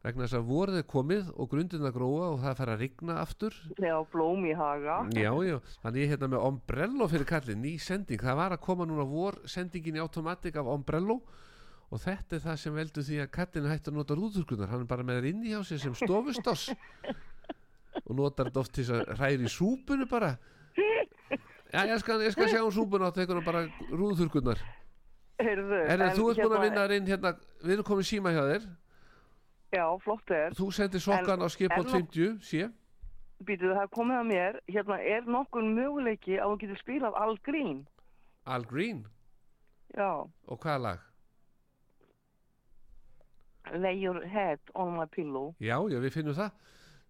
vegna 0.06 0.24
þess 0.26 0.38
að 0.40 0.46
voruð 0.48 0.78
er 0.80 0.86
komið 0.88 1.30
og 1.36 1.50
grundin 1.52 1.84
að 1.90 1.96
gróa 1.98 2.30
og 2.32 2.40
það 2.44 2.58
fær 2.62 2.72
að 2.74 2.82
rigna 2.86 3.18
aftur. 3.20 3.58
Já, 3.84 3.96
blóm 4.14 4.46
í 4.48 4.54
haga. 4.56 5.02
Já, 5.12 5.32
já, 5.44 5.58
þannig 5.84 6.00
ég 6.00 6.08
er 6.08 6.14
hérna 6.14 6.30
með 6.32 6.46
Ombrello 6.50 7.08
fyrir 7.12 7.28
kallin, 7.28 7.62
ný 7.66 7.74
sending. 7.84 8.22
Það 8.24 8.40
var 8.40 8.56
að 8.56 8.64
koma 8.64 8.88
núna 8.88 9.06
vor 9.10 9.40
sendingin 9.50 10.00
í 10.00 10.04
automatik 10.04 10.56
af 10.62 10.72
Ombrello 10.72 11.20
og 11.90 12.04
þetta 12.04 12.38
er 12.38 12.44
það 12.46 12.58
sem 12.62 12.76
veldur 12.78 13.04
því 13.08 13.20
að 13.24 13.32
kattin 13.34 13.66
er 13.66 13.74
hægt 13.74 13.88
að 13.90 13.96
nota 13.98 14.16
rúðurkunar 14.16 14.70
hann 14.70 14.84
er 14.86 14.90
bara 14.92 15.04
með 15.04 15.20
þær 15.20 15.28
inni 15.32 15.54
hjá 15.56 15.64
sér 15.66 15.80
sem 15.82 15.96
stofustoss 15.98 16.68
og 18.06 18.12
notar 18.14 18.52
þetta 18.52 18.62
oft 18.62 18.76
til 18.78 18.86
þess 18.86 18.94
að 19.10 19.16
hræri 19.18 19.50
súpunu 19.50 20.06
bara. 20.12 20.36
Já 21.74 21.82
ég 21.90 22.00
skal, 22.02 22.20
ég 22.22 22.34
skal 22.34 22.48
sjá 22.50 22.62
um 22.62 22.72
súpuna 22.74 23.10
og 23.10 23.18
tekur 23.18 23.40
hann 23.40 23.46
bara 23.46 23.64
rúðurkunar 23.90 24.62
Heyrðu, 25.40 25.82
er 25.86 26.02
en 26.04 26.14
þú 26.18 26.30
ert 26.32 26.40
búin 26.44 26.56
að 26.58 26.64
hérna- 26.66 26.86
vinna 26.88 26.96
inn 27.00 27.10
hérna 27.10 27.34
við 27.64 27.74
erum 27.76 27.88
komið 27.90 28.08
síma 28.10 28.32
hjá 28.36 28.42
þér 28.54 28.70
Já, 29.72 29.86
flott 30.04 30.32
er. 30.32 30.50
þú 30.58 30.72
sendir 30.74 31.00
sokkan 31.02 31.40
á 31.42 31.48
en 31.48 31.84
nú- 31.86 31.92
50 31.92 32.40
sé. 32.42 32.70
Býtu, 33.44 33.70
það 33.72 33.90
komið 33.96 34.18
að 34.20 34.28
mér, 34.28 34.60
hérna, 34.68 34.98
er 35.00 35.22
nokkur 35.22 35.64
möguleiki 35.64 36.40
að 36.40 36.50
þú 36.52 36.58
getur 36.60 36.80
spilað 36.82 37.14
Al 37.16 37.38
Green? 37.44 37.88
Al 38.46 38.64
Green? 38.66 39.06
Já, 39.96 40.28
og 40.48 40.60
hvaða 40.60 40.82
lag? 40.82 41.00
Lay 43.74 43.96
your 44.02 44.26
head 44.26 44.60
on 44.76 44.96
my 44.98 45.06
pillow. 45.06 45.54
Já, 45.62 45.78
já, 45.90 46.00
við 46.02 46.12
finnum 46.12 46.34
það. 46.36 46.52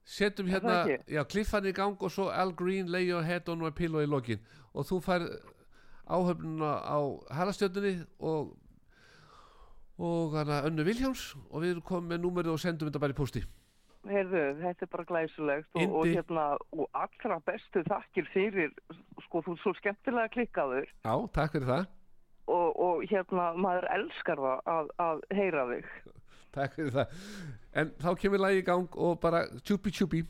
Setjum 0.10 0.47
Er 0.47 0.51
hérna, 0.60 0.97
já, 1.07 1.24
kliffan 1.24 1.66
í 1.70 1.74
gang 1.74 1.95
og 2.01 2.12
svo 2.12 2.30
Al 2.30 2.51
Green, 2.51 2.88
lay 2.91 3.05
your 3.07 3.22
head 3.24 3.47
on 3.49 3.60
my 3.60 3.70
pillow 3.72 4.01
í 4.03 4.07
lokin. 4.10 4.39
Og 4.74 4.86
þú 4.86 4.99
fær 5.05 5.26
áhöfnuna 6.10 6.72
á 6.84 6.97
halastjöndinni 7.32 8.05
og 8.20 8.57
og 10.00 10.38
hana 10.39 10.62
Önnu 10.68 10.86
Viljáms 10.88 11.34
og 11.50 11.66
við 11.66 11.82
komið 11.84 12.14
með 12.14 12.22
númerið 12.24 12.54
og 12.56 12.62
sendum 12.64 12.88
þetta 12.89 13.04
bara 13.04 13.16
í 13.16 13.20
posti 13.20 13.43
Heyrðu, 14.08 14.41
þetta 14.62 14.86
er 14.86 14.89
bara 14.93 15.06
glæsulegt 15.10 15.76
og, 15.76 15.95
og 16.00 16.08
hérna, 16.08 16.43
og 16.72 16.86
allra 16.95 17.39
bestu 17.43 17.82
þakkir 17.84 18.30
fyrir, 18.32 18.72
sko, 19.26 19.41
þú 19.43 19.56
er 19.58 19.60
svo 19.60 19.74
skemmtilega 19.76 20.32
klikkaður. 20.32 20.88
Já, 21.04 21.14
takk 21.36 21.58
fyrir 21.58 21.68
það. 21.68 21.89
Og, 22.47 22.80
og 22.86 23.04
hérna, 23.12 23.50
maður 23.60 23.89
elskar 23.97 24.39
það 24.45 24.72
að, 24.74 24.93
að 25.04 25.24
heyra 25.36 25.66
þig. 25.74 25.91
Takk 26.56 26.78
fyrir 26.78 26.95
það. 26.95 27.18
En 27.84 27.91
þá 28.00 28.10
kemur 28.24 28.43
lagi 28.45 28.64
í 28.64 28.68
gang 28.72 28.95
og 28.95 29.20
bara 29.22 29.43
tjúpi 29.60 29.93
tjúpi. 30.00 30.24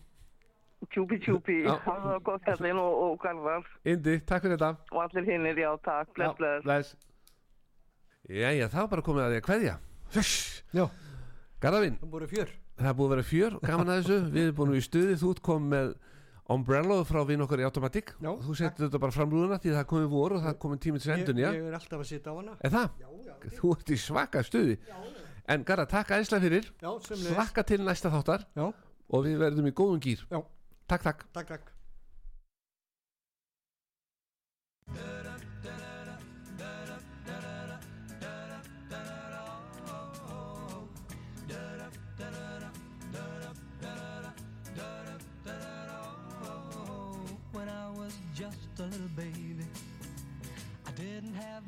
Tjúpi 0.89 1.19
tjúpi, 1.21 1.61
það 1.67 2.03
var 2.07 2.21
gott 2.25 2.49
hérna 2.49 2.73
og, 2.81 3.19
garðar. 3.21 3.69
Indi, 3.85 4.17
takk 4.25 4.47
fyrir 4.47 4.57
þetta. 4.57 4.73
Og 4.95 5.05
allir 5.05 5.29
hinnir, 5.29 5.61
já, 5.61 5.69
takk, 5.85 6.11
bless, 6.17 6.65
bless. 6.65 6.97
Jæja, 8.29 8.67
þá 8.69 8.79
er 8.83 8.89
bara 8.91 9.03
komið 9.05 9.23
að 9.25 9.31
því 9.31 9.37
að 9.39 9.45
kveðja. 9.47 9.75
Já, 10.77 10.83
Garðavinn, 11.59 11.95
það 11.99 12.11
voru 12.13 12.27
fjör. 12.29 12.51
Það 12.79 12.93
búið 12.99 13.07
að 13.07 13.13
vera 13.15 13.25
fjör, 13.27 13.55
gaman 13.65 13.89
að 13.89 13.97
þessu. 13.99 14.17
Við 14.35 14.43
erum 14.45 14.57
búin 14.59 14.75
í 14.77 14.81
stuði, 14.85 15.15
þú 15.19 15.31
komið 15.47 15.73
með 15.73 15.89
Umbrella 16.49 16.97
frá 17.05 17.19
vinn 17.29 17.43
okkar 17.45 17.61
í 17.61 17.65
Automatic. 17.67 18.13
Já, 18.21 18.29
Þú 18.45 18.55
setur 18.57 18.85
þetta 18.87 19.01
bara 19.03 19.13
fram 19.13 19.33
rúðuna 19.33 19.59
því 19.61 19.73
það 19.75 19.87
komið 19.91 20.07
vor 20.13 20.35
og 20.37 20.45
það 20.45 20.55
komið 20.63 20.79
tíminn 20.85 21.03
til 21.03 21.11
ég, 21.11 21.17
endun, 21.19 21.41
já? 21.43 21.49
ég 21.57 21.67
er 21.69 21.77
alltaf 21.77 21.99
að 21.99 22.09
sitja 22.09 22.33
á 22.33 22.35
hana. 22.39 22.55
Er 22.65 22.73
það? 22.73 22.87
Já, 23.01 23.09
já, 23.27 23.33
Þú 23.59 23.73
ert 23.75 23.89
í 23.89 23.99
svaka 24.05 24.45
stuði. 24.45 24.77
En 25.49 25.65
Garða, 25.65 25.85
takk 25.89 26.13
æðislega 26.15 26.45
fyrir. 26.45 26.71
Já, 26.77 26.89
sömulegis 27.05 27.35
Slakka 27.35 27.65
til 27.69 27.81
næsta 27.81 28.13
þáttar. 28.13 28.45
Já, 28.57 28.65
og 29.09 29.25
við 29.25 29.41
verðum 29.41 29.69
í 29.69 29.73
góðum 29.73 30.01
gýr 30.05 30.21
Já. 30.29 30.39
Takk, 30.89 31.05
takk. 31.05 31.25
Takk, 31.33 31.53
takk 31.57 31.75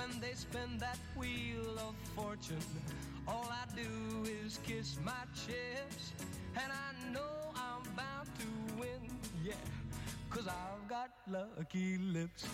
When 0.00 0.18
they 0.18 0.32
spin 0.32 0.78
that 0.78 0.96
wheel 1.14 1.78
of 1.78 1.94
fortune, 2.16 2.64
all 3.28 3.46
I 3.50 3.64
do 3.76 4.24
is 4.24 4.58
kiss 4.66 4.96
my 5.04 5.24
chips. 5.34 6.12
And 6.56 6.72
I 6.72 7.12
know 7.12 7.52
I'm 7.54 7.82
bound 7.94 8.28
to 8.38 8.80
win, 8.80 9.02
yeah. 9.44 9.52
Cause 10.30 10.48
I've 10.48 10.88
got 10.88 11.10
lucky 11.28 11.98
lips. 11.98 12.46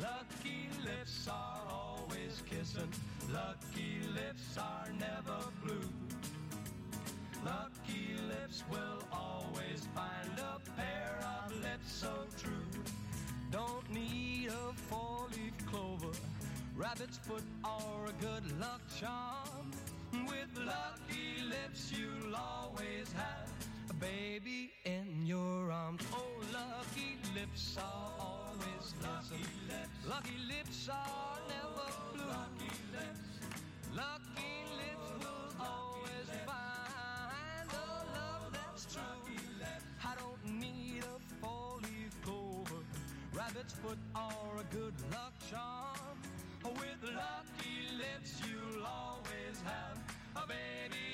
Lucky 0.00 0.70
lips 0.82 1.28
are 1.30 1.60
always 1.70 2.42
kissing. 2.48 2.88
Lucky 3.30 4.00
lips 4.14 4.56
are 4.56 4.88
never 4.98 5.40
blue. 5.62 5.90
Lucky 7.44 8.16
lips 8.30 8.64
will 8.70 9.02
always 9.12 9.86
find 9.94 10.38
a 10.38 10.58
pair 10.70 11.20
of 11.36 11.52
lips 11.52 11.92
so 11.92 12.14
true. 12.42 12.82
Don't 13.50 13.88
need 13.90 14.48
a 14.48 14.72
four-leaf 14.88 15.52
clover, 15.66 16.16
rabbit's 16.76 17.18
foot, 17.18 17.42
or 17.64 18.06
a 18.06 18.12
good 18.20 18.60
luck 18.60 18.80
charm. 18.98 19.70
With 20.12 20.50
lucky 20.58 21.42
lips, 21.48 21.92
you'll 21.92 22.34
always 22.34 23.12
have 23.12 23.50
a 23.90 23.94
baby 23.94 24.72
in 24.84 25.26
your 25.26 25.70
arms. 25.70 26.02
Oh, 26.12 26.24
lucky 26.52 27.18
lips 27.34 27.76
are 27.78 28.12
always 28.18 28.94
lucky 29.02 29.44
lips. 29.68 30.08
Lucky 30.08 30.38
lips 30.48 30.88
are 30.90 31.38
never 31.48 31.90
blue. 32.12 32.26
Lucky 32.26 32.72
lips. 32.92 33.28
Lucky 33.94 34.54
lips 34.78 35.08
will 35.20 35.64
always 35.64 36.28
find 36.46 37.70
a 37.72 37.88
love 38.16 38.52
that's 38.52 38.86
true. 38.92 39.02
I 40.04 40.14
don't 40.16 40.60
need 40.60 41.02
a 41.02 41.18
four-leaf 41.44 42.12
clover, 42.24 42.82
rabbit's 43.32 43.74
foot, 43.74 43.98
or 44.14 44.60
a 44.60 44.74
good 44.74 44.94
luck 45.10 45.33
Lucky 47.04 47.98
lips 47.98 48.40
you'll 48.40 48.82
always 48.86 49.60
have. 49.64 49.98
A 50.36 50.46
baby 50.46 51.13